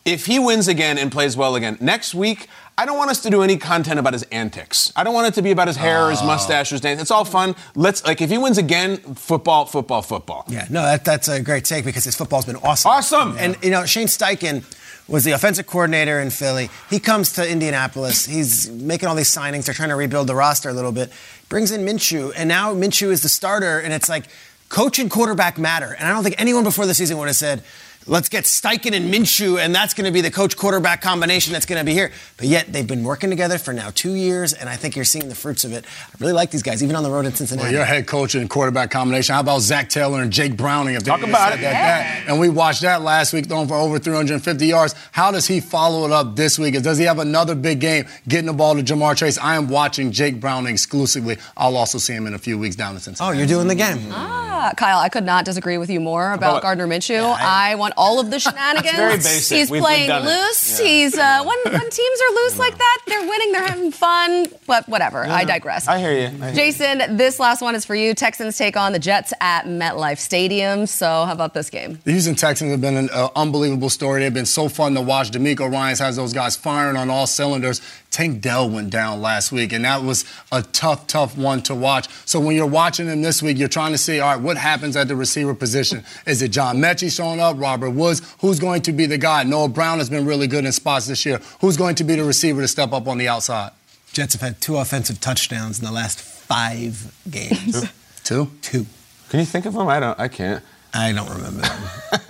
If 0.04 0.26
he 0.26 0.38
wins 0.38 0.68
again 0.68 0.98
and 0.98 1.10
plays 1.10 1.34
well 1.34 1.54
again 1.54 1.78
next 1.80 2.14
week, 2.14 2.48
I 2.76 2.86
don't 2.86 2.98
want 2.98 3.10
us 3.10 3.22
to 3.22 3.30
do 3.30 3.42
any 3.42 3.56
content 3.56 4.00
about 4.00 4.14
his 4.14 4.24
antics. 4.24 4.92
I 4.96 5.04
don't 5.04 5.14
want 5.14 5.28
it 5.28 5.34
to 5.34 5.42
be 5.42 5.52
about 5.52 5.68
his 5.68 5.76
hair 5.76 6.10
his 6.10 6.20
oh. 6.22 6.26
mustache 6.26 6.70
his 6.70 6.80
dance. 6.80 7.00
It's 7.00 7.10
all 7.10 7.24
fun. 7.24 7.54
Let's 7.76 8.04
like 8.04 8.20
if 8.20 8.30
he 8.30 8.38
wins 8.38 8.58
again, 8.58 8.96
football, 8.96 9.66
football, 9.66 10.02
football. 10.02 10.44
Yeah, 10.48 10.66
no, 10.70 10.82
that, 10.82 11.04
that's 11.04 11.28
a 11.28 11.40
great 11.40 11.64
take 11.64 11.84
because 11.84 12.04
his 12.04 12.16
football's 12.16 12.46
been 12.46 12.56
awesome. 12.56 12.90
Awesome. 12.90 13.36
And, 13.38 13.56
you 13.62 13.70
know, 13.70 13.86
Shane 13.86 14.08
Steichen 14.08 14.64
was 15.06 15.24
the 15.24 15.32
offensive 15.32 15.66
coordinator 15.66 16.20
in 16.20 16.30
Philly. 16.30 16.70
He 16.90 16.98
comes 16.98 17.32
to 17.34 17.48
Indianapolis. 17.48 18.26
He's 18.26 18.70
making 18.70 19.08
all 19.08 19.14
these 19.14 19.32
signings. 19.32 19.66
They're 19.66 19.74
trying 19.74 19.90
to 19.90 19.96
rebuild 19.96 20.26
the 20.26 20.34
roster 20.34 20.68
a 20.68 20.72
little 20.72 20.92
bit. 20.92 21.12
Brings 21.48 21.70
in 21.70 21.82
Minshew, 21.84 22.32
and 22.36 22.48
now 22.48 22.74
Minshew 22.74 23.10
is 23.10 23.22
the 23.22 23.28
starter, 23.28 23.78
and 23.78 23.92
it's 23.92 24.08
like 24.08 24.24
coach 24.68 24.98
and 24.98 25.10
quarterback 25.10 25.58
matter. 25.58 25.94
And 25.98 26.08
I 26.08 26.12
don't 26.12 26.24
think 26.24 26.36
anyone 26.38 26.64
before 26.64 26.86
the 26.86 26.94
season 26.94 27.18
would 27.18 27.28
have 27.28 27.36
said, 27.36 27.62
Let's 28.06 28.28
get 28.28 28.44
Steichen 28.44 28.92
and 28.94 29.12
Minshew, 29.12 29.58
and 29.58 29.74
that's 29.74 29.94
going 29.94 30.04
to 30.04 30.10
be 30.12 30.20
the 30.20 30.30
coach 30.30 30.58
quarterback 30.58 31.00
combination 31.00 31.54
that's 31.54 31.64
going 31.64 31.78
to 31.78 31.84
be 31.86 31.94
here. 31.94 32.12
But 32.36 32.48
yet, 32.48 32.70
they've 32.70 32.86
been 32.86 33.02
working 33.02 33.30
together 33.30 33.56
for 33.56 33.72
now 33.72 33.90
two 33.94 34.12
years, 34.12 34.52
and 34.52 34.68
I 34.68 34.76
think 34.76 34.94
you're 34.94 35.06
seeing 35.06 35.30
the 35.30 35.34
fruits 35.34 35.64
of 35.64 35.72
it. 35.72 35.86
I 35.86 36.16
really 36.20 36.34
like 36.34 36.50
these 36.50 36.62
guys, 36.62 36.82
even 36.82 36.96
on 36.96 37.02
the 37.02 37.10
road 37.10 37.24
in 37.24 37.32
Cincinnati. 37.34 37.64
Well, 37.68 37.72
your 37.72 37.84
head 37.86 38.06
coach 38.06 38.34
and 38.34 38.48
quarterback 38.50 38.90
combination. 38.90 39.34
How 39.34 39.40
about 39.40 39.60
Zac 39.62 39.88
Taylor 39.88 40.20
and 40.20 40.30
Jake 40.30 40.54
Browning? 40.54 40.96
If 40.96 41.04
they 41.04 41.12
Talk 41.12 41.22
about 41.22 41.54
it. 41.54 41.62
That, 41.62 41.72
that. 41.72 42.28
And 42.28 42.38
we 42.38 42.50
watched 42.50 42.82
that 42.82 43.00
last 43.00 43.32
week, 43.32 43.46
throwing 43.46 43.68
for 43.68 43.74
over 43.74 43.98
350 43.98 44.66
yards. 44.66 44.94
How 45.12 45.30
does 45.30 45.46
he 45.46 45.60
follow 45.60 46.04
it 46.04 46.12
up 46.12 46.36
this 46.36 46.58
week? 46.58 46.74
Does 46.82 46.98
he 46.98 47.04
have 47.06 47.18
another 47.20 47.54
big 47.54 47.80
game 47.80 48.04
getting 48.28 48.46
the 48.46 48.52
ball 48.52 48.74
to 48.74 48.82
Ja'Marr 48.82 49.16
Chase? 49.16 49.38
I 49.38 49.56
am 49.56 49.68
watching 49.68 50.12
Jake 50.12 50.40
Browning 50.40 50.74
exclusively. 50.74 51.38
I'll 51.56 51.76
also 51.78 51.96
see 51.96 52.12
him 52.12 52.26
in 52.26 52.34
a 52.34 52.38
few 52.38 52.58
weeks 52.58 52.76
down 52.76 52.96
in 52.96 53.00
Cincinnati. 53.00 53.34
Oh, 53.34 53.38
you're 53.38 53.48
doing 53.48 53.66
the 53.68 53.74
game. 53.74 54.08
Ah, 54.10 54.74
Kyle, 54.76 54.98
I 54.98 55.08
could 55.08 55.24
not 55.24 55.46
disagree 55.46 55.78
with 55.78 55.88
you 55.88 56.00
more 56.00 56.32
about 56.32 56.50
about- 56.50 56.62
Gardner 56.62 56.86
Minshew. 56.86 57.34
I, 57.38 57.74
want 57.76 57.93
all 57.96 58.20
of 58.20 58.30
the 58.30 58.38
shenanigans. 58.40 58.96
very 58.96 59.16
basic. 59.16 59.56
He's 59.58 59.70
We've- 59.70 59.80
we've 59.80 59.82
playing 59.82 60.08
done 60.08 60.22
it. 60.22 60.26
loose. 60.30 60.80
Yeah. 60.80 60.86
He's 60.86 61.16
uh, 61.18 61.44
when 61.44 61.58
when 61.80 61.90
teams 61.90 62.20
are 62.20 62.34
loose 62.34 62.58
like 62.58 62.76
that, 62.78 62.98
they're 63.06 63.20
winning, 63.28 63.52
they're 63.52 63.66
having 63.66 63.90
fun. 63.92 64.46
But 64.66 64.88
whatever. 64.88 65.24
I 65.26 65.44
digress. 65.44 65.88
I 65.88 65.98
hear 65.98 66.12
you. 66.12 66.26
I 66.26 66.30
hear 66.30 66.48
you. 66.50 66.54
Jason, 66.54 67.16
this 67.16 67.38
last 67.40 67.60
one 67.62 67.74
is 67.74 67.84
for 67.84 67.94
you. 67.94 68.14
Texans 68.14 68.56
take 68.58 68.76
on 68.76 68.92
the 68.92 68.98
Jets 68.98 69.32
at 69.40 69.64
MetLife 69.66 70.18
Stadium. 70.18 70.86
So 70.86 71.06
how 71.06 71.32
about 71.32 71.54
this 71.54 71.70
game? 71.70 71.98
The 72.04 72.12
Houston 72.12 72.34
Texans 72.34 72.70
have 72.70 72.80
been 72.80 72.96
an 72.96 73.08
uh, 73.12 73.28
unbelievable 73.36 73.90
story. 73.90 74.20
They've 74.22 74.32
been 74.34 74.46
so 74.46 74.68
fun 74.68 74.94
to 74.94 75.00
watch. 75.00 75.30
DeMeco 75.30 75.70
Ryans 75.70 75.98
has 75.98 76.16
those 76.16 76.32
guys 76.32 76.56
firing 76.56 76.96
on 76.96 77.10
all 77.10 77.26
cylinders. 77.26 77.80
Tank 78.14 78.40
Dell 78.40 78.70
went 78.70 78.90
down 78.90 79.20
last 79.20 79.50
week, 79.50 79.72
and 79.72 79.84
that 79.84 80.04
was 80.04 80.24
a 80.52 80.62
tough, 80.62 81.08
tough 81.08 81.36
one 81.36 81.62
to 81.62 81.74
watch. 81.74 82.08
So 82.24 82.38
when 82.38 82.54
you're 82.54 82.64
watching 82.64 83.08
them 83.08 83.22
this 83.22 83.42
week, 83.42 83.58
you're 83.58 83.66
trying 83.66 83.90
to 83.90 83.98
see, 83.98 84.20
all 84.20 84.36
right, 84.36 84.40
what 84.40 84.56
happens 84.56 84.94
at 84.94 85.08
the 85.08 85.16
receiver 85.16 85.52
position? 85.52 86.04
Is 86.24 86.40
it 86.40 86.52
John 86.52 86.76
Metchie 86.76 87.10
showing 87.10 87.40
up? 87.40 87.58
Robert 87.58 87.90
Woods? 87.90 88.22
Who's 88.38 88.60
going 88.60 88.82
to 88.82 88.92
be 88.92 89.06
the 89.06 89.18
guy? 89.18 89.42
Noah 89.42 89.68
Brown 89.68 89.98
has 89.98 90.08
been 90.08 90.26
really 90.26 90.46
good 90.46 90.64
in 90.64 90.70
spots 90.70 91.08
this 91.08 91.26
year. 91.26 91.40
Who's 91.60 91.76
going 91.76 91.96
to 91.96 92.04
be 92.04 92.14
the 92.14 92.22
receiver 92.22 92.60
to 92.60 92.68
step 92.68 92.92
up 92.92 93.08
on 93.08 93.18
the 93.18 93.26
outside? 93.26 93.72
Jets 94.12 94.34
have 94.34 94.42
had 94.42 94.60
two 94.60 94.76
offensive 94.76 95.20
touchdowns 95.20 95.80
in 95.80 95.84
the 95.84 95.90
last 95.90 96.20
five 96.20 97.12
games. 97.28 97.90
Two? 98.22 98.48
two. 98.62 98.86
Can 99.28 99.40
you 99.40 99.46
think 99.46 99.66
of 99.66 99.74
them? 99.74 99.88
I 99.88 99.98
don't. 99.98 100.20
I 100.20 100.28
can't. 100.28 100.62
I 100.94 101.12
don't 101.12 101.28
remember 101.28 101.62
them. 101.62 101.72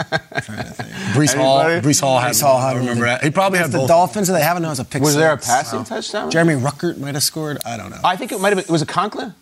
Breece 1.15 1.35
Hall. 1.35 1.61
Anybody? 1.61 1.87
Breece 1.87 2.01
Hall 2.01 2.19
had 2.19 2.33
Breece 2.33 2.43
Hall 2.43 2.57
I 2.57 2.75
remember 2.75 3.05
that. 3.05 3.23
He 3.23 3.31
probably 3.31 3.59
had 3.59 3.71
the 3.71 3.79
both. 3.79 3.89
Dolphins, 3.89 4.29
they 4.29 4.41
haven't 4.41 4.63
known 4.63 4.73
as 4.73 4.81
a 4.81 4.85
pick 4.85 5.03
Was 5.03 5.15
there 5.15 5.33
a 5.33 5.37
six. 5.37 5.47
passing 5.47 5.85
touchdown? 5.85 6.31
Jeremy 6.31 6.55
Ruckert 6.55 6.99
might 6.99 7.15
have 7.15 7.23
scored. 7.23 7.59
I 7.65 7.77
don't 7.77 7.91
know. 7.91 8.01
I 8.03 8.17
think 8.17 8.33
it 8.33 8.41
might 8.41 8.57
have 8.57 8.65
been. 8.67 8.73
Was 8.73 8.83
it 8.83 8.89
Conklin? 8.89 9.35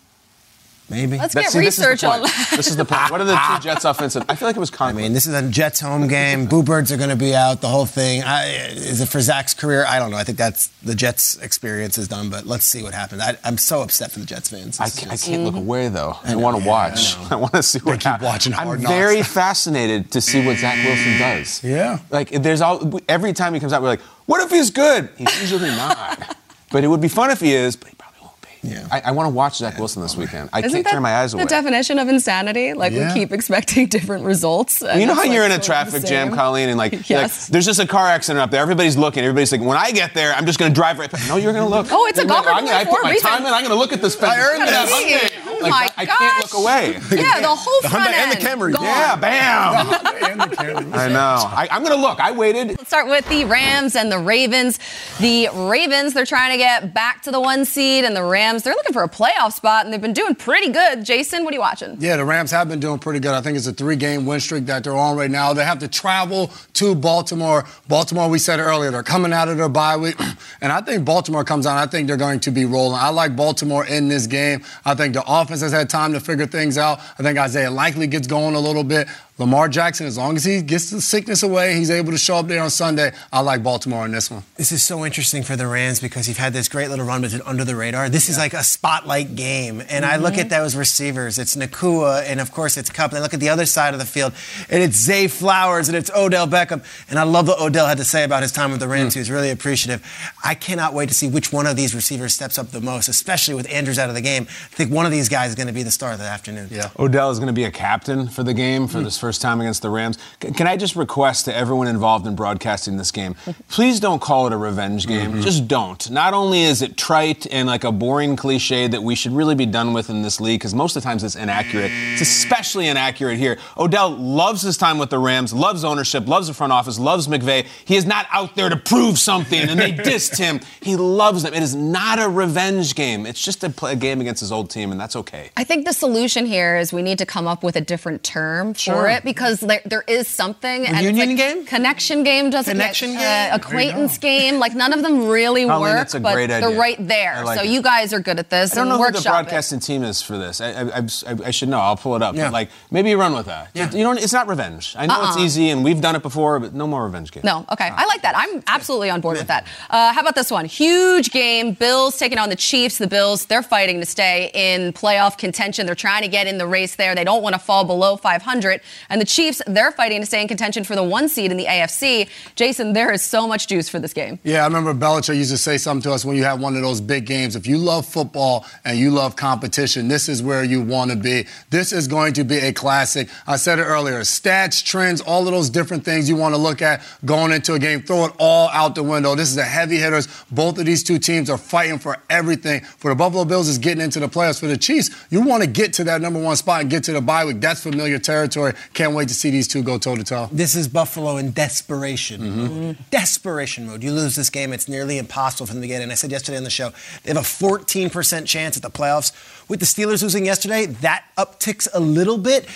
Maybe. 0.92 1.18
Let's 1.18 1.34
That's- 1.34 1.52
get 1.54 1.60
see, 1.60 1.64
this 1.64 1.78
is 1.78 1.84
the 1.84 1.90
research 1.90 2.04
on 2.04 2.22
that. 2.22 2.48
This 2.56 2.68
is 2.68 2.76
the 2.76 2.84
point. 2.84 3.10
What 3.10 3.20
are 3.20 3.24
the 3.24 3.34
two 3.34 3.62
Jets 3.62 3.84
offensive? 3.84 4.24
I 4.28 4.34
feel 4.36 4.46
like 4.46 4.56
it 4.56 4.60
was 4.60 4.70
I 4.78 4.92
mean, 4.92 5.12
this 5.12 5.26
is 5.26 5.34
a 5.34 5.42
Jets 5.48 5.80
home 5.80 6.06
game. 6.06 6.46
Boo 6.46 6.62
Birds 6.62 6.92
are 6.92 6.96
going 6.96 7.10
to 7.10 7.16
be 7.16 7.34
out. 7.34 7.60
The 7.60 7.68
whole 7.68 7.86
thing. 7.86 8.22
I, 8.22 8.46
is 8.72 9.00
it 9.00 9.08
for 9.08 9.20
Zach's 9.20 9.54
career? 9.54 9.84
I 9.88 9.98
don't 9.98 10.10
know. 10.10 10.16
I 10.16 10.24
think 10.24 10.38
that's 10.38 10.68
the 10.82 10.94
Jets' 10.94 11.36
experience 11.38 11.98
is 11.98 12.08
done. 12.08 12.30
But 12.30 12.46
let's 12.46 12.64
see 12.64 12.82
what 12.82 12.92
happens. 12.94 13.22
I, 13.22 13.36
I'm 13.44 13.58
so 13.58 13.82
upset 13.82 14.10
for 14.12 14.18
the 14.20 14.26
Jets 14.26 14.50
fans. 14.50 14.78
I 14.80 14.84
This 14.84 14.94
is 14.94 15.00
can't, 15.00 15.10
I 15.10 15.14
just- 15.14 15.26
can't 15.26 15.44
look 15.44 15.54
mm-hmm. 15.54 15.62
away 15.64 15.88
though. 15.88 16.16
I, 16.24 16.32
know, 16.32 16.38
want 16.40 16.56
to 16.58 16.62
yeah, 16.62 16.68
watch. 16.68 17.16
I 17.16 17.28
I, 17.30 17.34
want 17.36 17.52
to 17.54 17.62
see 17.62 17.78
what 17.78 17.94
keep 17.94 18.02
happens. 18.02 18.26
watching 18.26 18.52
Hard 18.52 18.78
I'm 18.78 18.82
Knocks. 18.82 18.94
very 18.94 19.22
fascinated 19.22 20.10
to 20.12 20.20
see 20.20 20.44
what 20.44 20.58
Zach 20.58 20.84
Wilson 20.84 21.18
does. 21.18 21.62
Yeah. 21.64 21.98
Like 22.10 22.30
there's 22.30 22.60
all 22.60 23.00
every 23.08 23.32
time 23.32 23.54
he 23.54 23.60
comes 23.60 23.72
out, 23.72 23.82
we're 23.82 23.88
like, 23.88 24.00
what 24.26 24.42
if 24.42 24.50
he's 24.50 24.70
good? 24.70 25.08
He's 25.16 25.40
usually 25.40 25.70
not. 25.70 26.36
but 26.72 26.84
it 26.84 26.88
would 26.88 27.00
be 27.00 27.08
fun 27.08 27.30
if 27.30 27.40
he 27.40 27.52
is. 27.54 27.76
But 27.76 27.88
he 27.88 27.94
probably 27.96 28.20
won't 28.22 28.40
be. 28.40 28.48
Yeah. 28.64 28.86
I, 28.92 29.00
I 29.06 29.10
want 29.10 29.26
to 29.26 29.30
watch 29.34 29.56
Zach 29.56 29.76
Wilson 29.78 30.02
this 30.02 30.16
weekend. 30.16 30.48
I 30.52 30.60
Isn't 30.60 30.70
can't 30.70 30.84
that 30.84 30.90
tear 30.92 31.00
my 31.00 31.16
eyes 31.16 31.32
the 31.32 31.44
definition 31.44 31.98
of 31.98 32.08
insanity? 32.08 32.74
Like 32.74 32.92
Yeah. 32.92 33.08
we 33.12 33.20
keep 33.20 33.32
expecting 33.32 33.86
different 33.96 34.24
results. 34.24 34.82
and 34.82 35.00
you 35.00 35.06
know 35.06 35.14
how 35.14 35.22
like, 35.22 35.32
you're 35.32 35.44
in 35.44 35.50
a 35.52 35.58
traffic 35.58 36.04
jam. 36.04 36.32
Colleen, 36.32 36.68
and 36.68 36.78
like, 36.78 36.92
you're 37.10 37.22
like, 37.22 37.32
there's 37.46 37.66
just 37.66 37.80
a 37.80 37.86
car 37.86 38.06
accident 38.06 38.40
up 38.40 38.50
there. 38.52 38.62
Everybody's 38.62 38.96
looking. 38.96 39.24
Everybody's 39.24 39.50
like, 39.50 39.60
when 39.60 39.76
I 39.76 39.90
get 39.90 40.14
there, 40.14 40.32
I'm 40.34 40.46
just 40.46 40.58
going 40.60 40.70
to 40.70 40.74
drive 40.74 40.98
right 41.00 41.10
past. 41.10 41.28
No, 41.28 41.36
you're 41.36 41.52
going 41.52 41.64
to 41.64 41.68
look. 41.70 41.88
Oh, 41.90 42.06
it's 42.06 42.18
a 42.18 42.22
You're 42.22 42.28
gonna- 42.28 42.44
golfer 42.44 42.58
I'm 42.58 42.64
gonna- 42.64 42.76
I 42.78 42.84
for 42.84 42.90
a 42.90 42.92
put 42.94 43.02
my 43.04 43.10
reason. 43.10 43.28
time 43.30 43.40
in. 43.46 43.52
I'm 43.52 43.62
going 43.64 43.70
to 43.70 43.78
look 43.78 43.92
at 43.92 44.00
this. 44.00 44.22
I 44.22 44.38
earned 44.38 44.60
Look 44.60 44.68
this. 44.68 45.32
That 45.62 45.70
Hyundai. 45.70 45.72
Oh 45.72 45.80
Like, 45.96 45.96
my 45.96 46.02
I 46.02 46.06
can't 46.06 46.42
look 46.52 46.54
away. 46.62 46.98
Yeah, 47.22 47.40
the 47.40 47.48
whole 47.48 47.80
front 47.82 48.08
Hyundai 48.08 48.12
and 48.14 48.32
the 48.32 48.36
Camry. 48.36 48.72
gone. 48.72 48.84
Yeah, 48.84 49.16
bam. 49.16 50.92
I 50.94 51.08
know. 51.08 51.44
I, 51.46 51.68
I'm 51.70 51.82
going 51.82 51.94
to 51.94 52.00
look. 52.00 52.20
I 52.20 52.32
waited. 52.32 52.68
Let's 52.68 52.86
start 52.88 53.06
with 53.08 53.28
the 53.28 53.44
Rams 53.44 53.94
and 53.96 54.10
the 54.10 54.18
Ravens. 54.18 54.78
The 55.20 55.48
Ravens, 55.54 56.14
they're 56.14 56.26
trying 56.26 56.52
to 56.52 56.56
get 56.58 56.94
back 56.94 57.22
to 57.22 57.30
the 57.30 57.40
one 57.40 57.64
seed, 57.64 58.04
and 58.04 58.16
the 58.16 58.24
Rams, 58.24 58.62
they're 58.62 58.74
looking 58.74 58.92
for 58.92 59.02
a 59.02 59.08
playoff 59.08 59.52
spot, 59.52 59.84
and 59.84 59.92
they've 59.92 60.00
been 60.00 60.12
doing 60.12 60.34
pretty 60.34 60.70
good. 60.72 61.04
Jason, 61.04 61.44
what 61.44 61.52
are 61.52 61.56
you 61.56 61.60
watching? 61.60 61.96
Yeah, 62.00 62.16
the 62.16 62.24
Rams 62.24 62.50
have 62.50 62.68
been 62.68 62.80
doing 62.80 62.98
pretty 62.98 63.20
good. 63.20 63.32
I 63.34 63.40
think 63.40 63.56
it's 63.56 63.66
a 63.66 63.72
three-game 63.72 64.24
win 64.26 64.40
streak 64.40 64.66
that 64.66 64.84
they're 64.84 64.96
on 64.96 65.16
right 65.16 65.30
now. 65.30 65.52
They 65.52 65.64
have 65.64 65.78
to 65.80 65.88
travel 65.88 66.50
to 66.74 66.94
Baltimore. 66.94 67.64
Baltimore, 67.88 68.28
we 68.28 68.38
said 68.38 68.58
earlier, 68.60 68.90
they're 68.90 69.02
coming 69.02 69.32
out 69.32 69.48
of 69.48 69.56
their 69.58 69.68
bye 69.68 69.96
week, 69.96 70.16
and 70.60 70.72
I 70.72 70.80
think 70.80 71.04
Baltimore 71.04 71.44
comes 71.44 71.66
out. 71.66 71.76
I 71.76 71.86
think 71.86 72.08
they're 72.08 72.16
going 72.16 72.40
to 72.40 72.50
be 72.50 72.64
rolling. 72.64 72.98
I 72.98 73.08
like 73.10 73.36
Baltimore 73.36 73.84
in 73.84 74.08
this 74.08 74.26
game. 74.26 74.64
I 74.84 74.94
think 74.94 75.14
the 75.14 75.22
offense 75.26 75.51
has 75.60 75.72
had 75.72 75.90
time 75.90 76.12
to 76.12 76.20
figure 76.20 76.46
things 76.46 76.78
out. 76.78 76.98
I 77.18 77.22
think 77.22 77.38
Isaiah 77.38 77.70
Likely 77.70 78.06
gets 78.06 78.26
going 78.26 78.54
a 78.54 78.60
little 78.60 78.84
bit. 78.84 79.08
Lamar 79.38 79.66
Jackson, 79.66 80.06
as 80.06 80.18
long 80.18 80.36
as 80.36 80.44
he 80.44 80.60
gets 80.60 80.90
the 80.90 81.00
sickness 81.00 81.42
away, 81.42 81.74
he's 81.74 81.90
able 81.90 82.12
to 82.12 82.18
show 82.18 82.36
up 82.36 82.48
there 82.48 82.62
on 82.62 82.68
Sunday. 82.68 83.12
I 83.32 83.40
like 83.40 83.62
Baltimore 83.62 84.04
in 84.04 84.12
this 84.12 84.30
one. 84.30 84.42
This 84.56 84.72
is 84.72 84.82
so 84.82 85.06
interesting 85.06 85.42
for 85.42 85.56
the 85.56 85.66
Rams 85.66 86.00
because 86.00 86.28
you've 86.28 86.36
had 86.36 86.52
this 86.52 86.68
great 86.68 86.90
little 86.90 87.06
run, 87.06 87.22
but 87.22 87.32
it's 87.32 87.44
under 87.46 87.64
the 87.64 87.74
radar. 87.74 88.10
This 88.10 88.28
is 88.28 88.36
like 88.36 88.52
a 88.52 88.62
spotlight 88.62 89.34
game. 89.34 89.82
And 89.88 90.04
I 90.04 90.16
look 90.16 90.34
mm-hmm. 90.34 90.42
at 90.42 90.50
those 90.50 90.76
receivers. 90.76 91.38
It's 91.38 91.56
Nacua, 91.56 92.24
and 92.26 92.40
of 92.40 92.52
course 92.52 92.76
it's 92.76 92.90
Kupp. 92.90 93.12
And 93.12 93.18
I 93.18 93.22
look 93.22 93.32
at 93.32 93.40
the 93.40 93.48
other 93.48 93.64
side 93.64 93.94
of 93.94 94.00
the 94.00 94.06
field, 94.06 94.34
and 94.68 94.82
it's 94.82 94.96
Zay 94.96 95.28
Flowers, 95.28 95.88
and 95.88 95.96
it's 95.96 96.10
Odell 96.14 96.46
Beckham. 96.46 96.84
And 97.08 97.18
I 97.18 97.22
love 97.22 97.48
what 97.48 97.58
Odell 97.58 97.86
had 97.86 97.98
to 97.98 98.04
say 98.04 98.24
about 98.24 98.42
his 98.42 98.52
time 98.52 98.70
with 98.70 98.80
the 98.80 98.88
Rams. 98.88 99.12
Mm. 99.12 99.14
He 99.14 99.20
was 99.20 99.30
really 99.30 99.50
appreciative. 99.50 100.06
I 100.44 100.54
cannot 100.54 100.92
wait 100.92 101.08
to 101.08 101.14
see 101.14 101.28
which 101.28 101.52
one 101.54 101.66
of 101.66 101.74
these 101.74 101.94
receivers 101.94 102.34
steps 102.34 102.58
up 102.58 102.70
the 102.70 102.82
most, 102.82 103.08
especially 103.08 103.54
with 103.54 103.68
Andrews 103.72 103.98
out 103.98 104.10
of 104.10 104.14
the 104.14 104.20
game. 104.20 104.42
I 104.42 104.74
think 104.76 104.92
one 104.92 105.06
of 105.06 105.10
these 105.10 105.30
guys 105.30 105.48
is 105.48 105.54
going 105.54 105.68
to 105.68 105.72
be 105.72 105.82
the 105.82 105.90
star 105.90 106.12
of 106.12 106.18
the 106.18 106.26
afternoon. 106.26 106.68
Yeah. 106.70 106.90
Odell 106.98 107.30
is 107.30 107.38
going 107.38 107.46
to 107.48 107.54
be 107.54 107.64
a 107.64 107.70
captain 107.70 108.28
for 108.28 108.42
the 108.42 108.52
game 108.52 108.86
for 108.88 108.98
mm. 108.98 109.04
this 109.04 109.21
first 109.22 109.40
time 109.40 109.60
against 109.60 109.82
the 109.82 109.88
Rams. 109.88 110.18
C- 110.42 110.50
Can 110.50 110.66
I 110.66 110.76
just 110.76 110.96
request 110.96 111.44
to 111.44 111.54
everyone 111.56 111.86
involved 111.86 112.26
in 112.26 112.34
broadcasting 112.34 112.96
this 112.96 113.12
game, 113.12 113.36
please 113.68 114.00
don't 114.00 114.20
call 114.20 114.48
it 114.48 114.52
a 114.52 114.56
revenge 114.56 115.06
game. 115.06 115.30
Mm-hmm. 115.30 115.40
Just 115.42 115.68
don't. 115.68 116.10
Not 116.10 116.34
only 116.34 116.62
is 116.64 116.82
it 116.82 116.96
trite 116.96 117.46
and 117.52 117.68
like 117.68 117.84
a 117.84 117.92
boring 117.92 118.34
cliche 118.34 118.88
that 118.88 119.00
we 119.00 119.14
should 119.14 119.30
really 119.30 119.54
be 119.54 119.64
done 119.64 119.92
with 119.92 120.10
in 120.10 120.22
this 120.22 120.40
league, 120.40 120.58
because 120.58 120.74
most 120.74 120.96
of 120.96 121.02
the 121.02 121.08
times 121.08 121.22
it's 121.22 121.36
inaccurate. 121.36 121.92
It's 122.12 122.20
especially 122.22 122.88
inaccurate 122.88 123.36
here. 123.36 123.58
Odell 123.78 124.10
loves 124.10 124.60
his 124.62 124.76
time 124.76 124.98
with 124.98 125.10
the 125.10 125.18
Rams, 125.20 125.52
loves 125.54 125.84
ownership, 125.84 126.26
loves 126.26 126.48
the 126.48 126.54
front 126.54 126.72
office, 126.72 126.98
loves 126.98 127.28
McVay. 127.28 127.64
He 127.84 127.94
is 127.94 128.04
not 128.04 128.26
out 128.32 128.56
there 128.56 128.68
to 128.68 128.76
prove 128.76 129.18
something, 129.20 129.60
and 129.70 129.78
they 129.78 129.92
dissed 130.10 130.36
him. 130.36 130.58
He 130.80 130.96
loves 130.96 131.44
them. 131.44 131.54
It 131.54 131.62
is 131.62 131.76
not 131.76 132.18
a 132.18 132.28
revenge 132.28 132.96
game. 132.96 133.24
It's 133.26 133.42
just 133.42 133.62
a, 133.62 133.70
pl- 133.70 133.88
a 133.88 133.96
game 133.96 134.20
against 134.20 134.40
his 134.40 134.50
old 134.50 134.68
team, 134.68 134.90
and 134.90 135.00
that's 135.00 135.14
okay. 135.14 135.50
I 135.56 135.62
think 135.64 135.86
the 135.86 135.92
solution 135.92 136.44
here 136.46 136.76
is 136.76 136.92
we 136.92 137.02
need 137.02 137.18
to 137.18 137.26
come 137.26 137.46
up 137.46 137.62
with 137.62 137.76
a 137.76 137.80
different 137.80 138.24
term 138.24 138.72
Sure. 138.74 138.94
for 138.94 139.08
it 139.08 139.11
because 139.20 139.60
there, 139.60 139.80
there 139.84 140.04
is 140.06 140.28
something. 140.28 140.86
and 140.86 141.16
like 141.16 141.36
game? 141.36 141.64
Connection 141.66 142.22
game 142.22 142.50
doesn't 142.50 142.72
Connection 142.72 143.12
get, 143.12 143.18
game? 143.18 143.52
Uh, 143.52 143.56
acquaintance 143.56 144.18
game. 144.18 144.58
Like 144.58 144.74
none 144.74 144.92
of 144.92 145.02
them 145.02 145.28
really 145.28 145.64
Colleen, 145.64 145.80
work, 145.80 145.96
that's 145.96 146.14
a 146.14 146.20
but 146.20 146.34
great 146.34 146.48
they're 146.48 146.78
right 146.78 146.96
there. 147.00 147.44
Like 147.44 147.58
so 147.58 147.64
it. 147.64 147.70
you 147.70 147.82
guys 147.82 148.12
are 148.12 148.20
good 148.20 148.38
at 148.38 148.50
this. 148.50 148.72
I 148.72 148.76
don't 148.76 148.88
know 148.88 148.98
who 148.98 149.04
the 149.04 149.16
workshop 149.16 149.24
it. 149.24 149.44
broadcasting 149.44 149.80
team 149.80 150.02
is 150.02 150.22
for 150.22 150.38
this. 150.38 150.60
I, 150.60 150.70
I, 150.70 150.98
I, 150.98 151.36
I 151.46 151.50
should 151.50 151.68
know. 151.68 151.80
I'll 151.80 151.96
pull 151.96 152.16
it 152.16 152.22
up. 152.22 152.34
Yeah. 152.34 152.44
But 152.46 152.52
like, 152.52 152.70
maybe 152.90 153.10
you 153.10 153.18
run 153.18 153.34
with 153.34 153.46
that. 153.46 153.70
Yeah. 153.74 153.90
You 153.90 154.04
know, 154.04 154.12
it's 154.12 154.32
not 154.32 154.48
revenge. 154.48 154.94
I 154.98 155.06
know 155.06 155.22
it's 155.28 155.36
Uh-uh. 155.36 155.44
easy, 155.44 155.70
and 155.70 155.82
we've 155.84 156.00
done 156.00 156.16
it 156.16 156.22
before, 156.22 156.60
but 156.60 156.74
no 156.74 156.86
more 156.86 157.04
revenge 157.04 157.32
games. 157.32 157.44
No, 157.44 157.66
okay. 157.72 157.90
I 157.92 158.06
like 158.06 158.22
that. 158.22 158.34
I'm 158.36 158.62
absolutely 158.66 159.10
on 159.10 159.20
board 159.20 159.38
with 159.38 159.48
that. 159.48 159.66
Uh, 159.90 160.12
how 160.12 160.20
about 160.20 160.34
this 160.34 160.50
one? 160.50 160.64
Huge 160.64 161.30
game. 161.30 161.72
Bills 161.72 162.18
taking 162.18 162.38
on 162.38 162.48
the 162.48 162.56
Chiefs. 162.56 162.98
The 162.98 163.06
Bills, 163.06 163.46
they're 163.46 163.62
fighting 163.62 164.00
to 164.00 164.06
stay 164.06 164.50
in 164.54 164.92
playoff 164.92 165.12
playoff 165.22 165.38
contention. 165.38 165.86
They're 165.86 165.94
trying 165.94 166.22
to 166.22 166.28
get 166.28 166.46
in 166.46 166.58
the 166.58 166.66
race 166.66 166.96
there. 166.96 167.14
They 167.14 167.24
don't 167.24 167.42
want 167.42 167.54
to 167.54 167.58
fall 167.58 167.84
below 167.84 168.16
500. 168.16 168.80
And 169.08 169.20
the 169.20 169.24
Chiefs, 169.24 169.62
they're 169.66 169.92
fighting 169.92 170.20
to 170.20 170.26
stay 170.26 170.42
in 170.42 170.48
contention 170.48 170.84
for 170.84 170.94
the 170.94 171.02
one 171.02 171.28
seed 171.28 171.50
in 171.50 171.56
the 171.56 171.66
AFC. 171.66 172.28
Jason, 172.54 172.92
there 172.92 173.12
is 173.12 173.22
so 173.22 173.48
much 173.48 173.66
juice 173.66 173.88
for 173.88 173.98
this 173.98 174.12
game. 174.12 174.38
Yeah, 174.42 174.62
I 174.62 174.64
remember 174.66 174.94
Belichick 174.94 175.36
used 175.36 175.50
to 175.50 175.58
say 175.58 175.78
something 175.78 176.02
to 176.10 176.12
us 176.12 176.24
when 176.24 176.36
you 176.36 176.44
have 176.44 176.60
one 176.60 176.76
of 176.76 176.82
those 176.82 177.00
big 177.00 177.26
games. 177.26 177.56
If 177.56 177.66
you 177.66 177.78
love 177.78 178.06
football 178.06 178.66
and 178.84 178.98
you 178.98 179.10
love 179.10 179.36
competition, 179.36 180.08
this 180.08 180.28
is 180.28 180.42
where 180.42 180.64
you 180.64 180.80
want 180.80 181.10
to 181.10 181.16
be. 181.16 181.46
This 181.70 181.92
is 181.92 182.06
going 182.06 182.34
to 182.34 182.44
be 182.44 182.58
a 182.58 182.72
classic. 182.72 183.28
I 183.46 183.56
said 183.56 183.78
it 183.78 183.84
earlier 183.84 184.20
stats, 184.20 184.84
trends, 184.84 185.20
all 185.20 185.46
of 185.46 185.52
those 185.52 185.70
different 185.70 186.04
things 186.04 186.28
you 186.28 186.36
want 186.36 186.54
to 186.54 186.60
look 186.60 186.82
at 186.82 187.02
going 187.24 187.52
into 187.52 187.74
a 187.74 187.78
game. 187.78 188.02
Throw 188.02 188.26
it 188.26 188.32
all 188.38 188.68
out 188.68 188.94
the 188.94 189.02
window. 189.02 189.34
This 189.34 189.50
is 189.50 189.56
a 189.56 189.64
heavy 189.64 189.96
hitters. 189.96 190.28
Both 190.50 190.78
of 190.78 190.86
these 190.86 191.02
two 191.02 191.18
teams 191.18 191.50
are 191.50 191.58
fighting 191.58 191.98
for 191.98 192.18
everything. 192.30 192.82
For 192.82 193.08
the 193.08 193.14
Buffalo 193.14 193.44
Bills, 193.44 193.68
is 193.68 193.78
getting 193.78 194.02
into 194.02 194.20
the 194.20 194.28
playoffs. 194.28 194.60
For 194.60 194.66
the 194.66 194.76
Chiefs, 194.76 195.10
you 195.30 195.40
want 195.40 195.62
to 195.62 195.68
get 195.68 195.92
to 195.94 196.04
that 196.04 196.20
number 196.20 196.40
one 196.40 196.56
spot 196.56 196.80
and 196.82 196.90
get 196.90 197.04
to 197.04 197.12
the 197.12 197.20
bye 197.20 197.44
week. 197.44 197.60
That's 197.60 197.82
familiar 197.82 198.18
territory. 198.18 198.74
Can't 198.94 199.14
wait 199.14 199.28
to 199.28 199.34
see 199.34 199.50
these 199.50 199.66
two 199.68 199.82
go 199.82 199.96
toe 199.98 200.16
to 200.16 200.24
toe. 200.24 200.48
This 200.52 200.74
is 200.74 200.86
Buffalo 200.86 201.38
in 201.38 201.52
desperation. 201.52 202.40
Mm-hmm. 202.40 203.02
Desperation 203.10 203.86
mode. 203.86 204.02
You 204.02 204.12
lose 204.12 204.36
this 204.36 204.50
game, 204.50 204.72
it's 204.72 204.88
nearly 204.88 205.16
impossible 205.18 205.66
for 205.66 205.72
them 205.72 205.82
to 205.82 205.88
get 205.88 206.02
in. 206.02 206.10
I 206.10 206.14
said 206.14 206.30
yesterday 206.30 206.58
on 206.58 206.64
the 206.64 206.70
show, 206.70 206.90
they 207.22 207.30
have 207.32 207.38
a 207.38 207.40
14% 207.40 208.46
chance 208.46 208.76
at 208.76 208.82
the 208.82 208.90
playoffs. 208.90 209.32
With 209.68 209.80
the 209.80 209.86
Steelers 209.86 210.22
losing 210.22 210.44
yesterday, 210.44 210.86
that 210.86 211.24
upticks 211.38 211.88
a 211.94 212.00
little 212.00 212.36
bit. 212.36 212.66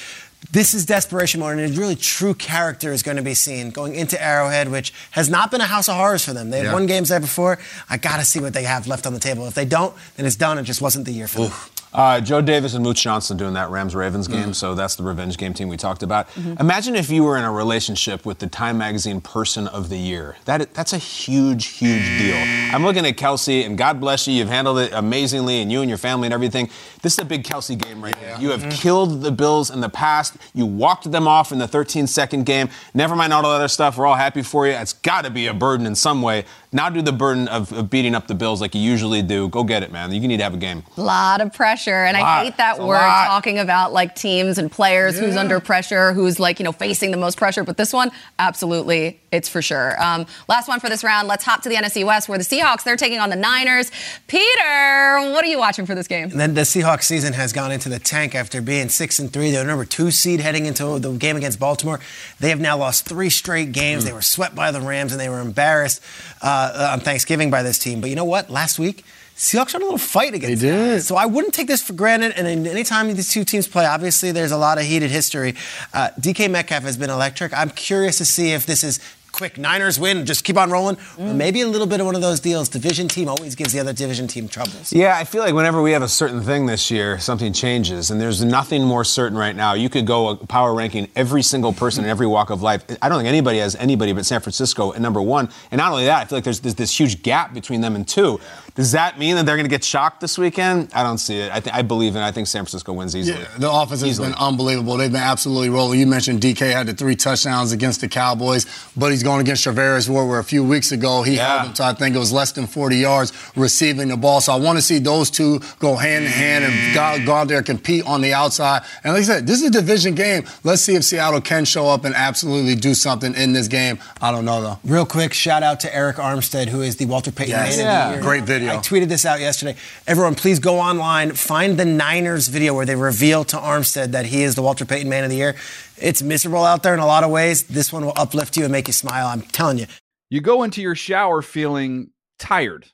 This 0.53 0.75
is 0.75 0.87
desperation 0.87 1.41
mode, 1.41 1.59
and 1.59 1.77
a 1.77 1.79
really 1.79 1.97
true 1.97 2.33
character 2.35 2.93
is 2.93 3.03
going 3.03 3.17
to 3.17 3.23
be 3.23 3.35
seen 3.35 3.71
going 3.71 3.95
into 3.95 4.23
Arrowhead, 4.23 4.71
which 4.71 4.93
has 5.11 5.29
not 5.29 5.51
been 5.51 5.61
a 5.61 5.65
house 5.67 5.89
of 5.89 5.97
horrors 5.97 6.25
for 6.25 6.33
them. 6.33 6.51
They 6.51 6.59
had 6.59 6.67
Yeah. 6.67 6.73
won 6.73 6.87
games 6.87 7.09
there 7.09 7.21
before. 7.21 7.59
I 7.91 7.97
got 7.97 8.19
to 8.19 8.25
see 8.25 8.39
what 8.39 8.53
they 8.55 8.63
have 8.63 8.87
left 8.87 9.07
on 9.07 9.13
the 9.13 9.19
table. 9.21 9.47
If 9.49 9.55
they 9.55 9.65
don't, 9.65 9.95
then 10.17 10.25
it's 10.25 10.37
done. 10.37 10.57
It 10.59 10.63
just 10.63 10.81
wasn't 10.81 11.05
the 11.05 11.13
year 11.13 11.27
for 11.27 11.49
them. 11.49 11.53
Uh, 11.95 12.21
Joe 12.21 12.41
Davis 12.43 12.75
and 12.75 12.85
Moose 12.85 13.01
Johnston 13.01 13.37
doing 13.39 13.55
that 13.55 13.71
Rams 13.71 13.95
Ravens 13.95 14.29
game, 14.29 14.51
Mm. 14.51 14.55
so 14.55 14.75
that's 14.75 14.97
the 14.97 15.03
revenge 15.03 15.39
game 15.39 15.55
team 15.55 15.69
we 15.69 15.77
talked 15.79 16.03
about. 16.03 16.29
Mhm. 16.35 16.61
Imagine 16.61 16.95
if 16.95 17.09
you 17.11 17.23
were 17.25 17.39
in 17.39 17.45
a 17.45 17.51
relationship 17.51 18.27
with 18.27 18.39
the 18.39 18.47
Time 18.49 18.77
Magazine 18.77 19.21
Person 19.23 19.67
of 19.69 19.89
the 19.89 19.97
Year. 19.97 20.37
That 20.45 20.75
that's 20.75 20.93
a 20.93 20.99
huge, 20.99 21.67
huge 21.67 22.19
deal. 22.19 22.37
I'm 22.75 22.85
looking 22.85 23.07
at 23.07 23.17
Kelce, 23.17 23.65
and 23.65 23.79
God 23.79 23.99
bless 24.01 24.27
you. 24.27 24.35
You've 24.35 24.49
handled 24.51 24.79
it 24.79 24.93
amazingly, 24.93 25.63
and 25.63 25.73
you 25.73 25.81
and 25.81 25.89
your 25.89 25.97
family 25.99 26.27
and 26.27 26.35
everything. 26.35 26.69
This 27.03 27.15
is 27.15 27.19
a 27.21 27.25
big 27.25 27.45
Kelce 27.45 27.79
game 27.79 28.03
right 28.03 28.15
here. 28.17 28.37
You 28.39 28.51
have 28.51 28.61
Mm-hmm. 28.61 28.71
killed 28.71 29.23
the 29.23 29.31
Bills 29.33 29.71
in 29.71 29.81
the 29.81 29.89
past. 29.89 30.35
You 30.55 30.67
walked 30.67 31.11
them 31.11 31.27
off 31.27 31.51
in 31.53 31.59
the 31.59 31.69
13 31.69 32.07
second 32.07 32.45
game. 32.45 32.69
Never 32.95 33.15
mind 33.17 33.33
all 33.33 33.43
the 33.43 33.49
other 33.49 33.69
stuff. 33.69 33.97
We're 33.97 34.07
all 34.07 34.15
happy 34.17 34.43
for 34.43 34.67
you. 34.67 34.73
It's 34.75 34.93
got 34.93 35.25
to 35.25 35.31
be 35.31 35.47
a 35.47 35.55
burden 35.55 35.87
in 35.87 35.95
some 35.95 36.21
way. 36.21 36.45
Now 36.73 36.91
do 36.91 37.03
the 37.03 37.13
burden 37.13 37.49
of, 37.49 37.73
of 37.73 37.91
beating 37.91 38.15
up 38.15 38.27
the 38.27 38.35
Bills 38.35 38.61
like 38.61 38.75
you 38.75 38.81
usually 38.81 39.23
do. 39.23 39.49
Go 39.49 39.65
get 39.65 39.83
it, 39.83 39.93
man. 39.93 40.13
You 40.13 40.21
need 40.27 40.39
to 40.39 40.43
have 40.43 40.55
a 40.55 40.59
game. 40.59 40.83
A 40.97 41.01
lot 41.01 41.41
of 41.41 41.53
pressure. 41.53 42.05
And 42.05 42.17
I 42.17 42.45
hate 42.45 42.57
that 42.57 42.77
It's 42.77 42.85
word 42.85 42.99
talking 42.99 43.59
about 43.59 43.93
like 43.93 44.15
teams 44.15 44.59
and 44.59 44.71
players 44.71 45.19
who's 45.19 45.37
under 45.37 45.61
pressure, 45.61 46.13
who's 46.13 46.39
like, 46.39 46.59
you 46.59 46.65
know, 46.65 46.73
facing 46.73 47.11
the 47.11 47.17
most 47.17 47.37
pressure. 47.39 47.65
But 47.65 47.77
this 47.77 47.93
one, 47.93 48.11
absolutely, 48.39 49.21
it's 49.37 49.49
for 49.49 49.63
sure. 49.63 50.03
Um, 50.03 50.27
last 50.49 50.69
one 50.69 50.81
for 50.81 50.89
this 50.89 51.05
round. 51.05 51.29
Let's 51.29 51.45
hop 51.45 51.63
to 51.63 51.69
the 51.69 51.77
NFC 51.77 52.05
West 52.05 52.29
where 52.29 52.39
the 52.39 52.45
Seahawks, 52.45 52.83
they're 52.83 52.97
taking 52.97 53.19
on 53.19 53.31
the 53.31 53.37
Niners. 53.37 53.91
Peter, 54.27 55.31
what 55.33 55.45
are 55.45 55.49
you 55.49 55.59
watching 55.59 55.87
for 55.87 55.95
this 55.95 56.09
game? 56.09 56.31
And 56.31 56.41
then 56.41 56.55
the 56.55 56.63
Seahawks 56.63 57.05
season 57.05 57.35
has 57.35 57.53
gone 57.53 57.71
into 57.71 57.89
the 57.89 57.99
tank 57.99 58.35
after 58.35 58.61
being 58.61 58.89
six 58.89 59.19
and 59.19 59.33
three. 59.33 59.51
They're 59.51 59.67
number 59.67 59.85
two 59.85 60.11
seed 60.11 60.41
heading 60.41 60.67
into 60.67 60.99
the 60.99 61.13
game 61.13 61.37
against 61.37 61.61
Baltimore. 61.61 62.01
They 62.41 62.49
have 62.49 62.61
now 62.61 62.77
lost 62.79 63.07
three 63.07 63.31
straight 63.31 63.73
games. 63.73 64.05
They 64.05 64.13
were 64.13 64.23
swept 64.23 64.55
by 64.55 64.71
the 64.71 64.81
Rams 64.81 65.13
and 65.13 65.21
they 65.21 65.29
were 65.29 65.41
embarrassed 65.41 66.03
uh, 66.43 66.91
on 66.93 67.01
Thanksgiving 67.01 67.51
by 67.51 67.63
this 67.63 67.79
team. 67.79 68.01
But 68.01 68.11
you 68.11 68.17
know 68.17 68.25
what? 68.25 68.51
Last 68.51 68.79
week. 68.79 69.05
Seahawks 69.37 69.73
had 69.73 69.83
a 69.83 69.85
little 69.85 69.99
fight 69.99 70.33
against 70.33 70.63
they 70.63 70.69
did. 70.69 71.03
So 71.03 71.15
I 71.15 71.27
wouldn't 71.27 71.53
take 71.53 71.67
this 71.67 71.83
for 71.83 71.93
granted. 71.93 72.33
And 72.37 72.67
anytime 72.67 73.13
these 73.13 73.31
two 73.31 73.45
teams 73.45 73.69
play, 73.69 73.85
obviously 73.85 74.33
there's 74.33 74.51
a 74.51 74.57
lot 74.57 74.79
of 74.79 74.85
heated 74.85 75.11
history. 75.11 75.55
Uh, 75.93 76.09
DK 76.19 76.51
Metcalf 76.51 76.85
has 76.85 76.97
been 76.97 77.11
electric. 77.11 77.53
I'm 77.53 77.69
curious 77.69 78.17
to 78.17 78.25
see 78.25 78.53
if 78.53 78.65
this 78.65 78.83
is 78.83 78.99
quick 79.37 79.59
Niners 79.59 80.01
win, 80.01 80.25
just 80.25 80.45
keep 80.45 80.57
on 80.57 80.71
rolling, 80.71 80.97
or 81.19 81.27
mm. 81.27 81.37
maybe 81.37 81.61
a 81.61 81.67
little 81.67 81.87
bit 81.87 82.01
of 82.01 82.07
one 82.07 82.15
of 82.15 82.23
those 82.23 82.41
deals. 82.41 82.71
Division 82.71 83.07
team 83.07 83.29
always 83.29 83.55
gives 83.55 83.75
the 83.75 83.81
other 83.81 83.93
division 83.93 84.27
team 84.27 84.49
troubles. 84.49 84.95
Yeah, 84.95 85.15
I 85.15 85.25
feel 85.25 85.43
like 85.43 85.53
whenever 85.53 85.83
we 85.83 85.93
have 85.93 86.01
a 86.01 86.09
certain 86.09 86.41
thing 86.41 86.65
this 86.65 86.91
year, 86.91 87.19
something 87.19 87.53
changes, 87.53 88.11
and 88.11 88.19
there's 88.19 88.43
nothing 88.43 88.83
more 88.83 89.05
certain 89.05 89.37
right 89.37 89.55
now. 89.55 89.75
You 89.75 89.91
could 89.91 90.07
go 90.07 90.31
a 90.31 90.37
power 90.37 90.75
ranking 90.75 91.11
every 91.15 91.43
single 91.43 91.75
person 91.75 92.05
in 92.05 92.11
every 92.11 92.27
walk 92.27 92.49
of 92.49 92.63
life. 92.63 92.85
I 93.03 93.11
don't 93.11 93.19
think 93.19 93.29
anybody 93.29 93.59
has 93.59 93.77
anybody 93.77 94.15
but 94.15 94.25
San 94.25 94.41
Francisco 94.41 94.95
at 94.95 95.03
number 95.03 95.21
one. 95.21 95.51
And 95.71 95.79
not 95.79 95.93
only 95.93 96.07
that, 96.07 96.23
I 96.23 96.25
feel 96.25 96.39
like 96.39 96.45
there's, 96.45 96.61
there's 96.61 96.75
this 96.75 96.99
huge 96.99 97.23
gap 97.23 97.53
between 97.53 97.83
them 97.83 97.95
and 97.95 98.09
two. 98.09 98.41
Does 98.77 98.93
that 98.93 99.19
mean 99.19 99.37
that 99.37 99.47
they're 99.47 99.57
going 99.57 99.65
to 99.67 99.71
get 99.71 99.83
shocked 99.83 100.21
this 100.21 100.37
weekend? 100.39 100.91
I 100.95 101.03
don't 101.03 101.19
see 101.19 101.39
it. 101.39 101.51
I, 101.53 101.61
th- 101.61 101.75
I 101.75 101.83
believe 101.83 102.15
in. 102.15 102.23
it. 102.23 102.25
I 102.27 102.31
think 102.31 102.47
San 102.47 102.63
Francisco 102.63 102.93
wins 102.93 103.17
easily. 103.17 103.41
Yeah, 103.41 103.49
the 103.59 103.71
offense 103.71 104.03
has 104.03 104.11
Easily. 104.11 104.29
been 104.29 104.39
unbelievable. 104.39 104.97
They've 104.99 105.11
been 105.11 105.21
absolutely 105.23 105.71
rolling. 105.71 105.99
You 105.99 106.07
mentioned 106.07 106.41
DK 106.41 106.73
had 106.73 106.87
the 106.87 106.93
three 106.95 107.17
touchdowns 107.17 107.73
against 107.73 108.03
the 108.03 108.09
Cowboys, 108.09 108.67
but 108.97 109.11
he's 109.11 109.23
going 109.23 109.41
against 109.41 109.65
Charvarius 109.67 110.09
Ward, 110.09 110.29
where 110.29 110.39
a 110.39 110.45
few 110.45 110.63
weeks 110.63 110.93
ago 110.93 111.23
he 111.23 111.37
held 111.37 111.69
him 111.69 111.73
to 111.75 111.85
I 111.85 111.95
think 111.95 112.15
it 112.15 112.19
was 112.19 112.33
less 112.33 112.53
than 112.53 112.67
40 112.67 112.97
yards 112.97 113.33
receiving 113.57 114.09
the 114.09 114.17
ball. 114.17 114.41
So 114.41 114.53
I 114.53 114.57
want 114.57 114.77
to 114.79 114.83
see 114.83 114.99
those 114.99 115.31
two 115.31 115.61
go 115.79 115.97
hand 115.97 116.25
in 116.27 116.31
hand 116.31 116.65
and 116.65 116.95
go, 116.95 117.25
go 117.27 117.33
out 117.35 117.49
there 117.49 117.57
and 117.59 117.67
compete 117.67 118.05
on 118.07 118.21
the 118.21 118.35
outside. 118.35 118.83
And 119.05 119.15
like 119.15 119.23
I 119.23 119.25
said, 119.25 119.47
this 119.47 119.63
is 119.63 119.69
a 119.69 119.71
division 119.71 120.15
game. 120.15 120.45
Let's 120.65 120.83
see 120.83 120.95
if 120.97 121.05
Seattle 121.05 121.41
can 121.41 121.65
show 121.65 121.89
up 121.89 122.05
and 122.05 122.15
absolutely 122.15 122.75
do 122.75 122.93
something 122.95 123.35
in 123.35 123.53
this 123.55 123.69
game. 123.69 123.99
I 124.21 124.31
don't 124.31 124.45
know 124.45 124.61
though. 124.61 124.79
Real 124.85 125.07
quick, 125.07 125.33
shout 125.33 125.63
out 125.63 125.81
to 125.81 125.89
Arik 125.89 126.17
Armstead, 126.17 126.69
who 126.69 126.83
is 126.83 126.97
the 126.97 127.07
Walter 127.07 127.33
Payton 127.33 127.51
Yes. 127.53 127.77
Man 127.79 127.87
Yeah. 127.87 128.05
of 128.05 128.09
the 128.11 128.15
Year. 128.17 128.23
Great 128.23 128.45
video. 128.67 128.79
I 128.79 128.83
tweeted 128.83 129.09
this 129.09 129.25
out 129.25 129.41
yesterday. 129.41 129.77
Everyone, 130.07 130.35
please 130.35 130.59
go 130.59 130.79
online, 130.79 131.33
find 131.33 131.79
the 131.79 131.85
Niners 131.85 132.49
video 132.49 132.75
where 132.75 132.87
they 132.87 132.97
reveal 132.97 133.45
to 133.45 133.57
Armstead 133.57 134.13
that 134.13 134.27
he 134.27 134.43
is 134.43 134.55
the 134.55 134.63
Walter 134.63 134.85
Payton 134.85 135.09
Man 135.09 135.25
of 135.25 135.31
the 135.31 135.37
Year. 135.37 135.57
It's 135.97 136.23
miserable 136.23 136.65
out 136.65 136.83
there 136.83 136.95
in 136.95 137.01
a 137.01 137.07
lot 137.07 137.25
of 137.25 137.31
ways. 137.31 137.65
This 137.65 137.93
one 137.93 138.05
will 138.05 138.13
uplift 138.17 138.57
you 138.57 138.65
and 138.65 138.73
make 138.73 138.87
you 138.87 138.93
smile. 138.93 139.27
I'm 139.27 139.43
telling 139.43 139.79
you. 139.79 139.87
You 140.29 140.41
go 140.41 140.63
into 140.63 140.83
your 140.83 140.95
shower 140.95 141.43
feeling 141.43 142.11
tired, 142.39 142.87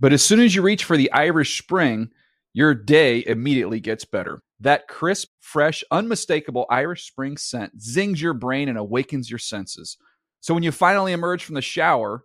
but 0.00 0.12
as 0.12 0.22
soon 0.22 0.40
as 0.40 0.54
you 0.54 0.62
reach 0.62 0.84
for 0.84 0.96
the 0.96 1.12
Irish 1.12 1.60
Spring, 1.60 2.10
your 2.54 2.74
day 2.74 3.22
immediately 3.26 3.78
gets 3.78 4.04
better. 4.04 4.42
That 4.60 4.88
crisp, 4.88 5.28
fresh, 5.40 5.84
unmistakable 5.90 6.66
Irish 6.70 7.06
Spring 7.06 7.36
scent 7.36 7.80
zings 7.80 8.20
your 8.20 8.34
brain 8.34 8.68
and 8.68 8.78
awakens 8.78 9.30
your 9.30 9.38
senses. 9.38 9.96
So 10.40 10.54
when 10.54 10.62
you 10.62 10.72
finally 10.72 11.12
emerge 11.12 11.44
from 11.44 11.54
the 11.54 11.62
shower, 11.62 12.24